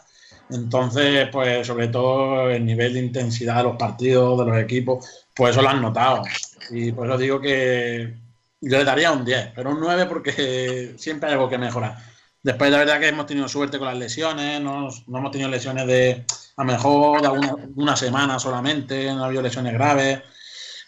Entonces, 0.50 1.28
pues 1.32 1.66
sobre 1.66 1.88
todo 1.88 2.48
el 2.48 2.64
nivel 2.64 2.94
de 2.94 3.00
intensidad 3.00 3.56
de 3.56 3.62
los 3.64 3.76
partidos, 3.76 4.38
de 4.38 4.44
los 4.52 4.62
equipos, 4.62 5.26
pues 5.34 5.50
eso 5.50 5.62
lo 5.62 5.68
han 5.70 5.82
notado. 5.82 6.22
Y 6.70 6.92
por 6.92 7.08
eso 7.08 7.18
digo 7.18 7.40
que 7.40 8.14
yo 8.60 8.78
le 8.78 8.84
daría 8.84 9.10
un 9.10 9.24
10, 9.24 9.48
pero 9.52 9.70
un 9.70 9.80
9 9.80 10.06
porque 10.06 10.94
siempre 10.96 11.28
hay 11.28 11.34
algo 11.34 11.48
que 11.48 11.58
mejorar. 11.58 11.96
Después, 12.42 12.70
la 12.70 12.78
verdad 12.78 13.00
que 13.00 13.08
hemos 13.08 13.26
tenido 13.26 13.48
suerte 13.48 13.78
con 13.78 13.88
las 13.88 13.98
lesiones, 13.98 14.60
no, 14.62 14.88
no 15.06 15.18
hemos 15.18 15.30
tenido 15.30 15.50
lesiones 15.50 15.86
de 15.86 16.24
a 16.56 16.64
lo 16.64 16.72
mejor 16.72 17.22
de 17.22 17.28
una 17.76 17.96
semana 17.96 18.38
solamente, 18.38 19.12
no 19.12 19.22
ha 19.22 19.26
habido 19.26 19.42
lesiones 19.42 19.74
graves, 19.74 20.22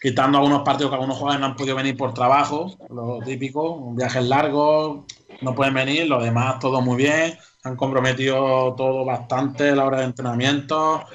quitando 0.01 0.37
algunos 0.37 0.63
partidos 0.63 0.89
que 0.91 0.95
algunos 0.95 1.17
jugadores 1.17 1.39
no 1.39 1.45
han 1.47 1.55
podido 1.55 1.75
venir 1.75 1.95
por 1.95 2.13
trabajo, 2.13 2.75
lo 2.89 3.19
típico, 3.19 3.93
viajes 3.93 4.23
largos, 4.23 5.05
no 5.41 5.55
pueden 5.55 5.73
venir, 5.73 6.07
los 6.07 6.23
demás 6.23 6.59
todo 6.59 6.81
muy 6.81 6.97
bien, 6.97 7.37
han 7.63 7.75
comprometido 7.75 8.73
todo 8.75 9.05
bastante 9.05 9.69
a 9.69 9.75
la 9.75 9.85
hora 9.85 9.99
de 9.99 10.05
entrenamiento 10.05 11.05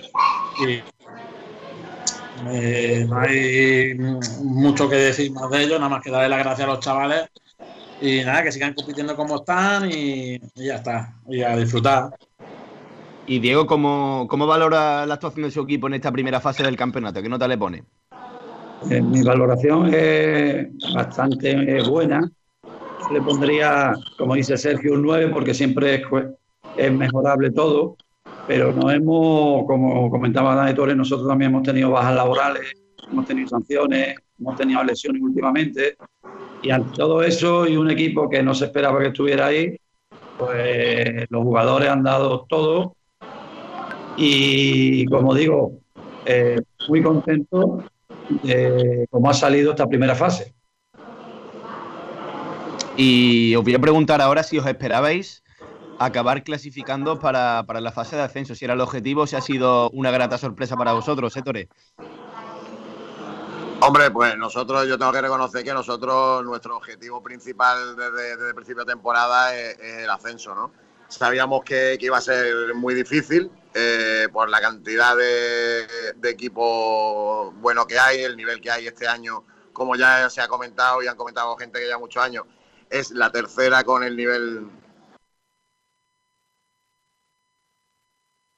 y 0.66 0.80
eh, 2.50 3.06
no 3.08 3.18
hay 3.18 3.94
mucho 4.42 4.88
que 4.88 4.96
decir 4.96 5.32
más 5.32 5.50
de 5.50 5.64
ellos, 5.64 5.78
nada 5.78 5.90
más 5.90 6.02
que 6.02 6.10
darle 6.10 6.28
las 6.28 6.38
gracias 6.38 6.68
a 6.68 6.72
los 6.72 6.80
chavales 6.80 7.28
y 8.00 8.20
nada, 8.24 8.42
que 8.42 8.52
sigan 8.52 8.74
compitiendo 8.74 9.16
como 9.16 9.36
están 9.36 9.90
y, 9.90 10.34
y 10.34 10.66
ya 10.66 10.76
está, 10.76 11.14
y 11.28 11.42
a 11.42 11.56
disfrutar. 11.56 12.10
Y 13.26 13.40
Diego, 13.40 13.66
¿cómo, 13.66 14.26
¿cómo, 14.28 14.46
valora 14.46 15.04
la 15.04 15.14
actuación 15.14 15.44
de 15.44 15.50
su 15.50 15.60
equipo 15.60 15.86
en 15.86 15.94
esta 15.94 16.10
primera 16.10 16.40
fase 16.40 16.62
del 16.62 16.76
campeonato? 16.76 17.20
¿Qué 17.20 17.28
nota 17.28 17.46
le 17.46 17.58
pone? 17.58 17.84
Eh, 18.90 19.02
mi 19.02 19.22
valoración 19.22 19.92
es 19.92 20.68
bastante 20.94 21.82
buena. 21.82 22.30
Le 23.12 23.20
pondría, 23.20 23.92
como 24.16 24.34
dice 24.34 24.56
Sergio, 24.56 24.94
un 24.94 25.02
9 25.02 25.28
porque 25.28 25.52
siempre 25.52 26.02
es, 26.76 26.92
mejorable 26.92 27.50
todo. 27.50 27.96
Pero 28.46 28.72
no 28.72 28.90
hemos, 28.90 29.66
como 29.66 30.08
comentaba 30.08 30.54
Dani 30.54 30.74
Torres, 30.74 30.96
nosotros 30.96 31.28
también 31.28 31.50
hemos 31.50 31.64
tenido 31.64 31.90
bajas 31.90 32.14
laborales, 32.14 32.72
hemos 33.10 33.26
tenido 33.26 33.46
sanciones, 33.48 34.16
hemos 34.38 34.56
tenido 34.56 34.82
lesiones 34.84 35.20
últimamente. 35.20 35.98
Y 36.62 36.70
ante 36.70 36.96
todo 36.96 37.22
eso 37.22 37.66
y 37.66 37.76
un 37.76 37.90
equipo 37.90 38.28
que 38.28 38.42
no 38.42 38.54
se 38.54 38.66
esperaba 38.66 39.00
que 39.00 39.08
estuviera 39.08 39.46
ahí, 39.46 39.76
pues 40.38 41.26
los 41.30 41.42
jugadores 41.42 41.88
han 41.88 42.02
dado 42.02 42.46
todo 42.48 42.94
y 44.16 45.06
como 45.06 45.32
digo, 45.32 45.78
eh, 46.26 46.60
muy 46.88 47.02
contento 47.02 47.84
de 48.42 49.06
cómo 49.10 49.30
ha 49.30 49.34
salido 49.34 49.70
esta 49.70 49.86
primera 49.86 50.16
fase. 50.16 50.54
Y 52.96 53.54
os 53.54 53.62
voy 53.62 53.74
a 53.74 53.78
preguntar 53.78 54.20
ahora 54.20 54.42
si 54.42 54.58
os 54.58 54.66
esperabais 54.66 55.44
acabar 56.00 56.42
clasificando 56.42 57.18
para, 57.20 57.62
la 57.62 57.92
fase 57.92 58.16
de 58.16 58.22
ascenso, 58.22 58.56
si 58.56 58.64
era 58.64 58.74
el 58.74 58.80
objetivo, 58.80 59.26
si 59.26 59.36
ha 59.36 59.40
sido 59.40 59.88
una 59.90 60.10
grata 60.10 60.36
sorpresa 60.36 60.76
para 60.76 60.92
vosotros, 60.92 61.36
¿eh, 61.36 61.68
Hombre, 63.80 64.10
pues 64.10 64.36
nosotros, 64.36 64.88
yo 64.88 64.98
tengo 64.98 65.12
que 65.12 65.20
reconocer 65.20 65.62
que 65.62 65.72
nosotros, 65.72 66.44
nuestro 66.44 66.76
objetivo 66.76 67.22
principal 67.22 67.94
desde, 67.94 68.48
el 68.48 68.54
principio 68.54 68.84
de 68.84 68.92
temporada 68.92 69.54
es, 69.54 69.78
el 69.78 70.10
ascenso, 70.10 70.52
¿no? 70.52 70.72
Sabíamos 71.06 71.62
que, 71.64 71.96
que, 71.98 72.06
iba 72.06 72.18
a 72.18 72.20
ser 72.20 72.74
muy 72.74 72.92
difícil, 72.94 73.50
eh, 73.74 74.26
por 74.32 74.50
la 74.50 74.60
cantidad 74.60 75.16
de, 75.16 75.86
equipos 76.24 77.54
bueno 77.60 77.86
que 77.86 77.98
hay, 77.98 78.22
el 78.22 78.36
nivel 78.36 78.60
que 78.60 78.70
hay 78.70 78.88
este 78.88 79.06
año, 79.06 79.44
como 79.72 79.94
ya 79.94 80.28
se 80.28 80.40
ha 80.40 80.48
comentado 80.48 81.00
y 81.02 81.06
han 81.06 81.16
comentado 81.16 81.56
gente 81.56 81.78
que 81.78 81.88
ya 81.88 81.98
muchos 81.98 82.22
años, 82.22 82.44
es 82.90 83.12
la 83.12 83.30
tercera 83.30 83.84
con 83.84 84.02
el 84.02 84.16
nivel. 84.16 84.68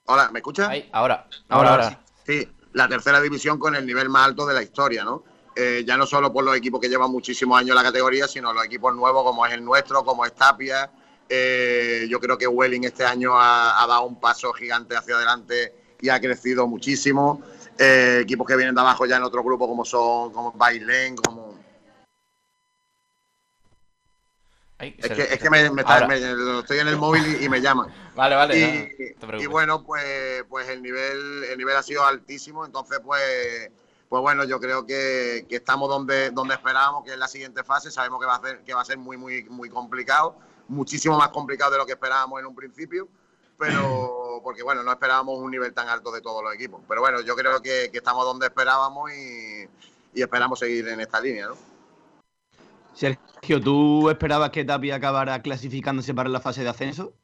Hola, 0.07 0.31
¿me 0.33 0.39
escuchas? 0.39 0.71
ahora, 0.93 1.29
ahora, 1.51 1.71
ahora. 1.71 2.01
Sí, 2.25 2.49
la 2.73 2.89
tercera 2.89 3.21
división 3.21 3.59
con 3.59 3.75
el 3.75 3.87
nivel 3.87 4.09
más 4.09 4.27
alto 4.27 4.47
de 4.47 4.55
la 4.55 4.63
historia, 4.63 5.05
¿no? 5.05 5.25
Eh, 5.57 5.85
ya 5.87 5.97
no 5.97 6.07
solo 6.07 6.33
por 6.33 6.45
los 6.45 6.57
equipos 6.57 6.81
que 6.81 6.89
llevan 6.89 7.11
muchísimos 7.11 7.59
años 7.59 7.71
en 7.71 7.77
la 7.77 7.83
categoría, 7.83 8.29
sino 8.29 8.53
los 8.53 8.65
equipos 8.65 8.95
nuevos 8.95 9.25
como 9.25 9.45
es 9.45 9.53
el 9.53 9.65
nuestro, 9.65 10.05
como 10.05 10.25
es 10.25 10.35
Tapia, 10.35 10.91
Eh, 11.33 12.09
yo 12.09 12.19
creo 12.19 12.37
que 12.37 12.49
Welling 12.49 12.83
este 12.83 13.05
año 13.05 13.35
ha, 13.37 13.87
dado 13.87 14.03
un 14.03 14.19
paso 14.19 14.53
gigante 14.53 14.97
hacia 14.97 15.15
adelante 15.15 15.73
y 16.01 16.09
ha 16.09 16.21
crecido 16.21 16.67
muchísimo. 16.67 17.41
Eh, 17.79 18.19
equipos 18.23 18.45
que 18.49 18.57
vienen 18.57 18.75
de 18.75 18.81
abajo 18.81 19.07
ya 19.07 19.17
en 19.17 19.23
otro 19.23 19.45
grupo 19.45 19.69
como 19.69 19.85
son 19.85 20.33
como 20.33 20.51
Bailén, 20.53 21.15
como... 21.15 21.60
es, 24.81 25.39
que, 25.39 25.51
me, 25.51 25.67
estoy 25.67 26.79
en 26.79 26.89
el 26.89 26.97
móvil 26.97 27.43
y, 27.43 27.49
me 27.49 27.61
llaman. 27.61 27.89
Vale, 28.17 28.37
vale. 28.37 28.59
Y, 28.59 29.43
y, 29.43 29.47
bueno, 29.47 29.83
pues, 29.85 30.45
pues 30.49 30.69
el 30.69 30.83
nivel, 30.83 31.45
el 31.45 31.57
nivel 31.57 31.77
ha 31.77 31.83
sido 31.83 32.05
altísimo, 32.05 32.67
entonces 32.67 33.01
pues 33.03 33.71
pues 34.11 34.23
bueno, 34.23 34.43
yo 34.43 34.59
creo 34.59 34.85
que, 34.85 35.47
estamos 35.49 35.89
donde, 35.89 36.31
donde 36.33 36.55
esperábamos, 36.55 37.05
que 37.05 37.13
es 37.13 37.17
la 37.17 37.29
siguiente 37.29 37.63
fase. 37.63 37.93
Sabemos 37.93 38.19
que 38.19 38.27
va 38.27 38.35
a 38.35 38.41
ser, 38.41 38.65
que 38.65 38.75
va 38.75 38.81
a 38.81 38.85
ser 38.85 38.99
muy, 38.99 39.17
muy, 39.17 39.45
muy 39.45 39.71
complicado, 39.71 40.35
muchísimo 40.67 41.17
más 41.17 41.29
complicado 41.29 41.71
de 41.71 41.79
lo 41.79 41.87
que 41.87 41.93
esperábamos 41.93 42.41
en 42.41 42.47
un 42.47 42.57
principio, 42.57 43.07
pero 43.57 44.41
porque 44.43 44.65
bueno, 44.65 44.83
no 44.83 44.91
esperábamos 44.91 45.39
un 45.39 45.53
nivel 45.53 45.73
tan 45.73 45.89
alto 45.89 46.11
de 46.11 46.21
todos 46.21 46.43
los 46.43 46.53
equipos. 46.53 46.83
Pero 46.89 47.03
bueno, 47.03 47.21
yo 47.21 47.37
creo 47.37 47.63
que, 47.63 47.89
estamos 47.93 48.25
donde 48.25 48.47
esperábamos 48.47 49.13
y, 49.13 49.69
esperamos 50.13 50.59
seguir 50.59 50.89
en 50.89 50.99
esta 50.99 51.21
línea, 51.21 51.47
¿no? 51.47 51.57
Sergio, 53.01 53.63
¿tú 53.63 54.11
esperabas 54.11 54.51
que 54.51 54.63
Tapia 54.63 54.97
acabara 54.97 55.41
clasificándose 55.41 56.13
para 56.13 56.29
la 56.29 56.39
fase 56.39 56.63
de 56.63 56.69
ascenso? 56.69 57.15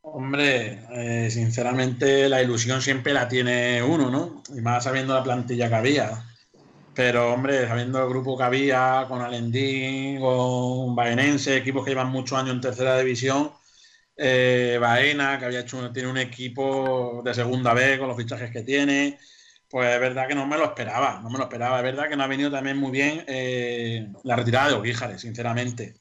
Hombre, 0.00 0.84
eh, 0.90 1.30
sinceramente 1.30 2.28
la 2.28 2.42
ilusión 2.42 2.82
siempre 2.82 3.12
la 3.12 3.28
tiene 3.28 3.84
uno, 3.84 4.10
¿no? 4.10 4.42
Y 4.52 4.60
más 4.60 4.82
sabiendo 4.82 5.14
la 5.14 5.22
plantilla 5.22 5.68
que 5.68 5.74
había. 5.76 6.24
Pero, 6.92 7.32
hombre, 7.32 7.68
sabiendo 7.68 8.02
el 8.02 8.08
grupo 8.08 8.36
que 8.36 8.42
había, 8.42 9.04
con 9.06 9.22
Alendín, 9.22 10.20
con 10.20 10.96
Baenense, 10.96 11.56
equipos 11.56 11.84
que 11.84 11.92
llevan 11.92 12.10
muchos 12.10 12.36
años 12.36 12.56
en 12.56 12.60
tercera 12.60 12.98
división, 12.98 13.52
eh, 14.16 14.76
Baena, 14.80 15.38
que 15.38 15.44
había 15.44 15.60
hecho, 15.60 15.88
tiene 15.92 16.08
un 16.08 16.18
equipo 16.18 17.22
de 17.24 17.32
segunda 17.32 17.72
vez 17.74 17.96
con 18.00 18.08
los 18.08 18.16
fichajes 18.16 18.50
que 18.50 18.62
tiene, 18.62 19.20
pues 19.72 19.88
es 19.88 20.00
verdad 20.00 20.28
que 20.28 20.34
no 20.34 20.46
me 20.46 20.58
lo 20.58 20.64
esperaba, 20.64 21.20
no 21.22 21.30
me 21.30 21.38
lo 21.38 21.44
esperaba. 21.44 21.78
Es 21.78 21.82
verdad 21.82 22.06
que 22.06 22.14
no 22.14 22.24
ha 22.24 22.26
venido 22.26 22.50
también 22.50 22.76
muy 22.76 22.90
bien 22.90 23.24
eh, 23.26 24.06
la 24.22 24.36
retirada 24.36 24.68
de 24.68 24.74
Oguíjares, 24.74 25.22
sinceramente. 25.22 25.94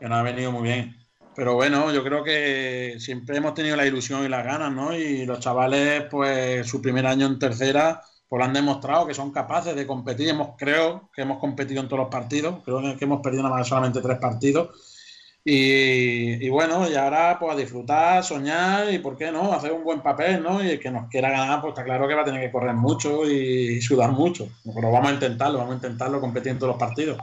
Que 0.00 0.08
no 0.08 0.14
ha 0.14 0.22
venido 0.22 0.50
muy 0.50 0.62
bien. 0.62 0.96
Pero 1.36 1.52
bueno, 1.54 1.92
yo 1.92 2.02
creo 2.02 2.24
que 2.24 2.96
siempre 2.98 3.36
hemos 3.36 3.52
tenido 3.52 3.76
la 3.76 3.84
ilusión 3.84 4.24
y 4.24 4.28
las 4.30 4.42
ganas, 4.42 4.72
¿no? 4.72 4.96
Y 4.96 5.26
los 5.26 5.38
chavales, 5.40 6.04
pues 6.10 6.66
su 6.66 6.80
primer 6.80 7.06
año 7.06 7.26
en 7.26 7.38
tercera, 7.38 8.00
pues 8.26 8.42
han 8.42 8.54
demostrado 8.54 9.06
que 9.06 9.12
son 9.12 9.32
capaces 9.32 9.76
de 9.76 9.86
competir. 9.86 10.30
Hemos, 10.30 10.56
creo 10.56 11.10
que 11.12 11.22
hemos 11.22 11.38
competido 11.38 11.82
en 11.82 11.88
todos 11.88 12.04
los 12.04 12.10
partidos, 12.10 12.62
creo 12.64 12.80
que 12.96 13.04
hemos 13.04 13.20
perdido 13.20 13.42
nada 13.42 13.56
más 13.56 13.68
solamente 13.68 14.00
tres 14.00 14.18
partidos. 14.18 14.93
Y, 15.46 16.48
bueno, 16.48 16.88
y 16.88 16.94
ahora 16.94 17.36
pues 17.38 17.52
a 17.52 17.56
disfrutar, 17.56 18.24
soñar 18.24 18.90
y, 18.90 18.98
¿por 18.98 19.14
qué 19.14 19.30
no?, 19.30 19.52
hacer 19.52 19.72
un 19.72 19.84
buen 19.84 20.00
papel, 20.00 20.42
¿no? 20.42 20.64
Y 20.64 20.70
el 20.70 20.80
que 20.80 20.90
nos 20.90 21.10
quiera 21.10 21.30
ganar, 21.30 21.60
pues 21.60 21.72
está 21.72 21.84
claro 21.84 22.08
que 22.08 22.14
va 22.14 22.22
a 22.22 22.24
tener 22.24 22.40
que 22.40 22.50
correr 22.50 22.74
mucho 22.74 23.30
y, 23.30 23.78
sudar 23.82 24.12
mucho. 24.12 24.48
Pero 24.74 24.90
vamos 24.90 25.10
a 25.10 25.14
intentarlo, 25.14 25.58
vamos 25.58 25.74
a 25.74 25.76
intentarlo 25.76 26.18
competir 26.18 26.52
en 26.52 26.58
todos 26.58 26.72
los 26.72 26.80
partidos. 26.80 27.18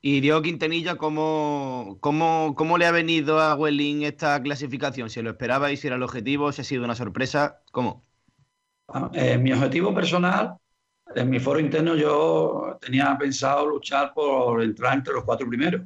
Y 0.00 0.20
Diego 0.20 0.40
Quintanilla, 0.40 0.94
¿cómo, 0.94 1.98
cómo, 2.00 2.54
cómo 2.56 2.78
le 2.78 2.86
ha 2.86 2.92
venido 2.92 3.40
a 3.40 3.54
Welling 3.54 4.04
esta 4.04 4.40
clasificación? 4.42 5.10
¿Si 5.10 5.20
lo 5.20 5.30
esperabais? 5.30 5.80
¿Si 5.80 5.86
era 5.86 5.96
el 5.96 6.02
objetivo? 6.02 6.50
¿Si 6.52 6.62
ha 6.62 6.64
sido 6.64 6.84
una 6.84 6.94
sorpresa? 6.94 7.60
¿Cómo? 7.72 8.04
Ah, 8.88 9.10
eh, 9.12 9.36
mi 9.36 9.52
objetivo 9.52 9.92
personal, 9.92 10.54
en 11.14 11.28
mi 11.28 11.40
foro 11.40 11.60
interno 11.60 11.94
yo 11.94 12.78
tenía 12.80 13.14
pensado 13.18 13.66
luchar 13.66 14.14
por 14.14 14.62
entrar 14.62 14.94
entre 14.94 15.12
los 15.12 15.24
cuatro 15.24 15.46
primeros. 15.46 15.82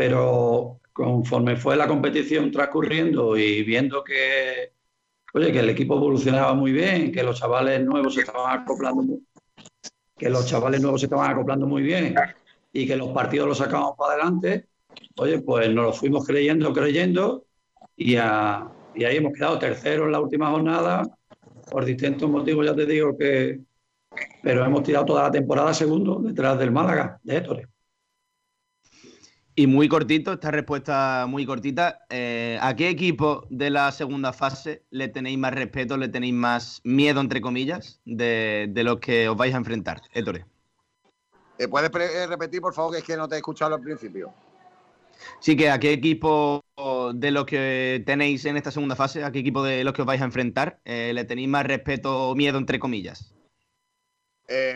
Pero 0.00 0.80
conforme 0.94 1.56
fue 1.56 1.76
la 1.76 1.86
competición 1.86 2.50
transcurriendo 2.50 3.36
y 3.36 3.62
viendo 3.62 4.02
que, 4.02 4.72
oye, 5.34 5.52
que 5.52 5.58
el 5.58 5.68
equipo 5.68 5.94
evolucionaba 5.94 6.54
muy 6.54 6.72
bien, 6.72 7.12
que 7.12 7.22
los 7.22 7.38
chavales 7.38 7.84
nuevos 7.84 8.14
se 8.14 8.22
estaban 8.22 8.60
acoplando, 8.60 9.18
que 10.16 10.30
los 10.30 10.46
chavales 10.46 10.80
nuevos 10.80 11.02
se 11.02 11.06
estaban 11.06 11.30
acoplando 11.30 11.66
muy 11.66 11.82
bien 11.82 12.14
y 12.72 12.86
que 12.86 12.96
los 12.96 13.10
partidos 13.10 13.46
los 13.46 13.58
sacamos 13.58 13.92
para 13.94 14.14
adelante, 14.14 14.68
oye, 15.18 15.42
pues 15.42 15.68
nos 15.68 15.84
lo 15.84 15.92
fuimos 15.92 16.26
creyendo, 16.26 16.72
creyendo 16.72 17.44
y, 17.94 18.14
y 18.14 18.16
ahí 18.16 19.16
hemos 19.18 19.34
quedado 19.34 19.58
terceros 19.58 20.06
en 20.06 20.12
la 20.12 20.20
última 20.20 20.50
jornada 20.50 21.02
por 21.70 21.84
distintos 21.84 22.30
motivos, 22.30 22.64
ya 22.64 22.74
te 22.74 22.86
digo 22.86 23.18
que, 23.18 23.60
pero 24.42 24.64
hemos 24.64 24.82
tirado 24.82 25.04
toda 25.04 25.24
la 25.24 25.30
temporada 25.30 25.74
segundo 25.74 26.20
detrás 26.20 26.58
del 26.58 26.70
Málaga, 26.70 27.20
de 27.22 27.36
Héctor. 27.36 27.69
Y 29.56 29.66
muy 29.66 29.88
cortito, 29.88 30.32
esta 30.32 30.50
respuesta 30.50 31.26
muy 31.28 31.44
cortita. 31.44 32.06
Eh, 32.08 32.58
¿A 32.60 32.76
qué 32.76 32.88
equipo 32.88 33.46
de 33.50 33.70
la 33.70 33.90
segunda 33.90 34.32
fase 34.32 34.84
le 34.90 35.08
tenéis 35.08 35.38
más 35.38 35.52
respeto, 35.52 35.96
le 35.96 36.08
tenéis 36.08 36.34
más 36.34 36.80
miedo, 36.84 37.20
entre 37.20 37.40
comillas, 37.40 38.00
de, 38.04 38.68
de 38.70 38.84
los 38.84 39.00
que 39.00 39.28
os 39.28 39.36
vais 39.36 39.52
a 39.52 39.58
enfrentar? 39.58 40.02
Héctor. 40.12 40.46
Eh, 41.58 41.68
¿Puedes 41.68 41.90
eh, 41.94 42.26
repetir, 42.28 42.60
por 42.60 42.72
favor, 42.72 42.92
que 42.92 42.98
es 42.98 43.04
que 43.04 43.16
no 43.16 43.28
te 43.28 43.34
he 43.34 43.38
escuchado 43.38 43.74
al 43.74 43.82
principio? 43.82 44.32
Sí, 45.40 45.56
que 45.56 45.68
a 45.68 45.78
qué 45.78 45.92
equipo 45.92 46.64
de 47.12 47.30
los 47.30 47.44
que 47.44 48.02
tenéis 48.06 48.44
en 48.46 48.56
esta 48.56 48.70
segunda 48.70 48.96
fase, 48.96 49.24
a 49.24 49.32
qué 49.32 49.40
equipo 49.40 49.62
de 49.62 49.84
los 49.84 49.92
que 49.92 50.02
os 50.02 50.06
vais 50.06 50.22
a 50.22 50.24
enfrentar, 50.24 50.80
eh, 50.84 51.10
le 51.12 51.24
tenéis 51.24 51.48
más 51.48 51.66
respeto 51.66 52.30
o 52.30 52.34
miedo, 52.34 52.56
entre 52.56 52.78
comillas. 52.78 53.34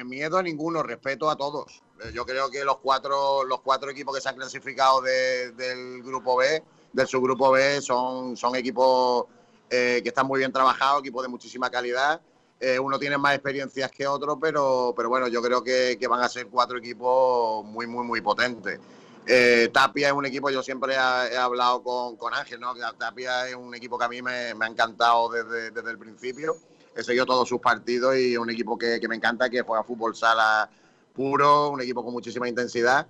miedo 0.04 0.36
a 0.36 0.42
ninguno, 0.42 0.82
respeto 0.82 1.30
a 1.30 1.36
todos. 1.36 1.83
Yo 2.12 2.24
creo 2.24 2.50
que 2.50 2.64
los 2.64 2.78
cuatro, 2.78 3.44
los 3.44 3.60
cuatro 3.60 3.90
equipos 3.90 4.14
que 4.14 4.20
se 4.20 4.28
han 4.28 4.36
clasificado 4.36 5.00
del 5.00 6.02
grupo 6.02 6.36
B, 6.36 6.62
del 6.92 7.06
subgrupo 7.06 7.52
B, 7.52 7.80
son, 7.80 8.36
son 8.36 8.54
equipos 8.56 9.26
que 9.68 10.02
están 10.04 10.26
muy 10.26 10.38
bien 10.38 10.52
trabajados, 10.52 11.00
equipos 11.00 11.22
de 11.22 11.28
muchísima 11.28 11.68
calidad 11.68 12.20
eh, 12.60 12.78
uno 12.78 12.98
tiene 12.98 13.18
más 13.18 13.34
experiencias 13.34 13.90
que 13.90 14.06
otro, 14.06 14.38
pero, 14.38 14.94
pero 14.96 15.10
bueno, 15.10 15.28
yo 15.28 15.42
creo 15.42 15.62
que, 15.62 15.98
van 16.08 16.22
a 16.22 16.28
ser 16.28 16.46
cuatro 16.46 16.78
equipos 16.78 17.64
muy, 17.64 17.86
muy, 17.86 18.06
muy 18.06 18.20
potentes. 18.20 18.80
Eh, 19.26 19.70
Tapia 19.72 20.08
es 20.08 20.14
un 20.14 20.24
equipo, 20.24 20.48
yo 20.48 20.62
siempre 20.62 20.94
he, 20.94 21.36
hablado 21.36 21.82
con, 21.82 22.32
Ángel, 22.32 22.60
¿no? 22.60 22.74
Tapia 22.96 23.48
es 23.48 23.54
un 23.54 23.74
equipo 23.74 23.98
que 23.98 24.04
a 24.04 24.08
mí 24.08 24.22
me, 24.22 24.54
ha 24.58 24.66
encantado 24.66 25.28
desde, 25.28 25.90
el 25.90 25.98
principio. 25.98 26.56
He 26.96 27.02
seguido 27.02 27.26
todos 27.26 27.46
sus 27.48 27.60
partidos 27.60 28.16
y 28.16 28.32
es 28.32 28.38
un 28.38 28.48
equipo 28.48 28.78
que, 28.78 28.98
me 29.08 29.16
encanta, 29.16 29.50
que 29.50 29.60
juega 29.60 29.82
fútbol 29.82 30.14
sala 30.14 30.70
puro, 31.14 31.70
un 31.70 31.80
equipo 31.80 32.04
con 32.04 32.12
muchísima 32.12 32.48
intensidad. 32.48 33.06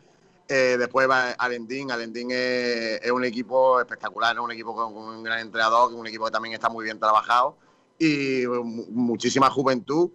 Eh, 0.46 0.76
después 0.78 1.08
va 1.08 1.30
Alendín. 1.32 1.90
Alendín 1.90 2.28
es, 2.30 3.10
un 3.10 3.24
equipo 3.24 3.80
espectacular, 3.80 4.38
un 4.38 4.52
equipo 4.52 4.74
con, 4.74 4.96
un 4.96 5.22
gran 5.22 5.40
entrenador, 5.40 5.92
un 5.92 6.06
equipo 6.06 6.26
que 6.26 6.30
también 6.30 6.54
está 6.54 6.68
muy 6.68 6.84
bien 6.84 7.00
trabajado 7.00 7.56
y 7.98 8.44
muchísima 8.46 9.50
juventud. 9.50 10.10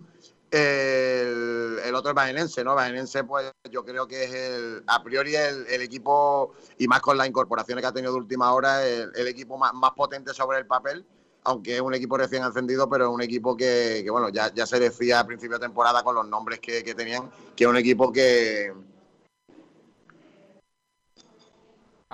El, 0.51 1.93
otro 1.95 2.11
es 2.11 2.15
Bajenense, 2.15 2.63
¿no? 2.63 2.75
Bajenense, 2.75 3.23
pues 3.23 3.51
yo 3.71 3.83
creo 3.83 4.07
que 4.07 4.23
es 4.23 4.33
el, 4.33 4.83
a 4.87 5.03
priori 5.03 5.35
el, 5.35 5.81
equipo, 5.81 6.53
y 6.77 6.87
más 6.87 7.01
con 7.01 7.17
las 7.17 7.27
incorporaciones 7.27 7.81
que 7.81 7.87
ha 7.87 7.91
tenido 7.91 8.13
de 8.13 8.19
última 8.19 8.53
hora, 8.53 8.85
el, 8.85 9.27
equipo 9.27 9.57
más, 9.57 9.73
potente 9.95 10.33
sobre 10.33 10.59
el 10.59 10.65
papel, 10.65 11.05
aunque 11.43 11.75
es 11.75 11.81
un 11.81 11.93
equipo 11.93 12.17
recién 12.17 12.43
encendido, 12.43 12.89
pero 12.89 13.05
es 13.05 13.11
un 13.11 13.21
equipo 13.21 13.55
que, 13.55 14.05
bueno, 14.09 14.29
ya, 14.29 14.53
ya, 14.53 14.65
se 14.65 14.79
decía 14.79 15.19
a 15.19 15.27
principio 15.27 15.57
de 15.57 15.65
temporada 15.65 16.03
con 16.03 16.15
los 16.15 16.27
nombres 16.27 16.59
que, 16.59 16.83
que 16.83 16.93
tenían, 16.93 17.29
que 17.55 17.63
es 17.63 17.69
un 17.69 17.77
equipo 17.77 18.11
que, 18.11 18.73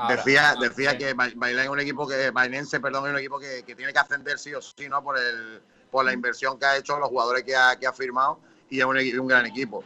decía 0.09 0.55
decía 0.59 0.97
que 0.97 1.13
Bailén 1.13 1.63
es 1.63 1.69
un 1.69 1.79
equipo 1.79 2.07
que, 2.07 2.29
Bainense, 2.31 2.79
perdón, 2.79 3.05
es 3.05 3.11
un 3.11 3.19
equipo 3.19 3.39
que, 3.39 3.63
tiene 3.63 3.93
que 3.93 3.99
ascender 3.99 4.37
sí 4.37 4.53
o 4.53 4.61
sí, 4.61 4.89
¿no? 4.89 5.03
Por 5.03 5.17
el 5.17 5.61
por 5.89 6.03
la 6.03 6.11
inversión 6.11 6.59
que 6.59 6.65
ha 6.65 6.75
hecho, 6.75 6.99
los 6.99 7.07
jugadores 7.07 7.43
que 7.43 7.55
ha, 7.55 7.77
que 7.79 7.87
ha 7.87 7.93
firmado, 7.93 8.41
y 8.69 8.79
es 8.79 8.85
un, 8.85 8.97
un 8.97 9.27
gran 9.27 9.45
equipo. 9.45 9.81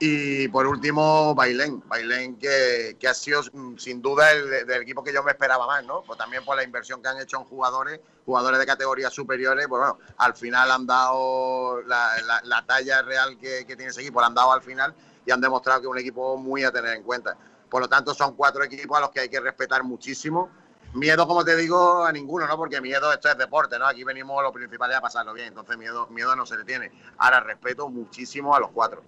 Y 0.00 0.46
por 0.48 0.64
último, 0.66 1.34
Bailén, 1.34 1.82
Bailén 1.88 2.38
que, 2.38 2.96
que 3.00 3.08
ha 3.08 3.14
sido 3.14 3.42
mm, 3.52 3.76
sin 3.78 4.00
duda 4.00 4.30
el 4.30 4.64
del 4.64 4.82
equipo 4.82 5.02
que 5.02 5.12
yo 5.12 5.24
me 5.24 5.32
esperaba 5.32 5.66
más, 5.66 5.84
¿no? 5.84 6.02
Pues 6.02 6.16
también 6.16 6.44
por 6.44 6.54
la 6.56 6.62
inversión 6.62 7.02
que 7.02 7.08
han 7.08 7.18
hecho 7.20 7.38
en 7.38 7.44
jugadores, 7.44 7.98
jugadores 8.24 8.60
de 8.60 8.66
categorías 8.66 9.12
superiores, 9.12 9.66
pues 9.66 9.80
bueno, 9.80 9.98
al 10.18 10.34
final 10.34 10.70
han 10.70 10.86
dado 10.86 11.82
la, 11.82 12.12
la, 12.44 12.64
talla 12.64 13.02
real 13.02 13.36
que, 13.38 13.66
que, 13.66 13.74
tiene 13.74 13.90
ese 13.90 14.02
equipo, 14.02 14.20
la 14.20 14.28
han 14.28 14.34
dado 14.34 14.52
al 14.52 14.62
final 14.62 14.94
y 15.26 15.32
han 15.32 15.40
demostrado 15.40 15.80
que 15.80 15.86
es 15.86 15.90
un 15.90 15.98
equipo 15.98 16.36
muy 16.36 16.62
a 16.62 16.70
tener 16.70 16.96
en 16.96 17.02
cuenta. 17.02 17.36
Por 17.68 17.82
lo 17.82 17.88
tanto, 17.88 18.14
son 18.14 18.36
cuatro 18.36 18.62
equipos 18.62 18.96
a 18.96 19.00
los 19.00 19.10
que 19.10 19.20
hay 19.20 19.28
que 19.28 19.40
respetar 19.40 19.82
muchísimo. 19.82 20.48
Miedo, 20.94 21.26
como 21.26 21.44
te 21.44 21.56
digo, 21.56 22.04
a 22.04 22.12
ninguno, 22.12 22.46
¿no? 22.46 22.56
Porque 22.56 22.80
miedo, 22.80 23.12
esto 23.12 23.28
es 23.28 23.36
deporte, 23.36 23.78
¿no? 23.80 23.86
Aquí 23.86 24.04
venimos 24.04 24.42
lo 24.44 24.52
principal 24.52 24.90
es 24.92 24.96
a 24.96 25.00
pasarlo 25.00 25.34
bien. 25.34 25.48
Entonces, 25.48 25.76
miedo, 25.76 26.06
miedo 26.06 26.36
no 26.36 26.46
se 26.46 26.56
le 26.56 26.64
tiene. 26.64 26.92
Ahora, 27.18 27.40
respeto 27.40 27.88
muchísimo 27.88 28.54
a 28.54 28.60
los 28.60 28.70
cuatro. 28.70 29.02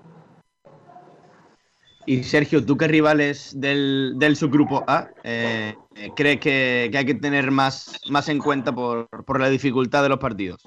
Y 2.07 2.23
Sergio, 2.25 2.65
¿tú 2.65 2.77
qué 2.77 2.89
rivales 2.89 3.53
del, 3.61 4.15
del 4.17 4.37
subgrupo 4.37 4.83
A 4.87 5.09
eh, 5.23 5.75
crees 6.17 6.41
que, 6.41 6.91
hay 6.95 7.05
que 7.05 7.15
tener 7.15 7.51
más, 7.51 8.01
más 8.09 8.29
en 8.29 8.39
cuenta 8.39 8.75
por, 8.75 9.09
por 9.25 9.41
la 9.41 9.49
dificultad 9.49 10.03
de 10.03 10.09
los 10.09 10.19
partidos? 10.19 10.63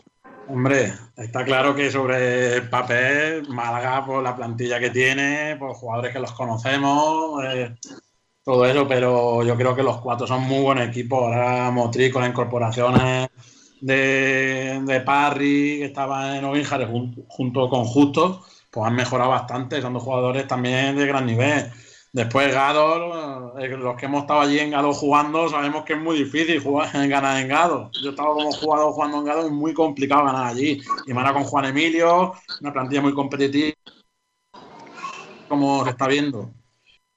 Hombre, 0.47 0.93
está 1.15 1.45
claro 1.45 1.73
que 1.73 1.89
sobre 1.89 2.57
el 2.57 2.69
papel, 2.69 3.47
Málaga, 3.47 4.05
por 4.05 4.21
la 4.21 4.35
plantilla 4.35 4.79
que 4.79 4.89
tiene, 4.89 5.55
por 5.57 5.73
jugadores 5.73 6.13
que 6.13 6.19
los 6.19 6.33
conocemos, 6.33 7.43
eh, 7.45 7.73
todo 8.43 8.65
eso, 8.65 8.85
pero 8.87 9.43
yo 9.43 9.55
creo 9.55 9.73
que 9.73 9.83
los 9.83 10.01
cuatro 10.01 10.27
son 10.27 10.43
muy 10.43 10.61
buenos 10.61 10.87
equipos. 10.87 11.23
Ahora 11.23 11.71
Motriz 11.71 12.11
con 12.11 12.21
las 12.21 12.31
incorporaciones 12.31 13.29
de, 13.79 14.81
de 14.85 15.01
Parry, 15.01 15.77
que 15.79 15.85
estaba 15.85 16.37
en 16.37 16.43
Ovinjare 16.43 16.87
junto 17.27 17.69
con 17.69 17.85
Justo, 17.85 18.43
pues 18.73 18.87
han 18.87 18.95
mejorado 18.95 19.29
bastante, 19.29 19.81
son 19.81 19.93
dos 19.93 20.01
jugadores 20.01 20.47
también 20.47 20.95
de 20.95 21.05
gran 21.05 21.27
nivel. 21.27 21.71
Después 22.11 22.51
Gado, 22.53 23.57
eh, 23.59 23.69
los 23.69 23.95
que 23.95 24.07
hemos 24.07 24.21
estado 24.21 24.41
allí 24.41 24.59
en 24.59 24.71
Gado 24.71 24.93
jugando, 24.93 25.47
sabemos 25.47 25.83
que 25.83 25.93
es 25.93 25.99
muy 25.99 26.17
difícil 26.17 26.59
jugar, 26.59 26.89
ganar 27.07 27.39
en 27.39 27.47
Gado. 27.47 27.91
Yo 28.01 28.09
he 28.09 28.11
estado 28.11 28.33
como 28.33 28.51
jugador 28.51 28.93
jugando 28.93 29.19
en 29.19 29.25
Gado 29.25 29.45
es 29.45 29.51
muy 29.51 29.73
complicado 29.75 30.25
ganar 30.25 30.47
allí. 30.47 30.81
Y 31.05 31.13
mana 31.13 31.33
con 31.33 31.43
Juan 31.43 31.65
Emilio, 31.65 32.33
una 32.61 32.73
plantilla 32.73 33.01
muy 33.01 33.13
competitiva, 33.13 33.75
como 35.47 35.83
se 35.83 35.91
está 35.91 36.07
viendo. 36.07 36.51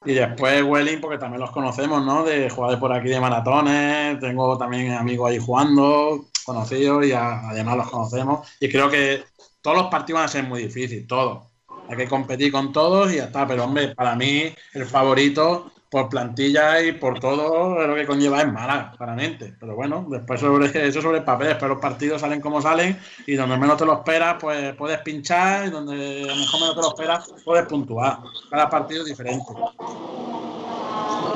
Y 0.04 0.12
después 0.12 0.62
Welling, 0.62 1.00
porque 1.00 1.18
también 1.18 1.40
los 1.40 1.50
conocemos, 1.52 2.04
¿no? 2.04 2.22
De 2.22 2.50
jugadores 2.50 2.80
por 2.80 2.92
aquí 2.92 3.08
de 3.08 3.20
maratones, 3.20 4.20
tengo 4.20 4.58
también 4.58 4.92
amigos 4.92 5.30
ahí 5.30 5.38
jugando, 5.38 6.26
conocidos 6.44 7.06
y 7.06 7.12
además 7.12 7.78
los 7.78 7.90
conocemos. 7.90 8.46
Y 8.60 8.70
creo 8.70 8.90
que 8.90 9.24
todos 9.60 9.76
los 9.78 9.86
partidos 9.88 10.20
van 10.20 10.26
a 10.26 10.32
ser 10.32 10.44
muy 10.44 10.62
difíciles, 10.62 11.06
todos. 11.06 11.45
Hay 11.88 11.96
que 11.96 12.08
competir 12.08 12.52
con 12.52 12.72
todos 12.72 13.12
y 13.12 13.16
ya 13.16 13.24
está. 13.24 13.46
Pero 13.46 13.64
hombre, 13.64 13.94
para 13.94 14.14
mí 14.14 14.54
el 14.74 14.86
favorito 14.86 15.72
por 15.90 16.08
plantilla 16.08 16.82
y 16.82 16.92
por 16.92 17.20
todo 17.20 17.86
lo 17.86 17.94
que 17.94 18.06
conlleva 18.06 18.42
es 18.42 18.52
Málaga, 18.52 18.92
claramente. 18.96 19.54
Pero 19.58 19.76
bueno, 19.76 20.06
después 20.10 20.40
sobre 20.40 20.66
eso 20.88 21.00
sobre 21.00 21.18
el 21.18 21.24
papel, 21.24 21.48
después 21.48 21.70
los 21.70 21.80
partidos 21.80 22.20
salen 22.20 22.40
como 22.40 22.60
salen 22.60 22.98
y 23.26 23.34
donde 23.34 23.56
menos 23.56 23.76
te 23.76 23.86
lo 23.86 23.94
esperas, 23.94 24.36
pues 24.40 24.74
puedes 24.74 24.98
pinchar 25.00 25.66
y 25.66 25.70
donde 25.70 26.22
a 26.24 26.26
lo 26.26 26.36
mejor 26.36 26.60
menos 26.60 26.74
te 26.74 26.82
lo 26.82 26.88
esperas, 26.88 27.34
puedes 27.44 27.66
puntuar. 27.66 28.18
Cada 28.50 28.68
partido 28.68 29.02
es 29.02 29.08
diferente. 29.08 29.44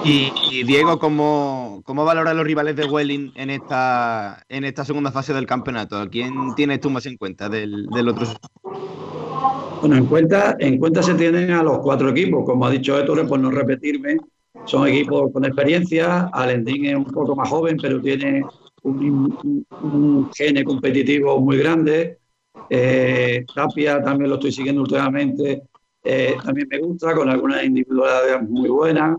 Y, 0.04 0.64
Diego, 0.64 0.98
¿cómo, 0.98 1.82
¿cómo 1.84 2.04
valoras 2.04 2.34
los 2.34 2.44
rivales 2.44 2.74
de 2.74 2.86
Welling 2.86 3.32
en 3.36 3.50
esta, 3.50 4.44
en 4.48 4.64
esta 4.64 4.84
segunda 4.84 5.12
fase 5.12 5.34
del 5.34 5.46
campeonato? 5.46 6.08
¿Quién 6.10 6.54
tienes 6.54 6.80
tú 6.80 6.88
más 6.88 7.04
en 7.04 7.18
cuenta 7.18 7.50
del, 7.50 7.86
del 7.86 8.08
otro? 8.08 8.26
Bueno, 9.80 9.96
en 9.96 10.06
cuenta, 10.06 10.56
en 10.58 10.78
cuenta 10.78 11.02
se 11.02 11.14
tienen 11.14 11.50
a 11.52 11.62
los 11.62 11.78
cuatro 11.78 12.10
equipos. 12.10 12.44
Como 12.44 12.66
ha 12.66 12.70
dicho 12.70 12.98
Héctor, 12.98 13.26
por 13.26 13.40
no 13.40 13.50
repetirme, 13.50 14.18
son 14.66 14.86
equipos 14.88 15.32
con 15.32 15.44
experiencia. 15.46 16.28
Alendín 16.32 16.84
es 16.84 16.96
un 16.96 17.06
poco 17.06 17.34
más 17.34 17.48
joven, 17.48 17.78
pero 17.80 18.00
tiene 18.00 18.44
un, 18.82 20.28
gene 20.34 20.64
competitivo 20.64 21.40
muy 21.40 21.56
grande. 21.56 22.18
Eh, 22.68 23.46
Tapia 23.54 24.02
también 24.02 24.28
lo 24.28 24.36
estoy 24.36 24.52
siguiendo 24.52 24.82
últimamente. 24.82 25.62
Eh, 26.04 26.36
también 26.44 26.68
me 26.70 26.78
gusta, 26.78 27.14
con 27.14 27.30
algunas 27.30 27.64
individualidades 27.64 28.48
muy 28.48 28.68
buenas. 28.68 29.16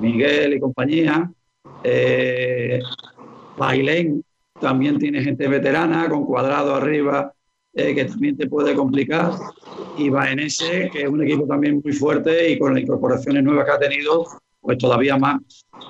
Miguel 0.00 0.54
y 0.54 0.60
compañía. 0.60 1.30
Eh, 1.84 2.80
Bailén 3.56 4.24
también 4.60 4.98
tiene 4.98 5.22
gente 5.22 5.46
veterana, 5.46 6.08
con 6.08 6.24
cuadrado 6.24 6.74
arriba, 6.74 7.32
eh, 7.74 7.94
que 7.94 8.04
también 8.04 8.36
te 8.36 8.48
puede 8.48 8.74
complicar. 8.74 9.32
Y 9.96 10.08
Baenese, 10.08 10.90
que 10.92 11.02
es 11.02 11.08
un 11.08 11.22
equipo 11.22 11.46
también 11.46 11.80
muy 11.82 11.92
fuerte 11.92 12.50
y 12.50 12.58
con 12.58 12.74
las 12.74 12.82
incorporaciones 12.82 13.42
nuevas 13.42 13.64
que 13.64 13.70
ha 13.72 13.78
tenido, 13.78 14.26
pues 14.60 14.78
todavía 14.78 15.16
más. 15.16 15.40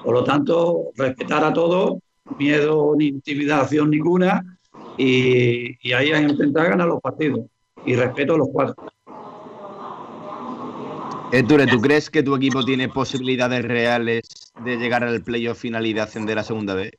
Por 0.05 0.14
lo 0.14 0.24
tanto, 0.24 0.91
respetar 0.97 1.45
a 1.45 1.53
todos, 1.53 1.99
miedo 2.39 2.95
ni 2.97 3.09
intimidación 3.09 3.91
ninguna, 3.91 4.59
y, 4.97 5.76
y 5.89 5.93
ahí 5.93 6.12
a 6.12 6.20
intentar 6.20 6.70
ganar 6.70 6.89
los 6.89 7.01
partidos. 7.01 7.47
Y 7.85 7.97
respeto 7.97 8.35
a 8.35 8.39
los 8.39 8.49
cuatro. 8.53 8.76
Héctor, 11.33 11.64
¿tú 11.66 11.80
crees 11.80 12.11
que 12.11 12.22
tu 12.22 12.37
equipo 12.37 12.62
tiene 12.62 12.91
posibilidades 12.91 13.64
reales 13.64 14.53
de 14.62 14.76
llegar 14.76 15.03
al 15.03 15.22
playoff 15.22 15.59
final 15.59 15.87
y 15.87 15.95
de 15.95 16.03
ascender 16.03 16.39
a 16.39 16.45
segunda 16.45 16.74
vez? 16.74 16.93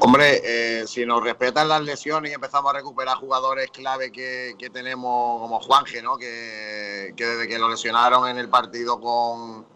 Hombre, 0.00 0.40
eh, 0.44 0.86
si 0.86 1.04
nos 1.04 1.24
respetan 1.24 1.68
las 1.68 1.82
lesiones 1.82 2.30
y 2.30 2.34
empezamos 2.34 2.72
a 2.72 2.76
recuperar 2.76 3.16
jugadores 3.16 3.68
clave 3.72 4.12
que, 4.12 4.54
tenemos, 4.72 5.40
como 5.40 5.58
Juanje, 5.60 6.00
¿no? 6.02 6.16
Que, 6.16 7.12
desde 7.16 7.48
que 7.48 7.58
lo 7.58 7.68
lesionaron 7.68 8.28
en 8.28 8.38
el 8.38 8.48
partido 8.48 9.00
con, 9.00 9.66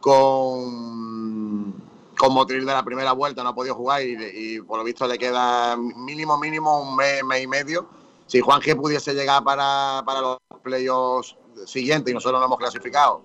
con, 0.00 1.74
con 2.16 2.32
Motril 2.32 2.64
de 2.64 2.72
la 2.72 2.82
primera 2.82 3.12
vuelta 3.12 3.42
no 3.42 3.50
ha 3.50 3.54
podido 3.54 3.74
jugar 3.74 4.02
y, 4.02 4.58
por 4.62 4.78
lo 4.78 4.84
visto 4.84 5.06
le 5.06 5.18
queda 5.18 5.76
mínimo, 5.76 6.38
mínimo 6.38 6.80
un 6.80 6.96
mes, 6.96 7.22
mes 7.24 7.42
y 7.42 7.46
medio. 7.46 7.88
Si 8.26 8.40
Juanje 8.40 8.74
pudiese 8.74 9.12
llegar 9.12 9.44
para, 9.44 10.02
para 10.04 10.20
los 10.22 10.38
playoffs 10.62 11.36
siguiente 11.66 12.10
y 12.10 12.14
nosotros 12.14 12.40
no 12.40 12.46
hemos 12.46 12.58
clasificado. 12.58 13.22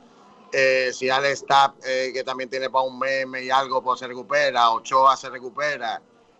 Eh, 0.51 0.91
si 0.93 1.09
Alex 1.09 1.45
Tapp, 1.47 1.77
eh, 1.83 2.11
que 2.13 2.23
también 2.23 2.49
tiene 2.49 2.69
para 2.69 2.83
un 2.83 2.99
meme 2.99 3.43
y 3.43 3.49
algo, 3.49 3.81
pues 3.81 3.99
se 3.99 4.07
recupera, 4.07 4.69
Ochoa 4.71 5.17
se 5.17 5.29
recupera, 5.29 5.99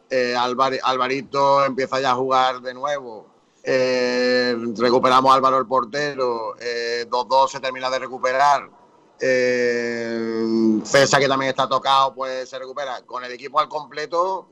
eh, 0.10 0.36
Alvarito 0.36 1.66
empieza 1.66 2.00
ya 2.00 2.12
a 2.12 2.16
jugar 2.16 2.62
de 2.62 2.74
nuevo, 2.74 3.28
recuperamos 3.64 5.32
a 5.32 5.36
Álvaro 5.36 5.58
el 5.58 5.66
portero, 5.66 6.56
2-2 6.58 7.48
se 7.50 7.60
termina 7.60 7.90
de 7.90 8.00
recuperar, 8.00 8.70
César 10.84 11.20
que 11.22 11.28
también 11.28 11.50
está 11.50 11.68
tocado, 11.68 12.14
pues 12.14 12.50
se 12.50 12.60
recupera. 12.60 13.02
Con 13.04 13.24
el 13.24 13.32
equipo 13.32 13.60
al 13.60 13.70
completo, 13.70 14.50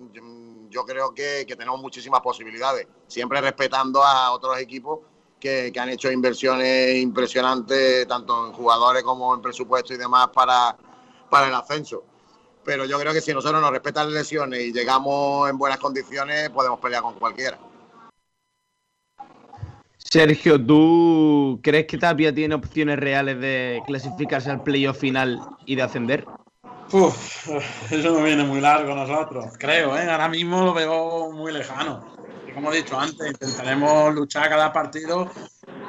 yo 0.69 0.85
creo 0.85 1.13
que 1.13 1.45
tenemos 1.45 1.81
muchísimas 1.81 2.21
posibilidades, 2.21 2.87
siempre 3.07 3.41
respetando 3.41 4.03
a 4.03 4.31
otros 4.31 4.57
equipos 4.59 4.99
que, 5.41 5.73
han 5.77 5.89
hecho 5.89 6.09
inversiones 6.09 6.95
impresionantes, 6.97 8.07
tanto 8.07 8.47
en 8.47 8.53
jugadores 8.53 9.03
como 9.03 9.33
en 9.35 9.41
presupuesto 9.41 9.93
y 9.93 9.97
demás, 9.97 10.29
para, 10.33 10.77
para 11.29 11.47
el 11.47 11.53
ascenso. 11.53 12.03
Pero 12.64 12.86
yo 12.86 12.99
creo 12.99 13.14
que 13.14 13.22
si 13.22 13.34
nosotros 13.34 13.62
nos 13.62 13.72
respetan 13.72 14.07
las 14.07 14.14
lesiones 14.14 14.62
y 14.62 14.74
llegamos 14.74 15.49
en 15.49 15.57
buenas 15.57 15.80
condiciones, 15.80 16.49
podemos 16.49 16.80
pelear 16.80 17.01
con 17.01 17.16
cualquiera. 17.16 17.57
Sergio, 19.97 20.64
¿tú 20.64 21.59
crees 21.64 21.88
que 21.88 21.97
Tapia 21.97 22.34
tiene 22.34 22.55
opciones 22.55 22.99
reales 22.99 23.39
de 23.39 23.82
clasificarse 23.88 24.49
al 24.51 24.62
playoff 24.62 24.99
final 24.99 25.39
y 25.66 25.76
de 25.76 25.82
ascender? 25.82 26.26
Uf, 26.91 27.47
eso 27.91 28.12
no 28.12 28.24
viene 28.24 28.43
muy 28.43 28.59
largo 28.59 28.93
nosotros, 28.93 29.45
creo, 29.57 29.97
¿eh? 29.97 30.09
ahora 30.09 30.28
mismo 30.28 30.66
lo 30.66 30.74
veo 30.74 31.32
muy 31.32 31.53
lejano 31.53 32.12
como 32.53 32.72
he 32.72 32.78
dicho 32.78 32.99
antes, 32.99 33.28
intentaremos 33.28 34.14
luchar 34.14 34.49
cada 34.49 34.72
partido 34.74 35.30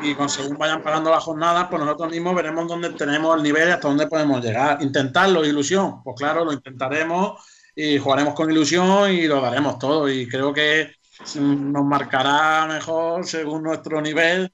y 0.03 0.15
con 0.15 0.29
según 0.29 0.59
vayan 0.59 0.83
parando 0.83 1.11
las 1.11 1.23
jornadas, 1.23 1.69
pues 1.71 1.83
nosotros 1.83 2.11
mismos 2.11 2.35
veremos 2.35 2.67
dónde 2.69 2.91
tenemos 2.91 3.37
el 3.37 3.43
nivel 3.43 3.69
y 3.69 3.73
hasta 3.73 3.89
dónde 3.89 4.07
podemos 4.07 4.45
llegar. 4.45 4.83
Intentarlo, 4.83 5.45
ilusión, 5.45 6.03
pues 6.03 6.17
claro, 6.17 6.45
lo 6.45 6.53
intentaremos 6.53 7.41
y 7.75 7.99
jugaremos 7.99 8.35
con 8.35 8.51
ilusión 8.51 9.11
y 9.11 9.27
lo 9.27 9.41
daremos 9.41 9.79
todo. 9.79 10.09
Y 10.09 10.29
creo 10.29 10.53
que 10.53 10.93
nos 11.37 11.85
marcará 11.85 12.67
mejor 12.67 13.27
según 13.27 13.63
nuestro 13.63 14.01
nivel. 14.01 14.53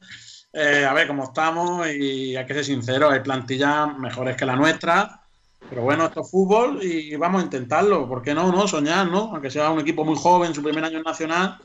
Eh, 0.52 0.84
a 0.84 0.92
ver 0.92 1.06
cómo 1.06 1.24
estamos 1.24 1.86
y 1.88 2.34
hay 2.34 2.46
que 2.46 2.54
ser 2.54 2.64
sinceros, 2.64 3.12
hay 3.12 3.20
plantillas 3.20 3.96
mejores 3.98 4.36
que 4.36 4.46
la 4.46 4.56
nuestra. 4.56 5.22
Pero 5.68 5.82
bueno, 5.82 6.06
esto 6.06 6.22
es 6.22 6.30
fútbol 6.30 6.82
y 6.82 7.14
vamos 7.16 7.42
a 7.42 7.44
intentarlo. 7.44 8.08
¿Por 8.08 8.22
qué 8.22 8.34
no? 8.34 8.50
no? 8.50 8.66
Soñar, 8.66 9.08
¿no? 9.08 9.30
Aunque 9.32 9.50
sea 9.50 9.70
un 9.70 9.80
equipo 9.80 10.04
muy 10.04 10.16
joven, 10.16 10.54
su 10.54 10.62
primer 10.62 10.84
año 10.84 11.02
nacional, 11.02 11.58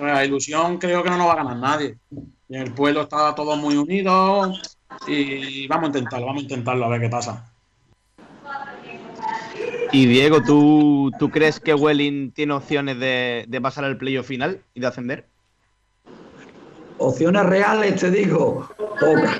la 0.00 0.24
ilusión 0.24 0.78
creo 0.78 1.02
que 1.02 1.10
no 1.10 1.16
nos 1.16 1.28
va 1.28 1.32
a 1.32 1.36
ganar 1.36 1.56
nadie. 1.56 1.98
Y 2.48 2.56
el 2.56 2.72
pueblo 2.72 3.02
está 3.02 3.34
todo 3.34 3.56
muy 3.56 3.76
unido 3.76 4.52
y 5.06 5.66
vamos 5.68 5.84
a 5.84 5.86
intentarlo, 5.88 6.26
vamos 6.26 6.40
a 6.40 6.44
intentarlo 6.44 6.84
a 6.86 6.88
ver 6.88 7.00
qué 7.02 7.08
pasa. 7.08 7.52
Y 9.92 10.06
Diego, 10.06 10.42
¿tú, 10.42 11.10
¿tú 11.18 11.30
crees 11.30 11.60
que 11.60 11.74
Welling 11.74 12.32
tiene 12.32 12.52
opciones 12.54 12.98
de, 12.98 13.60
pasar 13.62 13.84
al 13.84 13.96
playoff 13.96 14.26
final 14.26 14.60
y 14.74 14.80
de 14.80 14.86
ascender? 14.86 15.26
Opciones 16.98 17.44
reales, 17.46 18.00
te 18.00 18.10
digo, 18.10 18.68
todas. 18.98 19.38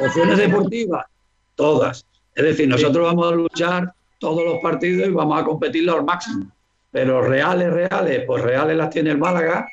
Opciones 0.00 0.38
deportivas, 0.38 1.06
todas. 1.54 2.04
Es 2.34 2.44
decir, 2.44 2.68
nosotros 2.68 3.06
vamos 3.06 3.32
a 3.32 3.36
luchar 3.36 3.92
todos 4.18 4.44
los 4.44 4.58
partidos 4.62 5.08
y 5.08 5.12
vamos 5.12 5.40
a 5.40 5.44
competirlo 5.44 5.94
al 5.94 6.04
máximo. 6.04 6.46
Pero 6.90 7.22
reales, 7.22 7.70
reales, 7.70 8.24
pues 8.26 8.42
reales 8.42 8.76
las 8.76 8.90
tiene 8.90 9.10
el 9.10 9.18
Málaga 9.18 9.66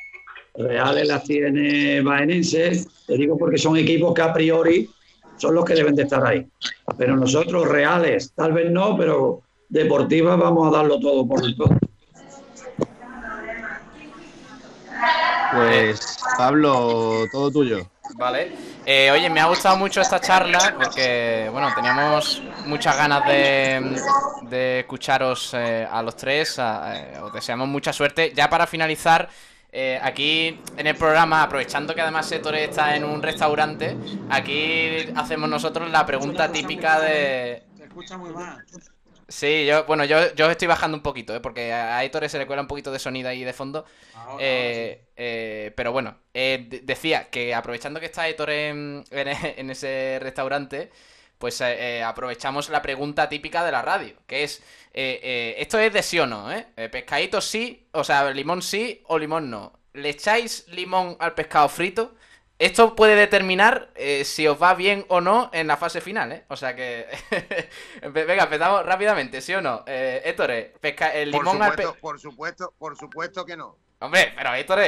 Reales 0.56 1.08
las 1.08 1.24
tiene 1.24 2.02
Baenense, 2.02 2.86
te 3.08 3.18
digo 3.18 3.38
porque 3.38 3.58
son 3.58 3.78
equipos 3.78 4.14
que 4.14 4.22
a 4.22 4.34
priori 4.34 4.90
son 5.38 5.56
los 5.56 5.66
que 5.66 5.74
deben 5.74 5.96
de 5.96 6.04
estar 6.04 6.26
ahí. 6.26 6.46
Pero 6.98 7.16
nosotros, 7.16 7.68
Reales, 7.68 8.34
tal 8.36 8.54
vez 8.54 8.72
no, 8.72 8.96
pero 8.98 9.42
Deportivas 9.74 10.38
vamos 10.38 10.68
a 10.68 10.78
darlo 10.78 11.00
todo 11.00 11.28
por 11.28 11.44
el 11.44 11.56
todo. 11.56 11.76
Pues, 15.52 16.18
Pablo, 16.38 17.26
todo 17.32 17.52
tuyo. 17.52 17.90
Vale. 18.16 18.52
Eh, 18.86 19.10
oye, 19.12 19.30
me 19.30 19.40
ha 19.40 19.46
gustado 19.46 19.76
mucho 19.78 20.02
esta 20.02 20.20
charla 20.20 20.76
porque, 20.78 21.50
bueno, 21.52 21.70
teníamos 21.74 22.44
muchas 22.66 22.96
ganas 22.96 23.26
de, 23.26 24.80
escucharos 24.82 25.56
eh, 25.56 25.88
a 25.90 26.04
los 26.04 26.16
tres. 26.16 26.60
Eh, 26.60 27.20
os 27.24 27.34
deseamos 27.34 27.68
mucha 27.68 27.92
suerte. 27.94 28.32
Ya 28.36 28.50
para 28.50 28.68
finalizar, 28.68 29.28
eh, 29.74 30.00
aquí 30.02 30.60
en 30.78 30.88
el 30.88 30.96
programa, 30.96 31.44
aprovechando 31.44 31.94
que 31.96 32.02
además 32.02 32.32
Ettore 32.32 32.64
está 32.64 32.96
en 32.96 33.04
un 33.04 33.22
restaurante, 33.22 33.98
aquí 34.30 35.12
hacemos 35.16 35.50
nosotros 35.50 35.90
la 35.92 36.06
pregunta 36.06 36.52
típica 36.52 37.00
de. 37.02 37.64
escucha 37.84 38.18
muy 38.18 38.30
mal. 38.32 38.64
Sí, 39.28 39.66
yo, 39.66 39.86
bueno, 39.86 40.04
yo, 40.06 40.34
yo 40.36 40.52
estoy 40.52 40.68
bajando 40.68 40.96
un 40.98 41.02
poquito, 41.02 41.34
¿eh? 41.36 41.40
porque 41.40 41.74
a 41.74 41.98
Aitor 41.98 42.28
se 42.30 42.38
le 42.38 42.46
cuela 42.46 42.62
un 42.62 42.68
poquito 42.68 42.92
de 42.92 43.00
sonido 43.00 43.30
ahí 43.30 43.44
de 43.44 43.54
fondo. 43.54 43.84
Ahora, 44.14 44.36
Eh, 44.40 45.06
eh, 45.16 45.72
pero 45.76 45.92
bueno, 45.92 46.18
eh, 46.34 46.66
de- 46.70 46.82
decía 46.82 47.30
que 47.32 47.56
aprovechando 47.56 48.00
que 48.00 48.06
está 48.08 48.28
en, 48.28 49.04
en, 49.10 49.28
en 49.58 49.70
ese 49.72 50.20
restaurante, 50.22 50.92
pues 51.44 51.60
eh, 51.60 51.98
eh, 51.98 52.02
aprovechamos 52.04 52.70
la 52.70 52.82
pregunta 52.82 53.28
típica 53.28 53.66
de 53.66 53.72
la 53.74 53.82
radio, 53.82 54.14
que 54.28 54.46
es, 54.46 54.64
eh, 54.94 55.56
esto 55.58 55.78
es 55.78 55.92
de 55.92 56.02
sí 56.02 56.18
o 56.18 56.26
no, 56.26 56.50
¿eh? 56.50 56.68
Pescadito 56.90 57.42
sí, 57.42 57.86
o 57.92 58.06
sea, 58.06 58.32
limón 58.32 58.62
sí 58.62 59.04
o 59.08 59.20
limón 59.20 59.50
no. 59.50 59.78
¿Le 59.92 60.08
echáis 60.12 60.66
limón 60.70 61.18
al 61.20 61.34
pescado 61.34 61.68
frito? 61.68 62.16
Esto 62.60 62.96
puede 62.96 63.18
determinar 63.18 63.90
eh, 63.96 64.24
si 64.24 64.48
os 64.48 64.56
va 64.62 64.74
bien 64.74 65.06
o 65.10 65.20
no 65.20 65.50
en 65.52 65.68
la 65.68 65.76
fase 65.76 66.00
final, 66.00 66.32
¿eh? 66.32 66.46
O 66.48 66.56
sea 66.56 66.78
que... 66.78 67.08
Venga, 68.14 68.44
empezamos 68.46 68.86
rápidamente, 68.86 69.42
¿sí 69.42 69.54
o 69.54 69.62
no? 69.62 69.84
Eh, 69.86 70.22
Héctor, 70.24 70.50
pesca... 70.80 71.14
el 71.14 71.30
Por 71.30 71.44
limón 71.44 71.62
al 71.62 71.76
pe- 71.76 71.90
por 72.00 72.22
supuesto, 72.22 72.74
por 72.78 72.98
supuesto 72.98 73.46
que 73.46 73.58
no. 73.58 73.78
Hombre, 74.00 74.32
pero 74.34 74.54
Héctor, 74.54 74.80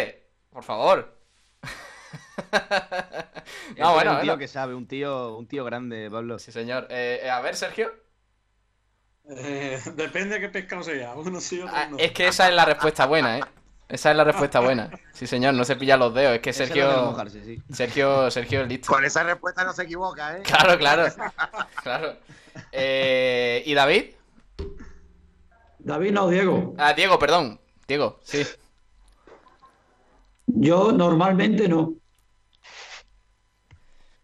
por 0.52 0.64
favor. 0.64 1.15
Eso 3.76 3.84
no, 3.84 3.94
bueno, 3.94 4.12
un 4.12 4.18
tío 4.18 4.26
bueno. 4.26 4.38
que 4.38 4.48
sabe, 4.48 4.74
un 4.76 4.88
tío, 4.88 5.38
un 5.38 5.48
tío 5.48 5.64
grande, 5.64 6.10
Pablo. 6.12 6.40
Sí, 6.40 6.52
señor. 6.52 6.88
Eh, 6.90 7.22
eh, 7.24 7.30
a 7.30 7.42
ver, 7.42 7.56
Sergio. 7.56 7.92
Eh, 9.30 9.80
depende 9.96 10.36
de 10.36 10.42
qué 10.42 10.50
pescado 10.50 10.84
sea. 10.84 11.16
Uno 11.16 11.40
sí, 11.42 11.62
otro 11.62 11.74
Ah, 11.76 11.88
no. 11.90 11.98
es 11.98 12.12
que 12.12 12.28
esa 12.28 12.48
es 12.48 12.56
la 12.56 12.66
respuesta 12.66 13.06
buena, 13.06 13.40
¿eh? 13.40 13.44
Esa 13.88 14.12
es 14.12 14.18
la 14.18 14.24
respuesta 14.24 14.60
buena. 14.60 14.90
Sí, 15.14 15.28
señor, 15.28 15.54
no 15.54 15.64
se 15.64 15.76
pilla 15.76 15.96
los 15.96 16.14
dedos. 16.14 16.36
Es 16.36 16.42
que 16.42 16.54
Sergio... 16.54 16.90
debe 16.90 17.02
mojarse, 17.04 17.44
sí. 17.44 17.62
Sergio, 17.72 18.32
Sergio 18.32 18.62
es 18.64 18.68
listo. 18.68 18.92
Con 18.92 19.06
esa 19.06 19.24
respuesta 19.24 19.64
no 19.64 19.74
se 19.74 19.84
equivoca, 19.84 20.38
¿eh? 20.38 20.42
Claro, 20.44 20.78
claro. 20.78 21.06
Claro. 21.84 22.18
Eh, 22.72 23.62
¿Y 23.66 23.74
David? 23.76 24.06
David 25.80 26.12
no, 26.12 26.30
Diego. 26.30 26.74
Ah, 26.80 26.94
Diego, 26.94 27.20
perdón. 27.20 27.60
Diego, 27.88 28.20
sí. 28.24 28.44
Yo 30.48 30.92
normalmente 30.92 31.68
no. 31.68 31.94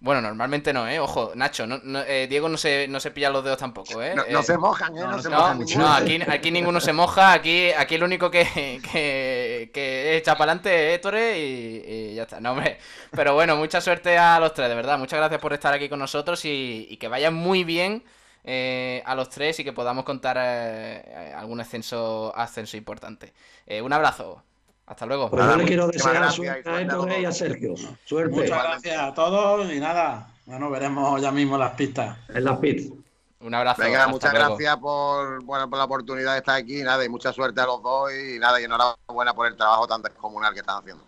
Bueno, 0.03 0.19
normalmente 0.19 0.73
no, 0.73 0.87
¿eh? 0.89 0.99
Ojo, 0.99 1.31
Nacho, 1.35 1.67
no, 1.67 1.79
no, 1.83 2.01
eh, 2.01 2.25
Diego 2.27 2.49
no 2.49 2.57
se, 2.57 2.87
no 2.87 2.99
se 2.99 3.11
pilla 3.11 3.29
los 3.29 3.43
dedos 3.43 3.59
tampoco, 3.59 4.01
¿eh? 4.01 4.15
No, 4.15 4.23
no 4.27 4.39
Eh, 4.39 4.43
se 4.43 4.57
mojan, 4.57 4.97
¿eh? 4.97 5.01
No, 5.01 5.21
se 5.21 5.29
mojan 5.29 5.59
No, 5.59 5.65
ni 5.65 5.75
no, 5.75 5.87
aquí, 5.91 6.19
aquí 6.27 6.49
ninguno 6.49 6.81
se 6.81 6.91
moja, 6.91 7.33
aquí, 7.33 7.71
aquí 7.71 7.95
el 7.95 8.03
único 8.03 8.31
que, 8.31 8.81
que, 8.91 9.69
que 9.71 10.17
echa 10.17 10.35
para 10.35 10.53
adelante 10.53 10.95
es 10.95 11.01
Tore 11.01 11.37
y, 11.39 11.83
y 12.11 12.15
ya 12.15 12.23
está. 12.23 12.39
No, 12.41 12.53
hombre. 12.53 12.79
Pero 13.11 13.35
bueno, 13.35 13.55
mucha 13.57 13.79
suerte 13.79 14.17
a 14.17 14.39
los 14.39 14.55
tres, 14.55 14.69
de 14.69 14.75
verdad. 14.75 14.97
Muchas 14.97 15.19
gracias 15.19 15.39
por 15.39 15.53
estar 15.53 15.71
aquí 15.73 15.87
con 15.87 15.99
nosotros 15.99 16.43
y, 16.45 16.87
y 16.89 16.97
que 16.97 17.07
vayan 17.07 17.35
muy 17.35 17.63
bien 17.63 18.03
eh, 18.43 19.03
a 19.05 19.13
los 19.13 19.29
tres 19.29 19.59
y 19.59 19.63
que 19.63 19.71
podamos 19.71 20.03
contar 20.03 20.35
eh, 20.39 21.31
algún 21.37 21.61
ascenso, 21.61 22.33
ascenso 22.35 22.75
importante. 22.75 23.33
Eh, 23.67 23.81
un 23.83 23.93
abrazo. 23.93 24.43
Hasta 24.91 25.05
luego. 25.05 25.29
Pues 25.29 25.45
yo 25.45 25.55
le 25.55 25.63
quiero 25.63 25.87
desear 25.87 26.15
gracias 26.15 26.35
suerte 26.35 26.69
a 26.69 26.81
Héctor 26.81 27.09
y. 27.13 27.31
Sergio. 27.31 27.75
Suerte 28.03 28.35
Muchas 28.35 28.61
gracias 28.61 29.01
a 29.01 29.13
todos 29.13 29.71
y 29.71 29.79
nada. 29.79 30.27
Bueno, 30.45 30.69
veremos 30.69 31.21
ya 31.21 31.31
mismo 31.31 31.57
las 31.57 31.71
pistas. 31.75 32.17
en 32.27 32.43
las 32.43 32.59
pits. 32.59 32.91
Un 33.39 33.53
abrazo. 33.55 33.83
Venga, 33.83 34.09
muchas 34.09 34.33
luego. 34.33 34.49
gracias 34.57 34.77
por, 34.79 35.45
bueno, 35.45 35.69
por 35.69 35.79
la 35.79 35.85
oportunidad 35.85 36.33
de 36.33 36.39
estar 36.39 36.57
aquí, 36.57 36.83
nada, 36.83 37.05
y 37.05 37.07
mucha 37.07 37.31
suerte 37.31 37.61
a 37.61 37.67
los 37.67 37.81
dos 37.81 38.11
y 38.11 38.37
nada, 38.37 38.59
y 38.59 38.65
enhorabuena 38.65 39.33
por 39.33 39.47
el 39.47 39.55
trabajo 39.55 39.87
tan 39.87 40.01
descomunal 40.01 40.53
que 40.53 40.59
están 40.59 40.79
haciendo. 40.79 41.05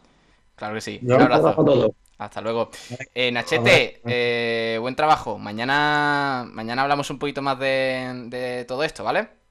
Claro 0.55 0.75
que 0.75 0.81
sí. 0.81 0.99
Yo 1.01 1.17
Un 1.17 1.21
abrazo 1.23 1.49
a 1.49 1.55
todos. 1.55 1.91
Hasta 2.19 2.39
luego. 2.39 2.69
Eh, 3.13 3.33
Nachete, 3.33 4.01
eh, 4.05 4.77
buen 4.79 4.95
trabajo. 4.95 5.37
Mañana, 5.37 6.45
mañana 6.53 6.83
hablamos 6.83 7.09
un 7.09 7.19
poquito 7.19 7.41
más 7.41 7.59
de, 7.59 8.27
de 8.27 8.63
todo 8.63 8.81
esto, 8.85 9.03
¿vale? 9.03 9.42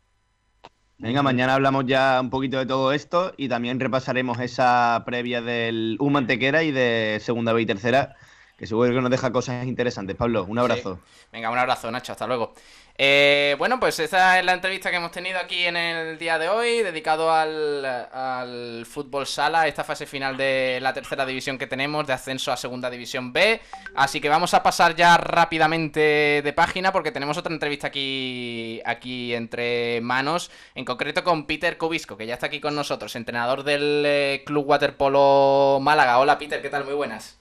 Venga, 1.03 1.21
mañana 1.21 1.55
hablamos 1.55 1.85
ya 1.85 2.21
un 2.21 2.31
poquito 2.31 2.59
de 2.59 2.67
todo 2.67 2.93
esto 2.93 3.33
y 3.37 3.49
también 3.49 3.81
repasaremos 3.81 4.39
esa 4.39 5.03
previa 5.05 5.43
del 5.43 5.97
U 5.99 6.11
Mantequera 6.11 6.63
y 6.63 6.71
de 6.71 7.19
segunda 7.21 7.53
B 7.53 7.63
y 7.63 7.67
tercera, 7.67 8.15
que 8.57 8.69
seguro 8.69 8.95
que 8.95 9.01
nos 9.01 9.11
deja 9.11 9.33
cosas 9.33 9.67
interesantes. 9.67 10.15
Pablo, 10.15 10.45
un 10.45 10.61
abrazo. 10.61 11.01
Venga, 11.33 11.51
un 11.51 11.59
abrazo, 11.59 11.91
Nacho. 11.91 12.13
Hasta 12.13 12.29
luego. 12.29 12.55
Eh, 12.99 13.57
bueno, 13.59 13.81
pues 13.81 13.99
esa 13.99 14.39
es 14.39 14.45
la 14.45 14.53
entrevista 14.53 14.91
que 14.91 14.97
hemos 14.97 15.11
tenido 15.11 15.39
aquí 15.39 15.65
en 15.65 15.77
el 15.77 16.19
día 16.19 16.39
de 16.39 16.49
hoy, 16.49 16.83
dedicado 16.83 17.33
al, 17.33 17.85
al 17.85 18.87
fútbol 18.87 19.27
sala, 19.27 19.67
esta 19.67 19.83
fase 19.83 20.07
final 20.07 20.37
de 20.37 20.79
la 20.81 20.93
tercera 20.93 21.25
división 21.25 21.59
que 21.59 21.67
tenemos, 21.67 22.07
de 22.07 22.13
ascenso 22.13 22.53
a 22.53 22.57
segunda 22.57 22.91
división 22.91 23.33
B. 23.33 23.61
Así 23.95 24.21
que 24.21 24.29
vamos 24.29 24.55
a 24.55 24.63
pasar 24.63 24.95
ya 24.95 25.17
rápidamente 25.17 26.43
de 26.45 26.53
página 26.53 26.93
porque 26.93 27.13
tenemos 27.13 27.39
otra 27.39 27.53
entrevista 27.53 27.87
aquí, 27.87 28.81
aquí 28.85 29.35
entre 29.35 30.01
manos, 30.03 30.51
en 30.75 30.85
concreto 30.85 31.25
con 31.25 31.47
Peter 31.47 31.79
Cubisco, 31.79 32.17
que 32.17 32.27
ya 32.27 32.35
está 32.35 32.47
aquí 32.47 32.61
con 32.61 32.75
nosotros, 32.75 33.17
entrenador 33.17 33.65
del 33.65 34.05
eh, 34.07 34.43
Club 34.45 34.67
Waterpolo 34.67 35.79
Málaga. 35.81 36.19
Hola 36.19 36.39
Peter, 36.39 36.61
¿qué 36.61 36.69
tal? 36.69 36.85
Muy 36.85 36.95
buenas. 36.95 37.39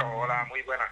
Hola, 0.00 0.46
muy 0.48 0.62
buena. 0.62 0.84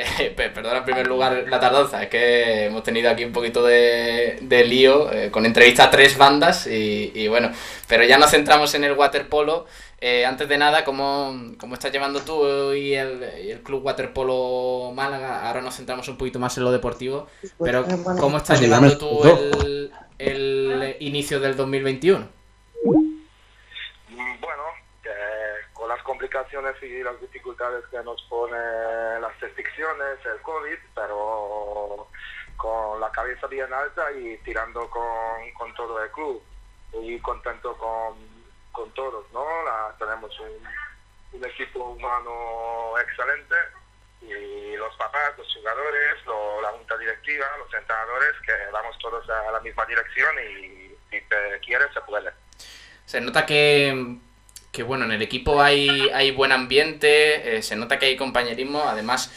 Eh, 0.00 0.30
pe- 0.36 0.50
perdona 0.50 0.78
en 0.78 0.84
primer 0.84 1.06
lugar 1.08 1.44
la 1.48 1.58
tardanza, 1.58 2.02
es 2.04 2.08
que 2.08 2.66
hemos 2.66 2.84
tenido 2.84 3.10
aquí 3.10 3.24
un 3.24 3.32
poquito 3.32 3.64
de, 3.66 4.38
de 4.40 4.64
lío 4.64 5.12
eh, 5.12 5.30
con 5.32 5.44
entrevista 5.44 5.84
a 5.84 5.90
tres 5.90 6.16
bandas 6.16 6.68
y, 6.68 7.10
y 7.14 7.26
bueno, 7.26 7.50
pero 7.88 8.04
ya 8.04 8.16
nos 8.16 8.30
centramos 8.30 8.72
en 8.74 8.84
el 8.84 8.92
waterpolo. 8.92 9.66
Eh, 10.00 10.24
antes 10.24 10.48
de 10.48 10.56
nada, 10.56 10.84
¿cómo, 10.84 11.34
cómo 11.58 11.74
estás 11.74 11.90
llevando 11.90 12.20
tú 12.20 12.72
y 12.72 12.94
el, 12.94 13.24
y 13.44 13.50
el 13.50 13.60
Club 13.64 13.84
Waterpolo 13.84 14.92
Málaga? 14.94 15.48
Ahora 15.48 15.60
nos 15.60 15.74
centramos 15.74 16.06
un 16.08 16.16
poquito 16.16 16.38
más 16.38 16.56
en 16.56 16.62
lo 16.62 16.70
deportivo, 16.70 17.26
pero 17.58 17.84
¿cómo 18.20 18.36
estás 18.36 18.60
llevando 18.60 18.96
tú 18.96 19.20
el 20.18 20.96
inicio 21.00 21.40
del 21.40 21.56
2021? 21.56 22.28
Mm, 22.84 24.40
Bueno, 24.40 24.62
eh, 25.04 25.08
con 25.72 25.88
las 25.88 26.00
complicaciones 26.42 26.82
y 26.82 27.02
las 27.02 27.20
dificultades 27.20 27.84
que 27.90 28.02
nos 28.02 28.20
pone 28.24 28.56
las 29.20 29.40
restricciones, 29.40 30.18
el 30.24 30.40
COVID, 30.42 30.78
pero 30.94 32.08
con 32.56 33.00
la 33.00 33.10
cabeza 33.10 33.46
bien 33.46 33.72
alta 33.72 34.10
y 34.12 34.36
tirando 34.38 34.88
con, 34.90 35.50
con 35.56 35.74
todo 35.74 36.02
el 36.02 36.10
club. 36.10 36.42
Y 36.94 37.18
contento 37.20 37.76
con, 37.76 38.16
con 38.72 38.90
todos, 38.94 39.26
¿no? 39.32 39.44
La- 39.64 39.94
tenemos 39.98 40.32
un, 40.40 41.38
un 41.38 41.44
equipo 41.44 41.84
humano 41.84 42.94
excelente 42.98 43.54
y 44.22 44.74
los 44.76 44.94
papás, 44.96 45.36
los 45.36 45.54
jugadores, 45.54 46.24
lo- 46.26 46.60
la 46.62 46.68
junta 46.70 46.96
directiva, 46.96 47.46
los 47.58 47.72
entrenadores, 47.74 48.32
que 48.44 48.52
vamos 48.72 48.96
todos 48.98 49.28
a 49.28 49.52
la 49.52 49.60
misma 49.60 49.84
dirección 49.86 50.34
y 50.38 50.94
si 51.10 51.20
te 51.28 51.60
quieres 51.64 51.88
se 51.92 52.00
puede. 52.02 52.30
Se 53.04 53.20
nota 53.20 53.44
que, 53.44 54.16
que 54.78 54.84
bueno, 54.84 55.06
en 55.06 55.10
el 55.10 55.22
equipo 55.22 55.60
hay, 55.60 56.08
hay 56.14 56.30
buen 56.30 56.52
ambiente, 56.52 57.56
eh, 57.56 57.62
se 57.62 57.74
nota 57.74 57.98
que 57.98 58.06
hay 58.06 58.16
compañerismo, 58.16 58.80
además, 58.86 59.32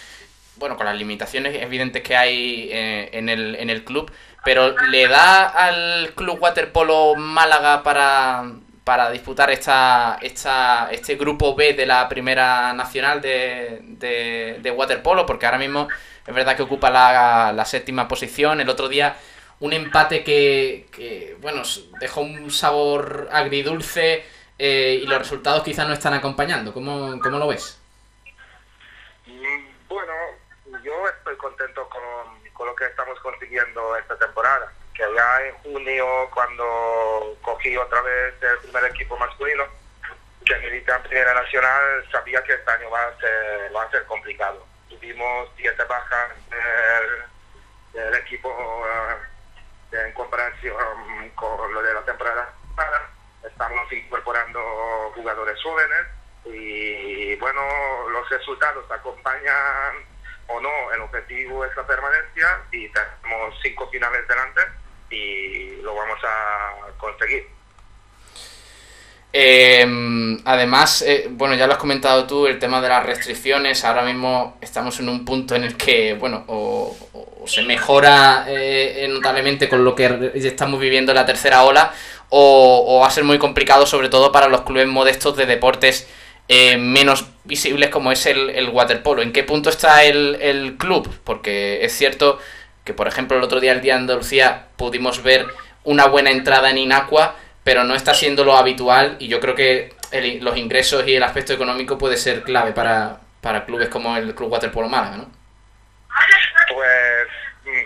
bueno, 0.57 0.77
con 0.77 0.85
las 0.85 0.95
limitaciones 0.95 1.59
evidentes 1.63 2.03
que 2.03 2.15
hay 2.15 2.69
eh, 2.71 3.09
en, 3.13 3.27
el, 3.27 3.55
en 3.55 3.71
el 3.71 3.83
club, 3.83 4.11
pero 4.45 4.77
¿le 4.89 5.07
da 5.07 5.47
al 5.47 6.13
Club 6.13 6.37
Waterpolo 6.39 7.15
Málaga 7.15 7.81
para, 7.81 8.51
para 8.83 9.09
disputar 9.09 9.49
esta, 9.49 10.19
esta, 10.21 10.89
este 10.91 11.15
grupo 11.15 11.55
B 11.55 11.73
de 11.73 11.87
la 11.87 12.07
Primera 12.07 12.71
Nacional 12.73 13.19
de, 13.19 13.79
de, 13.81 14.59
de 14.61 14.71
Waterpolo? 14.71 15.25
Porque 15.25 15.47
ahora 15.47 15.57
mismo 15.57 15.87
es 16.27 16.35
verdad 16.35 16.55
que 16.55 16.61
ocupa 16.61 16.91
la, 16.91 17.51
la 17.51 17.65
séptima 17.65 18.07
posición, 18.07 18.61
el 18.61 18.69
otro 18.69 18.87
día 18.87 19.15
un 19.59 19.73
empate 19.73 20.23
que, 20.23 20.85
que, 20.91 21.35
bueno, 21.41 21.63
dejó 21.99 22.21
un 22.21 22.51
sabor 22.51 23.27
agridulce 23.31 24.23
eh, 24.63 24.99
y 25.01 25.07
los 25.07 25.17
resultados 25.17 25.63
quizás 25.63 25.87
no 25.87 25.93
están 25.93 26.13
acompañando. 26.13 26.71
¿Cómo, 26.71 27.19
cómo 27.19 27.39
lo 27.39 27.47
ves? 27.47 27.81
Mm, 29.25 29.87
Bueno, 29.89 30.13
yo 30.83 31.07
estoy 31.07 31.35
contento 31.37 31.89
con, 31.89 32.03
con 32.53 32.67
lo 32.67 32.75
que 32.75 32.85
estamos 32.85 33.19
consiguiendo 33.21 33.97
esta 33.97 34.15
temporada. 34.19 34.71
Que 34.93 35.01
ya 35.15 35.41
en 35.47 35.55
junio, 35.63 36.05
cuando 36.31 37.35
cogí 37.41 37.75
otra 37.75 38.01
vez 38.01 38.35
el 38.41 38.57
primer 38.59 38.85
equipo 38.91 39.17
masculino, 39.17 39.63
que 40.45 40.55
milita 40.57 40.95
en 40.97 41.03
Primera 41.03 41.33
Nacional, 41.33 42.05
sabía 42.11 42.43
que 42.43 42.53
este 42.53 42.71
año 42.71 42.91
va 42.91 43.01
a 43.01 43.17
ser, 43.19 43.75
va 43.75 43.81
a 43.83 43.89
ser 43.89 44.05
complicado. 44.05 44.63
Tuvimos 44.89 45.49
siete 45.57 45.83
bajas 45.85 46.29
del, 46.51 48.03
del 48.03 48.13
equipo 48.13 48.49
eh, 49.91 50.05
en 50.05 50.13
comparación 50.13 51.29
con 51.33 51.73
lo 51.73 51.81
de 51.81 51.93
la 51.95 52.01
temporada 52.01 52.53
pasada. 52.75 53.09
Estamos 53.43 53.91
incorporando 53.91 54.59
jugadores 55.15 55.57
jóvenes 55.63 56.07
y 56.45 57.35
bueno, 57.35 57.61
los 58.09 58.29
resultados 58.29 58.89
acompañan 58.91 59.95
o 60.47 60.59
no, 60.59 60.91
el 60.93 61.01
objetivo 61.01 61.65
es 61.65 61.75
la 61.75 61.85
permanencia 61.85 62.61
y 62.71 62.89
tenemos 62.89 63.55
cinco 63.61 63.87
finales 63.89 64.27
delante 64.27 64.61
y 65.09 65.81
lo 65.81 65.95
vamos 65.95 66.19
a 66.23 66.97
conseguir. 66.97 67.47
Eh, 69.33 69.85
además, 70.43 71.03
eh, 71.03 71.27
bueno, 71.29 71.55
ya 71.55 71.65
lo 71.65 71.73
has 71.73 71.79
comentado 71.79 72.27
tú, 72.27 72.47
el 72.47 72.59
tema 72.59 72.81
de 72.81 72.89
las 72.89 73.05
restricciones. 73.05 73.85
Ahora 73.85 74.01
mismo 74.03 74.57
estamos 74.59 74.99
en 74.99 75.07
un 75.07 75.23
punto 75.23 75.55
en 75.55 75.63
el 75.63 75.77
que, 75.77 76.15
bueno, 76.15 76.43
o, 76.47 76.97
o 77.13 77.47
se 77.47 77.63
mejora 77.63 78.45
eh, 78.47 79.07
notablemente 79.09 79.69
con 79.69 79.85
lo 79.85 79.95
que 79.95 80.31
estamos 80.35 80.79
viviendo 80.79 81.11
en 81.11 81.15
la 81.15 81.25
tercera 81.25 81.63
ola, 81.63 81.93
o, 82.31 82.99
va 83.01 83.07
a 83.07 83.11
ser 83.11 83.23
muy 83.23 83.37
complicado, 83.37 83.85
sobre 83.85 84.09
todo 84.09 84.31
para 84.31 84.47
los 84.47 84.61
clubes 84.61 84.87
modestos 84.87 85.37
de 85.37 85.45
deportes 85.45 86.07
eh, 86.47 86.77
menos 86.77 87.25
visibles 87.43 87.89
como 87.89 88.11
es 88.11 88.25
el, 88.25 88.49
el 88.49 88.69
waterpolo. 88.69 89.21
¿En 89.21 89.31
qué 89.31 89.43
punto 89.43 89.69
está 89.69 90.03
el, 90.03 90.37
el 90.41 90.77
club? 90.77 91.07
Porque 91.23 91.85
es 91.85 91.93
cierto 91.95 92.39
que, 92.83 92.93
por 92.93 93.07
ejemplo, 93.07 93.37
el 93.37 93.43
otro 93.43 93.59
día, 93.59 93.73
el 93.73 93.81
día 93.81 93.93
de 93.93 93.99
Andalucía, 93.99 94.65
pudimos 94.77 95.21
ver 95.23 95.45
una 95.83 96.07
buena 96.07 96.31
entrada 96.31 96.69
en 96.71 96.77
Inacua 96.79 97.35
pero 97.63 97.83
no 97.83 97.93
está 97.93 98.15
siendo 98.15 98.43
lo 98.43 98.57
habitual 98.57 99.17
y 99.19 99.27
yo 99.27 99.39
creo 99.39 99.53
que 99.53 99.93
el- 100.11 100.43
los 100.43 100.57
ingresos 100.57 101.07
y 101.07 101.13
el 101.13 101.21
aspecto 101.21 101.53
económico 101.53 101.95
puede 101.95 102.17
ser 102.17 102.41
clave 102.41 102.71
para, 102.71 103.19
para 103.39 103.65
clubes 103.65 103.87
como 103.89 104.17
el 104.17 104.33
Club 104.33 104.51
Waterpolo 104.51 104.89
Málaga, 104.89 105.17
¿no? 105.17 105.27
Pues 106.73 107.27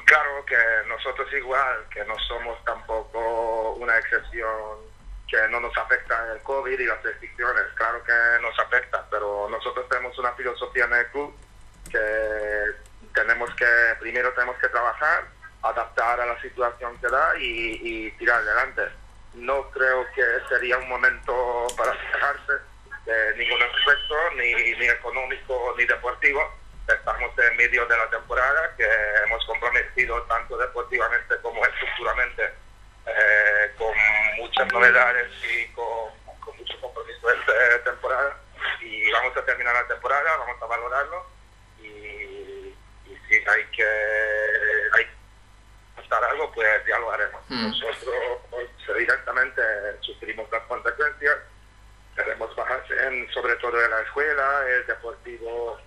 claro 0.05 0.45
que 0.45 0.57
nosotros 0.87 1.31
igual, 1.33 1.85
que 1.89 2.03
no 2.05 2.17
somos 2.19 2.63
tampoco 2.63 3.73
una 3.73 3.97
excepción 3.97 4.95
que 5.27 5.47
no 5.49 5.59
nos 5.59 5.75
afecta 5.77 6.33
el 6.33 6.41
COVID 6.43 6.79
y 6.79 6.85
las 6.85 7.01
restricciones, 7.03 7.63
claro 7.75 8.03
que 8.03 8.41
nos 8.41 8.57
afecta, 8.59 9.05
pero 9.09 9.47
nosotros 9.49 9.87
tenemos 9.89 10.17
una 10.19 10.31
filosofía 10.33 10.85
en 10.85 10.93
el 10.93 11.07
club 11.07 11.35
que 11.91 12.85
tenemos 13.13 13.53
que, 13.55 13.65
primero 13.99 14.31
tenemos 14.33 14.57
que 14.57 14.67
trabajar, 14.67 15.25
adaptar 15.63 16.19
a 16.19 16.25
la 16.25 16.41
situación 16.41 16.97
que 16.99 17.07
da 17.07 17.33
y, 17.39 18.11
tirar 18.19 18.41
adelante. 18.41 18.83
No 19.33 19.69
creo 19.71 20.05
que 20.13 20.23
sería 20.47 20.77
un 20.77 20.87
momento 20.87 21.67
para 21.77 21.91
quejarse 21.91 22.53
de 23.05 23.37
ningún 23.37 23.61
aspecto, 23.61 24.15
ni, 24.37 24.53
ni 24.53 24.85
económico 24.85 25.73
ni 25.77 25.85
deportivo. 25.85 26.41
Estamos 26.87 27.31
en 27.39 27.57
medio 27.57 27.85
de 27.85 27.97
la 27.97 28.09
temporada 28.09 28.75
que 28.77 28.87
hemos 29.25 29.43
comprometido 29.45 30.21
tanto 30.23 30.57
deportivamente 30.57 31.35
como 31.41 31.65
estructuralmente 31.65 32.53
eh, 33.07 33.71
con 33.77 33.93
muchas 34.37 34.71
novedades 34.71 35.31
y 35.43 35.67
con, 35.73 36.11
con 36.39 36.55
mucho 36.57 36.79
compromiso 36.79 37.29
esta 37.31 37.83
temporada. 37.83 38.37
Y 38.81 39.11
vamos 39.11 39.35
a 39.35 39.45
terminar 39.45 39.73
la 39.73 39.87
temporada, 39.87 40.37
vamos 40.37 40.61
a 40.61 40.65
valorarlo 40.65 41.25
y, 41.79 41.85
y 41.85 43.19
si 43.27 43.35
hay 43.35 43.65
que, 43.75 43.87
hay 44.93 45.05
que 45.05 46.01
hacer 46.01 46.23
algo, 46.29 46.51
pues 46.51 46.85
ya 46.87 46.99
lo 46.99 47.11
haremos. 47.11 47.41
Mm. 47.49 47.69
Nosotros 47.69 48.35
directamente 48.97 49.61
sufrimos 50.01 50.49
las 50.51 50.63
consecuencias, 50.63 51.37
tenemos 52.15 52.55
bajas 52.55 52.89
en, 52.91 53.29
sobre 53.31 53.55
todo 53.55 53.83
en 53.83 53.91
la 53.91 54.01
escuela, 54.01 54.63
el 54.67 54.85
deportivo 54.87 55.79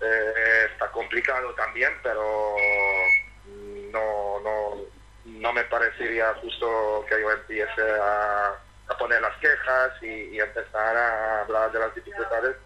eh, 0.00 0.68
está 0.72 0.88
complicado 0.90 1.54
también, 1.54 1.92
pero 2.02 2.56
no, 3.92 4.40
no, 4.40 4.76
no 5.24 5.52
me 5.52 5.64
parecería 5.64 6.34
justo 6.34 7.04
que 7.08 7.20
yo 7.20 7.30
empiece 7.30 7.82
a, 8.00 8.48
a 8.88 8.98
poner 8.98 9.20
las 9.20 9.36
quejas 9.38 9.92
y, 10.02 10.06
y 10.36 10.40
empezar 10.40 10.96
a 10.96 11.40
hablar 11.42 11.72
de 11.72 11.78
las 11.78 11.94
dificultades 11.94 12.56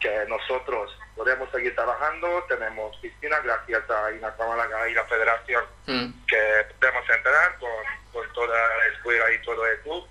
que 0.00 0.24
nosotros 0.28 0.96
podemos 1.16 1.50
seguir 1.50 1.74
trabajando, 1.74 2.44
tenemos 2.48 2.96
piscina 2.98 3.40
gracias 3.40 3.82
a 3.90 4.12
INACA 4.12 4.46
Málaga 4.46 4.88
y 4.88 4.94
la 4.94 5.04
federación 5.04 5.64
Mm. 5.86 6.26
que 6.26 6.66
podemos 6.78 7.08
entrar 7.08 7.58
con, 7.58 7.70
con 8.12 8.32
toda 8.34 8.76
la 8.76 8.86
escuela 8.94 9.32
y 9.32 9.38
todo 9.42 9.66
el 9.66 9.80
club. 9.80 10.06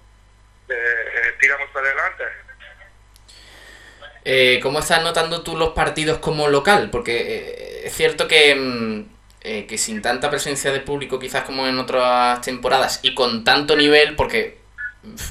Eh, 0.70 0.74
eh, 0.74 1.36
tiramos 1.40 1.70
para 1.70 1.86
adelante. 1.88 2.24
Eh, 4.30 4.60
¿Cómo 4.62 4.80
estás 4.80 5.02
notando 5.02 5.42
tú 5.42 5.56
los 5.56 5.70
partidos 5.70 6.18
como 6.18 6.50
local? 6.50 6.90
Porque 6.90 7.16
eh, 7.16 7.82
es 7.86 7.96
cierto 7.96 8.28
que, 8.28 8.54
mm, 8.54 9.06
eh, 9.40 9.66
que 9.66 9.78
sin 9.78 10.02
tanta 10.02 10.30
presencia 10.30 10.74
de 10.74 10.82
público 10.82 11.18
quizás 11.18 11.46
como 11.46 11.66
en 11.66 11.80
otras 11.80 12.42
temporadas 12.42 13.00
y 13.04 13.14
con 13.14 13.46
tanto 13.46 13.78
nivel, 13.78 14.18
porque 14.18 14.58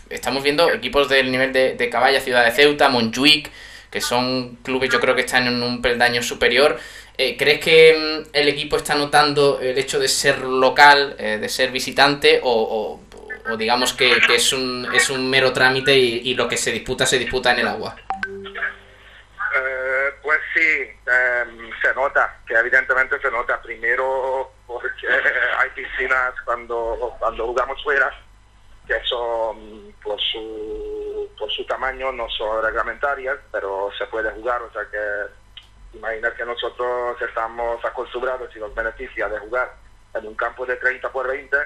estamos 0.09 0.42
viendo 0.42 0.72
equipos 0.72 1.11
del 1.11 1.30
nivel 1.30 1.53
de, 1.53 1.74
de 1.74 1.90
Caballa, 1.90 2.22
Ciudad 2.22 2.42
de 2.42 2.53
Ceuta, 2.53 2.88
Montjuic, 2.88 3.51
que 3.90 4.01
son 4.01 4.57
clubes 4.62 4.88
yo 4.90 4.99
creo 4.99 5.14
que 5.14 5.20
están 5.20 5.47
en 5.47 5.62
un 5.62 5.82
peldaño 5.82 6.22
superior. 6.22 6.80
Eh, 7.18 7.36
¿Crees 7.36 7.61
que 7.61 8.24
mm, 8.24 8.30
el 8.32 8.49
equipo 8.49 8.78
está 8.78 8.94
notando 8.94 9.61
el 9.61 9.76
hecho 9.76 9.99
de 9.99 10.09
ser 10.09 10.38
local, 10.38 11.16
de 11.18 11.49
ser 11.51 11.70
visitante, 11.70 12.40
o, 12.42 12.99
digamos 13.59 13.92
que, 13.92 14.11
es, 14.34 14.55
un, 14.55 14.88
es 14.94 15.11
un 15.11 15.28
mero 15.28 15.53
trámite 15.53 15.94
y 15.99 16.32
lo 16.32 16.49
que 16.49 16.57
se 16.57 16.72
disputa 16.72 17.05
se 17.05 17.18
disputa 17.18 17.53
en 17.53 17.59
el 17.59 17.68
agua? 17.68 17.94
Eh, 19.57 20.14
pues 20.22 20.38
sí, 20.54 20.90
em, 21.07 21.70
se 21.80 21.94
nota, 21.94 22.38
que 22.46 22.54
evidentemente 22.54 23.18
se 23.20 23.30
nota. 23.30 23.61
Primero 23.62 24.52
porque 24.66 25.07
hay 25.59 25.70
piscinas 25.70 26.34
cuando, 26.44 27.14
cuando 27.18 27.46
jugamos 27.46 27.82
fuera, 27.82 28.11
que 28.86 29.00
son 29.04 29.94
por 30.02 30.20
su, 30.20 31.30
por 31.38 31.50
su 31.50 31.64
tamaño 31.66 32.12
no 32.12 32.28
son 32.30 32.62
reglamentarias, 32.62 33.38
pero 33.50 33.90
se 33.96 34.07
puede 34.07 34.30
jugar, 34.30 34.62
o 34.62 34.72
sea 34.72 34.82
que 34.90 35.96
imagina 35.96 36.34
que 36.34 36.44
nosotros 36.44 37.20
estamos 37.22 37.84
acostumbrados 37.84 38.54
y 38.54 38.59
nos 38.59 38.74
beneficia 38.74 39.28
de 39.28 39.38
jugar 39.38 39.74
en 40.14 40.26
un 40.26 40.34
campo 40.34 40.66
de 40.66 40.76
30 40.76 41.11
por 41.11 41.26
20 41.26 41.57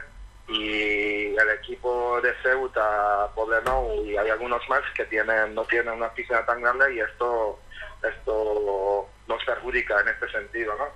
y 0.48 1.36
el 1.36 1.50
equipo 1.50 2.20
de 2.20 2.34
Ceuta, 2.42 3.28
Poblenou 3.34 4.04
y 4.04 4.16
hay 4.16 4.30
algunos 4.30 4.66
más 4.68 4.82
que 4.94 5.04
tienen 5.04 5.54
no 5.54 5.64
tienen 5.64 5.94
una 5.94 6.12
piscina 6.12 6.44
tan 6.44 6.60
grande 6.60 6.94
y 6.94 7.00
esto 7.00 7.58
esto 8.02 9.08
nos 9.26 9.44
perjudica 9.44 10.00
en 10.00 10.08
este 10.08 10.30
sentido, 10.30 10.74
¿no? 10.76 10.88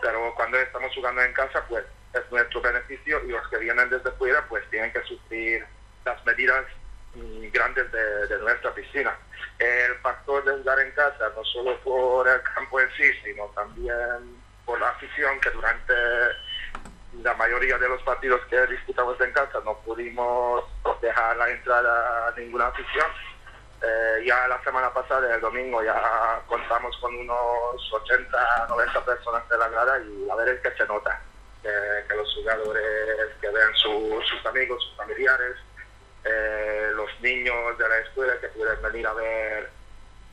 Pero 0.00 0.32
cuando 0.34 0.58
estamos 0.58 0.92
jugando 0.94 1.22
en 1.22 1.32
casa, 1.32 1.64
pues 1.68 1.84
es 2.14 2.22
nuestro 2.30 2.60
beneficio 2.60 3.22
y 3.24 3.28
los 3.28 3.46
que 3.48 3.58
vienen 3.58 3.88
desde 3.90 4.10
fuera, 4.12 4.44
pues 4.48 4.68
tienen 4.70 4.92
que 4.92 5.02
sufrir 5.04 5.64
las 6.04 6.24
medidas 6.24 6.64
mm, 7.14 7.48
grandes 7.52 7.90
de, 7.92 8.26
de 8.26 8.38
nuestra 8.38 8.72
piscina. 8.74 9.16
El 9.58 9.94
factor 9.96 10.44
de 10.44 10.52
jugar 10.58 10.80
en 10.80 10.90
casa, 10.92 11.30
no 11.36 11.44
solo 11.44 11.78
por 11.80 12.28
el 12.28 12.42
campo 12.42 12.80
en 12.80 12.90
sí, 12.96 13.10
sino 13.24 13.46
también 13.54 14.36
por 14.64 14.80
la 14.80 14.88
afición 14.90 15.40
que 15.40 15.50
durante 15.50 15.94
la 17.22 17.34
mayoría 17.34 17.76
de 17.78 17.88
los 17.88 18.02
partidos 18.02 18.40
que 18.48 18.66
disputamos 18.68 19.20
en 19.20 19.32
casa 19.32 19.60
no 19.64 19.76
pudimos 19.80 20.64
dejar 21.02 21.36
la 21.36 21.50
entrada 21.50 22.28
a 22.28 22.30
ninguna 22.38 22.68
afición. 22.68 23.06
Eh, 23.82 24.24
ya 24.26 24.46
la 24.48 24.62
semana 24.62 24.92
pasada, 24.94 25.34
el 25.34 25.40
domingo, 25.40 25.82
ya 25.82 26.40
contamos 26.46 26.96
con 26.98 27.14
unos 27.14 27.92
80, 27.92 28.66
90 28.68 29.04
personas 29.04 29.48
de 29.48 29.58
la 29.58 29.68
grada 29.68 29.98
y 29.98 30.24
la 30.26 30.36
verdad 30.36 30.54
es 30.54 30.60
que 30.60 30.76
se 30.78 30.86
nota 30.86 31.20
que, 31.62 31.68
que 32.08 32.14
los 32.14 32.32
jugadores 32.34 33.28
que 33.40 33.48
ven 33.48 33.74
su- 33.74 34.22
sus 34.28 34.46
amigos, 34.46 34.82
sus 34.84 34.96
familiares, 34.96 35.56
eh, 36.24 36.90
los 36.94 37.10
niños 37.20 37.76
de 37.76 37.88
la 37.88 37.98
escuela 37.98 38.34
que 38.40 38.48
pueden 38.48 38.80
venir 38.82 39.06
a 39.06 39.12
ver, 39.14 39.68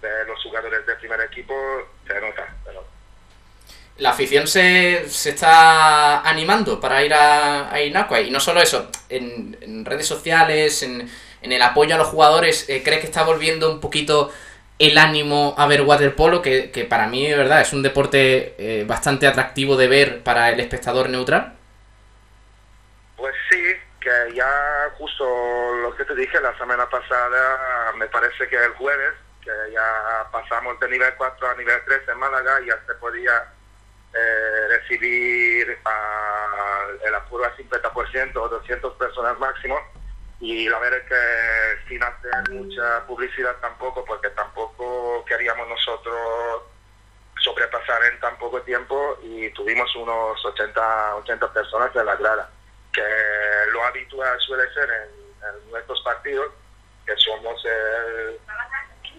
ver 0.01 0.27
los 0.27 0.41
jugadores 0.43 0.86
del 0.86 0.97
primer 0.97 1.19
equipo, 1.21 1.55
se 2.07 2.21
nota. 2.21 2.47
se 2.63 2.71
nota. 2.73 2.88
la 3.97 4.13
se, 4.47 5.09
se 5.09 5.30
está 5.30 6.21
animando 6.21 6.80
para 6.80 7.03
ir 7.03 7.13
a, 7.13 7.73
a 7.73 7.82
Inacua. 7.82 8.21
Y 8.21 8.32
no 8.32 8.39
solo 8.39 8.61
eso, 8.61 8.89
en, 9.09 9.86
redes 9.86 10.07
sociales, 10.07 10.84
en, 10.84 11.09
el 11.41 11.61
apoyo 11.61 11.95
a 11.95 11.97
los 11.97 12.07
jugadores, 12.07 12.69
eh, 12.69 12.82
¿crees 12.84 13.01
que 13.01 13.07
está 13.07 13.23
volviendo 13.23 13.71
un 13.71 13.80
poquito 13.80 14.32
el 14.77 14.97
ánimo 14.97 15.55
a 15.57 15.67
ver 15.67 15.82
waterpolo? 15.82 16.41
Que, 16.41 16.71
que 16.71 16.86
para 16.86 17.07
mí, 17.07 17.27
de 17.27 17.36
verdad, 17.36 17.61
es 17.61 17.73
un 17.73 17.82
deporte 17.84 18.55
eh, 18.57 18.86
bastante 18.86 19.27
atractivo 19.27 19.75
de 19.77 19.88
ver 19.88 20.23
para 20.23 20.49
el 20.49 20.59
espectador 20.59 21.09
neutral. 21.09 21.53
Pues 23.17 23.36
sí, 23.49 23.61
que 23.99 24.34
ya 24.36 24.89
justo 24.97 25.25
lo 25.82 25.95
que 25.95 26.05
te 26.05 26.15
dije 26.15 26.39
la 26.39 26.57
semana 26.57 26.89
pasada, 26.89 27.91
me 27.97 28.07
parece 28.07 28.47
que 28.47 28.55
el 28.55 28.71
jueves, 28.73 29.13
que 29.43 29.51
ya 29.73 30.27
pasamos 30.32 30.80
de 30.80 30.89
nivel 30.89 31.13
4 31.17 31.49
a 31.49 31.55
nivel 31.55 31.80
3 31.86 32.01
en 32.09 32.17
Málaga, 32.17 32.59
ya 32.65 32.77
se 32.86 32.93
podía 32.95 33.59
eh, 34.14 34.68
recibir 34.70 35.78
a- 35.86 36.86
el 37.05 37.16
aforo 37.16 37.45
al 37.45 37.55
50% 37.55 38.41
o 38.41 38.49
200 38.49 38.93
personas 38.95 39.38
máximo. 39.39 39.80
Y 40.41 40.70
la 40.70 40.80
verdad 40.80 40.99
es 40.99 41.05
que 41.10 41.89
sin 41.89 42.01
hacer 42.01 42.49
mucha 42.51 43.05
publicidad 43.05 43.55
tampoco, 43.57 44.05
porque 44.05 44.30
tampoco 44.30 45.26
queríamos 45.26 45.68
nosotros 45.68 46.64
sobrepasar 47.41 48.03
en 48.05 48.20
tan 48.20 48.38
poco 48.38 48.62
tiempo 48.62 49.18
y 49.22 49.49
tuvimos 49.51 49.93
unos 49.95 50.43
80, 50.45 51.16
80 51.18 51.53
personas 51.53 51.93
en 51.95 52.05
la 52.05 52.16
grada, 52.16 52.49
que 52.93 53.01
lo 53.72 53.84
habitual 53.84 54.39
suele 54.41 54.72
ser 54.74 54.89
en, 54.89 55.72
nuestros 55.72 56.01
partidos, 56.01 56.51
que 57.05 57.16
somos 57.18 57.64
el, 57.66 58.39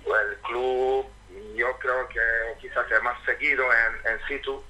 el 0.06 0.36
club, 0.42 1.06
yo 1.54 1.78
creo 1.78 2.08
que 2.08 2.20
quizás 2.60 2.90
el 2.90 3.02
más 3.02 3.16
seguido 3.24 3.64
en, 3.72 4.12
en 4.12 4.26
situ, 4.26 4.62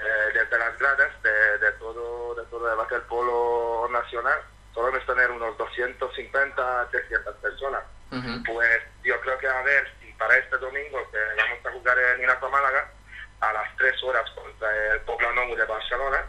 eh, 0.00 0.30
desde 0.32 0.58
las 0.58 0.78
gradas 0.78 1.22
de, 1.22 1.58
de 1.58 1.72
todo 1.72 2.34
de 2.34 2.44
todo 2.44 2.86
el 2.90 3.02
polo 3.02 3.88
nacional, 3.90 4.40
solemos 4.74 5.04
tener 5.06 5.30
unos 5.30 5.56
250, 5.58 6.88
300 6.90 7.36
personas. 7.36 7.82
pues 8.46 8.82
yo 9.02 9.20
creo 9.20 9.38
que 9.38 9.48
a 9.48 9.62
ver 9.62 9.92
si 10.00 10.12
para 10.12 10.36
este 10.36 10.56
domingo 10.58 10.98
que 11.10 11.18
vamos 11.36 11.66
a 11.66 11.72
jugar 11.72 11.98
en 11.98 12.22
Inaco 12.22 12.48
Málaga 12.48 12.90
a 13.40 13.52
las 13.52 13.76
3 13.76 14.02
horas 14.04 14.30
contra 14.30 14.94
el 14.94 15.00
Poblano 15.00 15.54
de 15.54 15.64
Barcelona, 15.64 16.24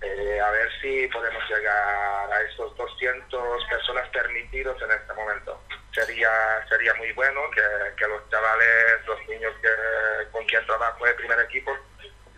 eh, 0.00 0.40
a 0.40 0.50
ver 0.50 0.68
si 0.80 1.06
podemos 1.08 1.42
llegar 1.48 2.32
a 2.32 2.40
esos 2.42 2.76
200 2.76 3.64
personas 3.66 4.08
permitidos 4.08 4.80
en 4.82 4.90
este 4.90 5.12
momento. 5.14 5.60
Sería 5.92 6.66
sería 6.68 6.94
muy 6.94 7.12
bueno 7.12 7.40
que, 7.54 7.62
que 7.96 8.08
los 8.08 8.28
chavales, 8.30 9.06
los 9.06 9.28
niños 9.28 9.52
que, 9.62 10.30
con 10.30 10.44
quien 10.46 10.64
trabajo 10.66 11.06
el 11.06 11.14
primer 11.14 11.38
equipo, 11.40 11.76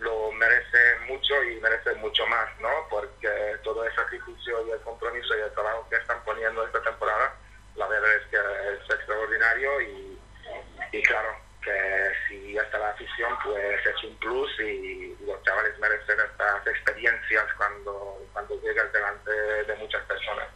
lo 0.01 0.33
merecen 0.33 1.07
mucho 1.09 1.43
y 1.45 1.61
merecen 1.61 2.01
mucho 2.01 2.27
más, 2.27 2.49
¿no? 2.61 2.69
Porque 2.91 3.29
todo 3.63 3.85
el 3.85 3.95
sacrificio 3.95 4.67
y 4.67 4.71
el 4.71 4.81
compromiso 4.81 5.37
y 5.37 5.43
el 5.43 5.53
trabajo 5.53 5.87
que 5.89 5.97
están 5.97 6.23
poniendo 6.25 6.65
esta 6.65 6.83
temporada, 6.83 7.35
la 7.77 7.87
verdad 7.87 8.11
es 8.17 8.27
que 8.29 8.37
es 8.37 8.91
extraordinario 8.91 9.81
y, 9.81 11.03
claro, 11.03 11.37
que 11.63 12.13
si 12.29 12.57
está 12.57 12.79
la 12.79 12.91
afición, 12.91 13.33
pues 13.43 13.87
es 13.87 14.05
un 14.05 14.17
plus 14.19 14.61
y 14.61 15.17
los 15.27 15.43
chavales 15.43 15.79
merecen 15.79 16.19
estas 16.21 16.67
experiencias 16.67 17.45
cuando, 17.57 18.23
cuando 18.33 18.61
llegan 18.61 18.91
delante 18.93 19.31
de 19.31 19.75
muchas 19.77 20.03
personas. 20.05 20.47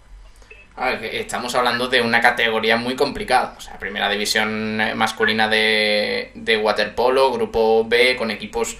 Estamos 1.02 1.52
hablando 1.56 1.88
de 1.88 2.00
una 2.00 2.20
categoría 2.20 2.76
muy 2.76 2.94
complicada. 2.94 3.54
O 3.56 3.60
sea, 3.60 3.78
primera 3.78 4.08
división 4.08 4.76
masculina 4.96 5.48
de, 5.48 6.30
de 6.34 6.56
waterpolo, 6.56 7.32
grupo 7.32 7.84
B, 7.84 8.14
con 8.16 8.30
equipos 8.30 8.78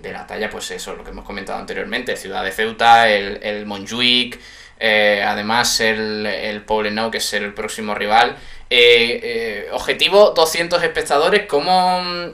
de 0.00 0.12
la 0.12 0.26
talla, 0.26 0.50
pues 0.50 0.70
eso, 0.70 0.94
lo 0.94 1.04
que 1.04 1.10
hemos 1.10 1.24
comentado 1.24 1.58
anteriormente, 1.58 2.16
Ciudad 2.16 2.44
de 2.44 2.52
Ceuta, 2.52 3.08
el, 3.08 3.38
el 3.42 3.66
Montjuic, 3.66 4.38
eh, 4.78 5.22
además 5.24 5.78
el, 5.80 6.24
el 6.24 6.62
Poblenou, 6.62 7.10
que 7.10 7.18
es 7.18 7.32
el 7.34 7.52
próximo 7.52 7.94
rival. 7.94 8.36
Eh, 8.70 9.20
eh, 9.22 9.68
objetivo 9.72 10.30
200 10.30 10.82
espectadores, 10.82 11.46
¿cómo 11.46 12.32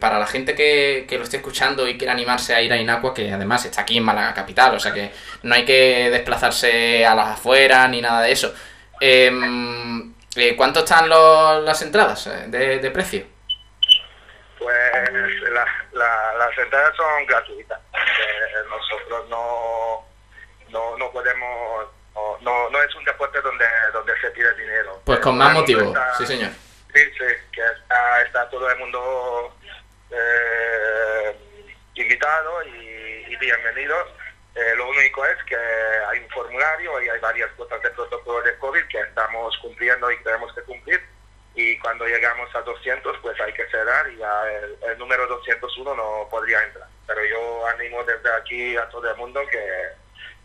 para 0.00 0.18
la 0.18 0.26
gente 0.26 0.54
que, 0.54 1.04
que, 1.06 1.18
lo 1.18 1.24
esté 1.24 1.36
escuchando 1.36 1.86
y 1.86 1.98
quiera 1.98 2.14
animarse 2.14 2.54
a 2.54 2.62
ir 2.62 2.72
a 2.72 2.78
Inacua, 2.78 3.12
que 3.12 3.30
además 3.30 3.66
está 3.66 3.82
aquí 3.82 3.98
en 3.98 4.04
Málaga 4.04 4.32
Capital, 4.32 4.74
o 4.74 4.80
sea 4.80 4.94
que 4.94 5.10
no 5.42 5.54
hay 5.54 5.66
que 5.66 6.08
desplazarse 6.10 7.04
a 7.04 7.14
las 7.14 7.28
afueras 7.28 7.90
ni 7.90 8.00
nada 8.00 8.22
de 8.22 8.32
eso. 8.32 8.54
Em, 8.98 10.14
¿Cuánto 10.56 10.80
están 10.80 11.10
los, 11.10 11.62
las 11.62 11.82
entradas 11.82 12.30
de, 12.48 12.78
de 12.78 12.90
precio? 12.90 13.35
Pues 14.66 15.42
la, 15.52 15.64
la, 15.92 16.34
las 16.34 16.58
entradas 16.58 16.96
son 16.96 17.24
gratuitas. 17.26 17.78
Eh, 17.94 18.64
nosotros 18.68 19.28
no, 19.28 20.04
no, 20.70 20.98
no 20.98 21.12
podemos, 21.12 21.86
no, 22.40 22.70
no, 22.70 22.82
es 22.82 22.92
un 22.96 23.04
deporte 23.04 23.40
donde, 23.42 23.64
donde 23.92 24.20
se 24.20 24.28
pide 24.32 24.52
dinero. 24.54 25.00
Pues 25.04 25.20
con 25.20 25.38
más 25.38 25.52
motivo, 25.52 25.94
sí 26.18 26.26
señor. 26.26 26.50
Sí, 26.92 27.00
sí, 27.16 27.24
que 27.52 27.62
está, 27.62 28.22
está 28.22 28.50
todo 28.50 28.68
el 28.68 28.76
mundo 28.78 29.56
eh, 30.10 31.36
invitado 31.94 32.64
y, 32.64 33.24
y 33.28 33.36
bienvenidos. 33.36 34.08
Eh, 34.56 34.74
lo 34.78 34.88
único 34.88 35.24
es 35.26 35.40
que 35.44 35.56
hay 35.56 36.18
un 36.18 36.30
formulario 36.30 37.00
y 37.02 37.08
hay 37.08 37.20
varias 37.20 37.52
cosas 37.52 37.80
de 37.82 37.90
protocolo 37.90 38.42
de 38.42 38.58
COVID 38.58 38.84
que 38.88 38.98
estamos 38.98 39.56
cumpliendo 39.58 40.10
y 40.10 40.20
tenemos 40.24 40.52
que 40.54 40.62
cumplir 40.62 41.05
y 41.56 41.78
cuando 41.78 42.04
llegamos 42.04 42.54
a 42.54 42.60
200 42.60 43.16
pues 43.22 43.40
hay 43.40 43.52
que 43.54 43.66
cerrar 43.68 44.08
y 44.12 44.18
ya 44.18 44.52
el, 44.52 44.76
el, 44.90 44.98
número 44.98 45.26
201 45.26 45.94
no 45.94 46.28
podría 46.30 46.62
entrar. 46.62 46.86
Pero 47.06 47.24
yo 47.24 47.66
animo 47.68 48.04
desde 48.04 48.30
aquí 48.34 48.76
a 48.76 48.86
todo 48.90 49.10
el 49.10 49.16
mundo 49.16 49.40
que, 49.50 49.88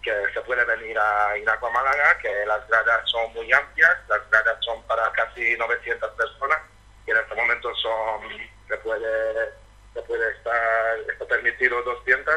que 0.02 0.34
se 0.34 0.40
puede 0.42 0.64
venir 0.64 0.98
a 0.98 1.38
Inacua 1.38 1.70
Málaga, 1.70 2.18
que 2.20 2.46
las 2.46 2.66
gradas 2.70 3.10
son 3.10 3.34
muy 3.34 3.52
amplias, 3.52 3.98
las 4.08 4.30
gradas 4.30 4.58
son 4.64 4.82
para 4.84 5.12
casi 5.12 5.58
900 5.58 6.12
personas 6.12 6.60
y 7.06 7.12
en 7.12 7.18
este 7.18 7.36
momento 7.36 7.76
son 7.76 8.22
se 8.70 8.78
puede, 8.78 9.50
se 9.94 10.02
puede 10.04 10.32
estar, 10.32 11.00
está 11.10 11.26
permitido 11.26 11.84
200 11.84 12.36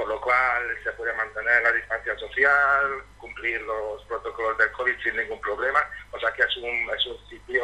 por 0.00 0.08
lo 0.08 0.18
cual 0.18 0.62
se 0.82 0.90
puede 0.92 1.12
mantener 1.12 1.62
la 1.62 1.72
distancia 1.72 2.16
social, 2.18 3.04
cumplir 3.18 3.60
los 3.60 4.02
protocolos 4.04 4.56
del 4.56 4.72
COVID 4.72 4.94
sin 5.02 5.14
ningún 5.14 5.38
problema, 5.42 5.78
o 6.10 6.18
sea 6.18 6.32
que 6.32 6.40
es 6.40 6.56
un, 6.56 6.88
es 6.96 7.06
un 7.06 7.28
sitio 7.28 7.62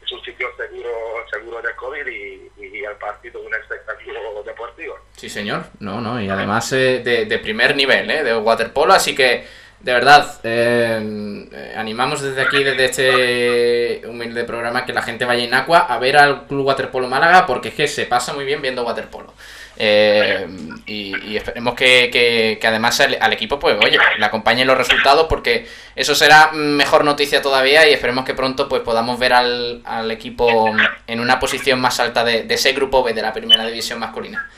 es 0.00 0.12
un 0.12 0.22
sitio 0.22 0.48
seguro 0.56 0.90
seguro 1.28 1.60
de 1.60 1.74
COVID 1.74 2.06
y, 2.06 2.52
y 2.64 2.84
el 2.84 2.94
partido 2.94 3.40
un 3.40 3.52
espectáculo 3.52 4.40
deportivo. 4.44 5.00
Sí 5.16 5.28
señor, 5.28 5.64
no, 5.80 6.00
no, 6.00 6.22
y 6.22 6.28
además 6.28 6.72
eh, 6.74 7.02
de, 7.04 7.24
de, 7.24 7.38
primer 7.40 7.74
nivel, 7.74 8.08
¿eh? 8.08 8.22
de 8.22 8.36
waterpolo, 8.36 8.92
así 8.92 9.16
que 9.16 9.44
de 9.80 9.92
verdad, 9.92 10.40
eh, 10.42 11.72
animamos 11.76 12.20
desde 12.20 12.42
aquí, 12.42 12.64
desde 12.64 12.84
este 12.84 14.08
humilde 14.08 14.42
programa, 14.44 14.84
que 14.84 14.92
la 14.92 15.02
gente 15.02 15.24
vaya 15.24 15.44
en 15.44 15.54
Aqua 15.54 15.78
a 15.78 15.98
ver 15.98 16.16
al 16.16 16.46
Club 16.46 16.66
Waterpolo 16.66 17.06
Málaga, 17.06 17.46
porque 17.46 17.68
es 17.68 17.74
que 17.74 17.86
se 17.86 18.04
pasa 18.06 18.32
muy 18.32 18.44
bien 18.44 18.60
viendo 18.60 18.82
waterpolo. 18.82 19.32
Eh, 19.80 20.44
y, 20.86 21.16
y, 21.30 21.36
esperemos 21.36 21.74
que, 21.74 22.10
que, 22.12 22.58
que 22.60 22.66
además 22.66 22.98
al, 22.98 23.16
al, 23.20 23.32
equipo, 23.32 23.60
pues 23.60 23.76
oye, 23.80 23.96
le 24.18 24.26
acompañen 24.26 24.66
los 24.66 24.76
resultados 24.76 25.26
porque 25.28 25.68
eso 25.94 26.16
será 26.16 26.50
mejor 26.52 27.04
noticia 27.04 27.40
todavía 27.40 27.88
y 27.88 27.92
esperemos 27.92 28.24
que 28.24 28.34
pronto 28.34 28.68
pues 28.68 28.82
podamos 28.82 29.20
ver 29.20 29.34
al, 29.34 29.82
al 29.84 30.10
equipo 30.10 30.74
en 31.06 31.20
una 31.20 31.38
posición 31.38 31.80
más 31.80 32.00
alta 32.00 32.24
de, 32.24 32.42
de, 32.42 32.54
ese 32.54 32.72
grupo 32.72 33.04
B 33.04 33.12
de 33.12 33.22
la 33.22 33.32
primera 33.32 33.64
división 33.64 34.00
masculina. 34.00 34.50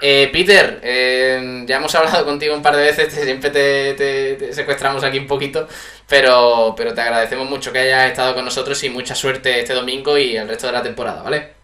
Eh, 0.00 0.30
Peter, 0.32 0.80
eh, 0.82 1.62
ya 1.64 1.76
hemos 1.76 1.94
hablado 1.94 2.24
contigo 2.26 2.54
un 2.54 2.62
par 2.62 2.74
de 2.74 2.82
veces, 2.82 3.08
te, 3.14 3.22
siempre 3.22 3.50
te, 3.50 3.94
te, 3.94 4.34
te, 4.34 4.52
secuestramos 4.52 5.04
aquí 5.04 5.18
un 5.18 5.26
poquito, 5.26 5.68
pero, 6.08 6.74
pero 6.76 6.92
te 6.92 7.00
agradecemos 7.00 7.48
mucho 7.48 7.72
que 7.72 7.78
hayas 7.78 8.10
estado 8.10 8.34
con 8.34 8.44
nosotros 8.44 8.82
y 8.82 8.90
mucha 8.90 9.14
suerte 9.14 9.60
este 9.60 9.74
domingo 9.74 10.18
y 10.18 10.36
el 10.36 10.48
resto 10.48 10.66
de 10.66 10.72
la 10.72 10.82
temporada, 10.82 11.22
¿vale? 11.22 11.54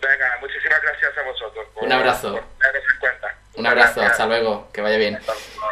Venga, 0.00 0.38
muchísimas 0.40 0.80
gracias 0.82 1.18
a 1.18 1.22
vosotros. 1.22 1.66
Por, 1.74 1.84
un 1.84 1.92
abrazo. 1.92 2.32
Por 2.32 2.40
en 2.40 2.98
cuenta. 2.98 3.39
Un 3.56 3.66
abrazo, 3.66 4.00
hasta 4.00 4.26
luego, 4.26 4.68
que 4.72 4.80
vaya 4.80 4.96
bien. 4.96 5.18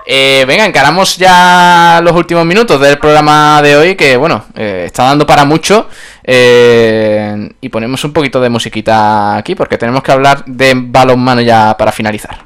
Eh, 0.06 0.44
venga, 0.46 0.64
encaramos 0.64 1.16
ya 1.16 2.00
los 2.02 2.12
últimos 2.12 2.44
minutos 2.44 2.80
del 2.80 2.98
programa 2.98 3.62
de 3.62 3.76
hoy, 3.76 3.94
que 3.94 4.16
bueno, 4.16 4.44
eh, 4.56 4.84
está 4.86 5.04
dando 5.04 5.26
para 5.26 5.44
mucho. 5.44 5.88
Eh, 6.24 7.48
y 7.60 7.68
ponemos 7.68 8.04
un 8.04 8.12
poquito 8.12 8.40
de 8.40 8.50
musiquita 8.50 9.36
aquí, 9.36 9.54
porque 9.54 9.78
tenemos 9.78 10.02
que 10.02 10.12
hablar 10.12 10.44
de 10.44 10.72
balonmano 10.76 11.40
ya 11.40 11.76
para 11.78 11.92
finalizar. 11.92 12.38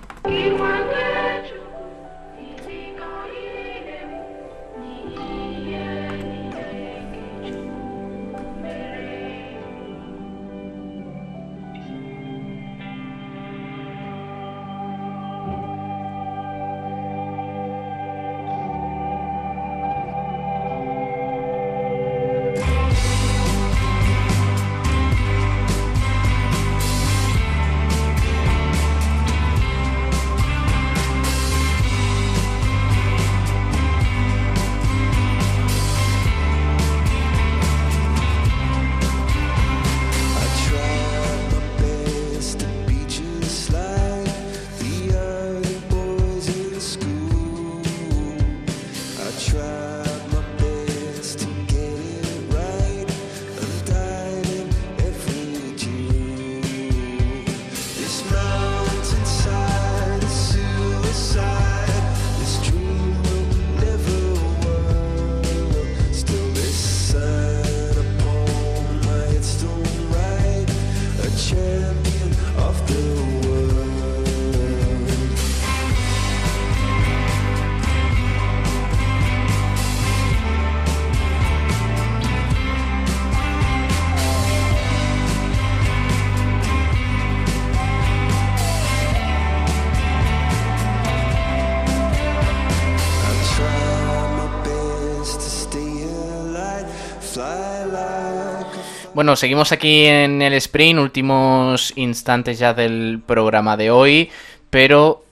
Bueno, 99.22 99.36
seguimos 99.36 99.70
aquí 99.70 100.04
en 100.06 100.42
el 100.42 100.52
sprint, 100.54 100.98
últimos 100.98 101.92
instantes 101.94 102.58
ya 102.58 102.74
del 102.74 103.22
programa 103.24 103.76
de 103.76 103.88
hoy, 103.92 104.30
pero 104.68 105.24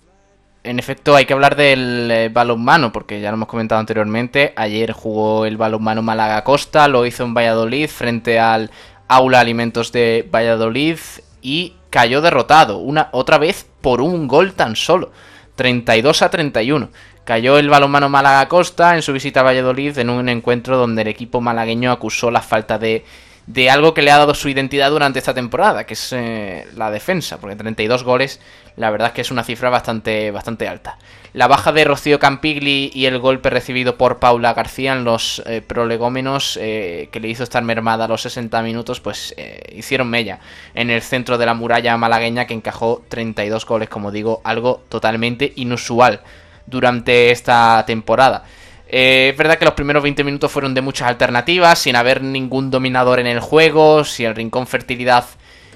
en 0.63 0.79
efecto 0.79 1.17
hay 1.17 1.27
que 1.27 1.33
hablar 1.33 1.57
del 1.57 2.09
eh, 2.09 2.29
balonmano, 2.29 2.93
porque 2.93 3.21
ya 3.21 3.31
lo 3.31 3.35
hemos 3.35 3.49
comentado 3.49 3.81
anteriormente, 3.81 4.53
ayer 4.55 4.93
jugó 4.93 5.45
el 5.45 5.57
balonmano 5.57 6.03
Málaga 6.03 6.45
Costa, 6.45 6.87
lo 6.87 7.05
hizo 7.05 7.25
en 7.25 7.35
Valladolid 7.35 7.89
frente 7.89 8.39
al 8.39 8.71
Aula 9.09 9.41
Alimentos 9.41 9.91
de 9.91 10.25
Valladolid 10.33 10.99
y 11.43 11.75
cayó 11.91 12.21
derrotado, 12.21 12.79
una 12.79 13.09
otra 13.11 13.39
vez 13.39 13.67
por 13.81 14.03
un 14.03 14.29
gol 14.29 14.53
tan 14.53 14.77
solo, 14.77 15.11
32 15.57 16.23
a 16.23 16.31
31. 16.31 16.91
Cayó 17.25 17.59
el 17.59 17.69
balonmano 17.69 18.09
Málaga 18.09 18.47
Costa 18.47 18.95
en 18.95 19.03
su 19.03 19.13
visita 19.13 19.41
a 19.41 19.43
Valladolid 19.43 19.99
en 19.99 20.11
un 20.11 20.29
encuentro 20.29 20.79
donde 20.79 21.03
el 21.03 21.09
equipo 21.09 21.41
malagueño 21.41 21.91
acusó 21.91 22.31
la 22.31 22.41
falta 22.41 22.79
de 22.79 23.05
de 23.53 23.69
algo 23.69 23.95
que 23.95 24.03
le 24.03 24.13
ha 24.13 24.17
dado 24.17 24.35
su 24.35 24.49
identidad 24.49 24.91
durante 24.91 25.19
esta 25.19 25.35
temporada, 25.35 25.85
que 25.85 25.95
es 25.95 26.13
eh, 26.13 26.69
la 26.77 26.93
defensa, 26.93 27.41
porque 27.41 27.57
32 27.57 28.05
goles, 28.05 28.41
la 28.77 28.91
verdad 28.91 29.09
es 29.09 29.15
que 29.15 29.21
es 29.23 29.33
una 29.33 29.43
cifra 29.43 29.71
bastante, 29.71 30.31
bastante 30.31 30.69
alta. 30.69 30.99
La 31.33 31.49
baja 31.49 31.73
de 31.73 31.85
Rocío 31.85 32.21
Campigli 32.21 32.93
y 32.95 33.07
el 33.07 33.19
golpe 33.19 33.51
recibido 33.51 33.97
por 33.97 34.21
Paula 34.21 34.55
García 34.55 34.93
en 34.93 35.03
los 35.03 35.43
eh, 35.47 35.63
prolegómenos, 35.63 36.59
eh, 36.61 37.09
que 37.11 37.19
le 37.19 37.27
hizo 37.27 37.43
estar 37.43 37.65
mermada 37.65 38.05
a 38.05 38.09
los 38.09 38.23
60 38.23 38.63
minutos, 38.63 39.01
pues 39.01 39.35
hicieron 39.75 40.09
mella 40.09 40.39
en 40.75 40.91
el 40.91 41.03
centro 41.03 41.37
de 41.37 41.47
la 41.47 41.55
muralla 41.55 41.97
malagueña 41.97 42.47
que 42.47 42.55
encajó 42.55 43.03
32 43.09 43.67
goles, 43.67 43.89
como 43.89 44.13
digo, 44.13 44.41
algo 44.45 44.85
totalmente 44.89 45.53
inusual 45.57 46.21
durante 46.67 47.33
esta 47.33 47.83
temporada. 47.85 48.45
Eh, 48.93 49.29
es 49.31 49.37
verdad 49.37 49.57
que 49.57 49.65
los 49.65 49.75
primeros 49.75 50.03
20 50.03 50.25
minutos 50.25 50.51
fueron 50.51 50.75
de 50.75 50.81
muchas 50.81 51.07
alternativas, 51.07 51.79
sin 51.79 51.95
haber 51.95 52.23
ningún 52.23 52.71
dominador 52.73 53.21
en 53.21 53.29
el 53.29 53.39
juego. 53.39 54.05
Si 54.05 54.25
el 54.25 54.35
Rincón 54.35 54.67
Fertilidad 54.67 55.25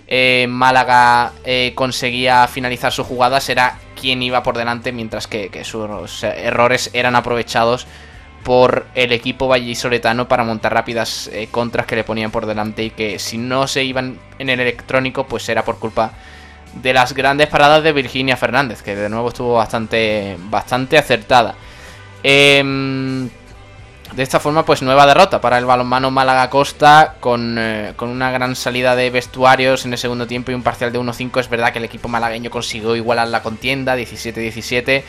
eh, 0.09 0.47
Málaga 0.49 1.33
eh, 1.45 1.73
conseguía 1.77 2.49
finalizar 2.49 2.93
su 2.93 3.05
jugada, 3.05 3.39
era 3.47 3.79
quien 3.99 4.21
iba 4.21 4.43
por 4.43 4.59
delante, 4.59 4.91
mientras 4.91 5.29
que, 5.29 5.63
sus 5.63 6.25
errores 6.25 6.91
eran 6.93 7.15
aprovechados 7.15 7.87
por 8.43 8.87
el 8.97 9.13
equipo 9.13 9.47
vallisoletano 9.47 10.29
para 10.29 10.45
montar 10.45 10.75
rápidas 10.75 11.31
contras 11.51 11.87
que 11.87 11.97
le 11.97 12.05
ponían 12.05 12.31
por 12.31 12.45
delante 12.45 12.83
y 12.83 12.91
que 12.91 13.19
si 13.19 13.39
no 13.39 13.67
se 13.67 13.85
iban 13.85 14.19
en 14.39 14.51
el 14.51 14.61
electrónico, 14.61 15.27
pues 15.27 15.49
era 15.49 15.65
por 15.65 15.79
culpa 15.79 16.13
de 16.75 16.93
las 16.93 17.15
grandes 17.15 17.47
paradas 17.47 17.83
de 17.85 17.93
Virginia 17.93 18.37
Fernández, 18.37 18.83
que 18.83 18.97
de 18.97 19.09
nuevo 19.09 19.29
estuvo 19.29 19.55
bastante, 19.55 20.37
bastante 20.51 20.99
acertada. 20.99 21.55
Em, 22.27 23.29
de 24.17 24.23
esta 24.23 24.41
forma, 24.41 24.65
pues 24.65 24.81
nueva 24.81 25.07
derrota 25.07 25.43
para 25.43 25.59
el 25.59 25.67
balonmano 25.67 26.11
Málaga 26.11 26.49
Costa 26.49 27.17
con, 27.21 27.57
eh, 27.59 27.93
con, 27.97 28.09
una 28.09 28.31
gran 28.31 28.57
salida 28.57 28.97
de 28.97 29.11
vestuarios 29.11 29.85
en 29.85 29.93
el 29.93 29.99
segundo 29.99 30.27
tiempo 30.27 30.51
y 30.51 30.55
un 30.55 30.63
parcial 30.63 30.91
de 30.91 30.99
1-5. 30.99 31.39
Es 31.39 31.51
verdad 31.51 31.73
que 31.73 31.81
el 31.81 31.85
equipo 31.85 32.09
malagueño 32.09 32.51
consiguió 32.51 32.97
igualar 32.97 33.29
la 33.29 33.43
contienda, 33.43 33.95
17-17. 33.95 35.03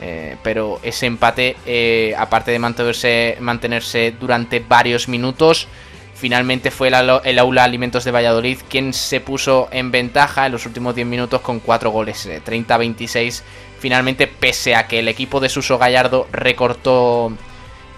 Eh, 0.00 0.36
pero 0.42 0.80
ese 0.82 1.06
empate, 1.06 1.56
eh, 1.66 2.14
aparte 2.18 2.50
de 2.50 2.58
mantenerse, 2.58 3.36
mantenerse 3.40 4.12
durante 4.18 4.58
varios 4.58 5.06
minutos, 5.08 5.68
finalmente 6.14 6.72
fue 6.72 6.88
el, 6.88 6.94
el, 7.22 7.38
Aula 7.38 7.62
Alimentos 7.62 8.04
de 8.04 8.10
Valladolid 8.10 8.58
quien 8.68 8.92
se 8.92 9.20
puso 9.20 9.68
en 9.70 9.90
ventaja 9.90 10.46
en 10.46 10.52
los 10.52 10.66
últimos 10.66 10.94
10 10.96 11.06
minutos 11.06 11.40
con 11.40 11.60
4 11.60 11.90
goles, 11.90 12.28
30-26 12.28 13.42
finalmente, 13.86 14.26
pese 14.26 14.74
a 14.74 14.88
que 14.88 14.98
el 14.98 15.06
equipo 15.06 15.38
de 15.38 15.48
Suso 15.48 15.78
Gallardo 15.78 16.26
recortó 16.32 17.32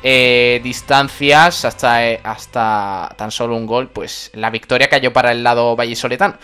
eh, 0.02 0.60
distancias 0.62 1.64
hasta, 1.64 2.06
eh, 2.06 2.20
hasta 2.24 3.14
tan 3.16 3.30
solo 3.30 3.56
un 3.56 3.64
gol, 3.64 3.88
pues 3.88 4.30
la 4.34 4.50
victoria 4.50 4.90
cayó 4.90 5.14
para 5.14 5.32
el 5.32 5.42
lado 5.42 5.74
vallisoletano. 5.76 6.34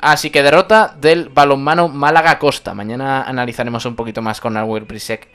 Así 0.00 0.30
que 0.30 0.42
derrota 0.42 0.96
del 0.98 1.28
balonmano 1.28 1.88
Málaga 1.88 2.38
Costa. 2.38 2.72
Mañana 2.72 3.24
analizaremos 3.24 3.84
un 3.84 3.96
poquito 3.96 4.22
más 4.22 4.40
con 4.40 4.56
Albert 4.56 4.88
Brisek 4.88 5.28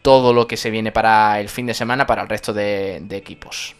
todo 0.00 0.32
lo 0.32 0.46
que 0.46 0.56
se 0.56 0.70
viene 0.70 0.92
para 0.92 1.40
el 1.40 1.48
fin 1.48 1.66
de 1.66 1.74
semana 1.74 2.06
para 2.06 2.22
el 2.22 2.28
resto 2.28 2.52
de 2.52 3.02
equipos. 3.10 3.74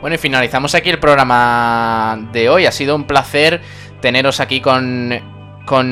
Bueno, 0.00 0.14
y 0.14 0.18
finalizamos 0.18 0.74
aquí 0.74 0.90
el 0.90 0.98
programa 0.98 2.28
de 2.32 2.50
hoy. 2.50 2.66
Ha 2.66 2.72
sido 2.72 2.94
un 2.94 3.04
placer 3.04 3.62
teneros 4.00 4.40
aquí 4.40 4.60
con, 4.60 5.10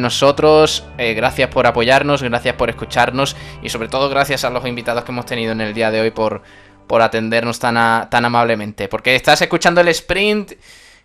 nosotros. 0.01 0.85
Eh, 0.99 1.15
gracias 1.15 1.49
por 1.49 1.67
apoyarnos, 1.67 2.23
gracias 2.23 2.55
por 2.55 2.69
escucharnos 2.69 3.35
y 3.63 3.71
sobre 3.71 3.89
todo 3.89 4.09
gracias 4.09 4.45
a 4.45 4.51
los 4.51 4.65
invitados 4.67 5.05
que 5.05 5.11
hemos 5.11 5.27
tenido 5.27 5.53
en 5.53 5.61
el 5.63 5.73
día 5.73 5.91
de 5.91 6.01
hoy 6.01 6.11
por, 6.11 6.43
por 6.87 7.01
atendernos 7.01 7.59
tan, 7.59 8.11
tan 8.11 8.25
amablemente. 8.25 8.89
Porque 8.89 9.15
estás 9.17 9.41
escuchando 9.41 9.81
el 9.81 9.89
sprint 9.89 10.53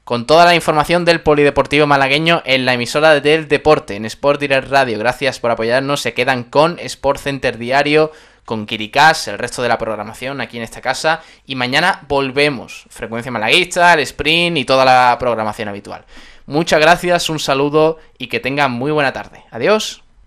con 0.04 0.26
toda 0.26 0.44
la 0.46 0.56
información 0.56 1.06
del 1.06 1.22
polideportivo 1.22 1.88
malagueño 1.88 2.42
en 2.46 2.66
la 2.66 2.74
emisora 2.74 3.20
del 3.22 3.48
deporte, 3.48 3.96
en 3.96 4.06
Sport 4.06 4.42
Direct 4.42 4.68
Radio. 4.68 5.00
Gracias 5.00 5.40
por 5.40 5.52
apoyarnos. 5.52 6.02
Se 6.02 6.14
quedan 6.14 6.44
con 6.44 6.80
Sport 6.80 7.20
Center 7.20 7.58
Diario 7.58 8.12
con 8.50 8.66
Kirikás, 8.66 9.28
el 9.28 9.38
resto 9.38 9.62
de 9.62 9.70
la 9.70 9.78
programación 9.78 10.42
aquí 10.42 10.58
en 10.58 10.64
esta 10.64 10.82
casa. 10.82 11.22
Y 11.46 11.54
mañana 11.54 12.02
volvemos. 12.08 12.86
Frecuencia 12.90 13.32
malaguista, 13.32 13.94
el 13.94 14.00
sprint 14.00 14.58
y 14.58 14.66
toda 14.66 14.84
la 14.86 15.16
programación 15.20 15.70
habitual. 15.70 16.04
Muchas 16.48 16.80
gracias, 16.82 17.30
un 17.30 17.38
saludo 17.38 18.00
y 18.18 18.26
que 18.26 18.40
tengan 18.40 18.72
muy 18.72 18.92
buena 18.92 19.14
tarde. 19.14 19.44
Adiós. 19.52 20.02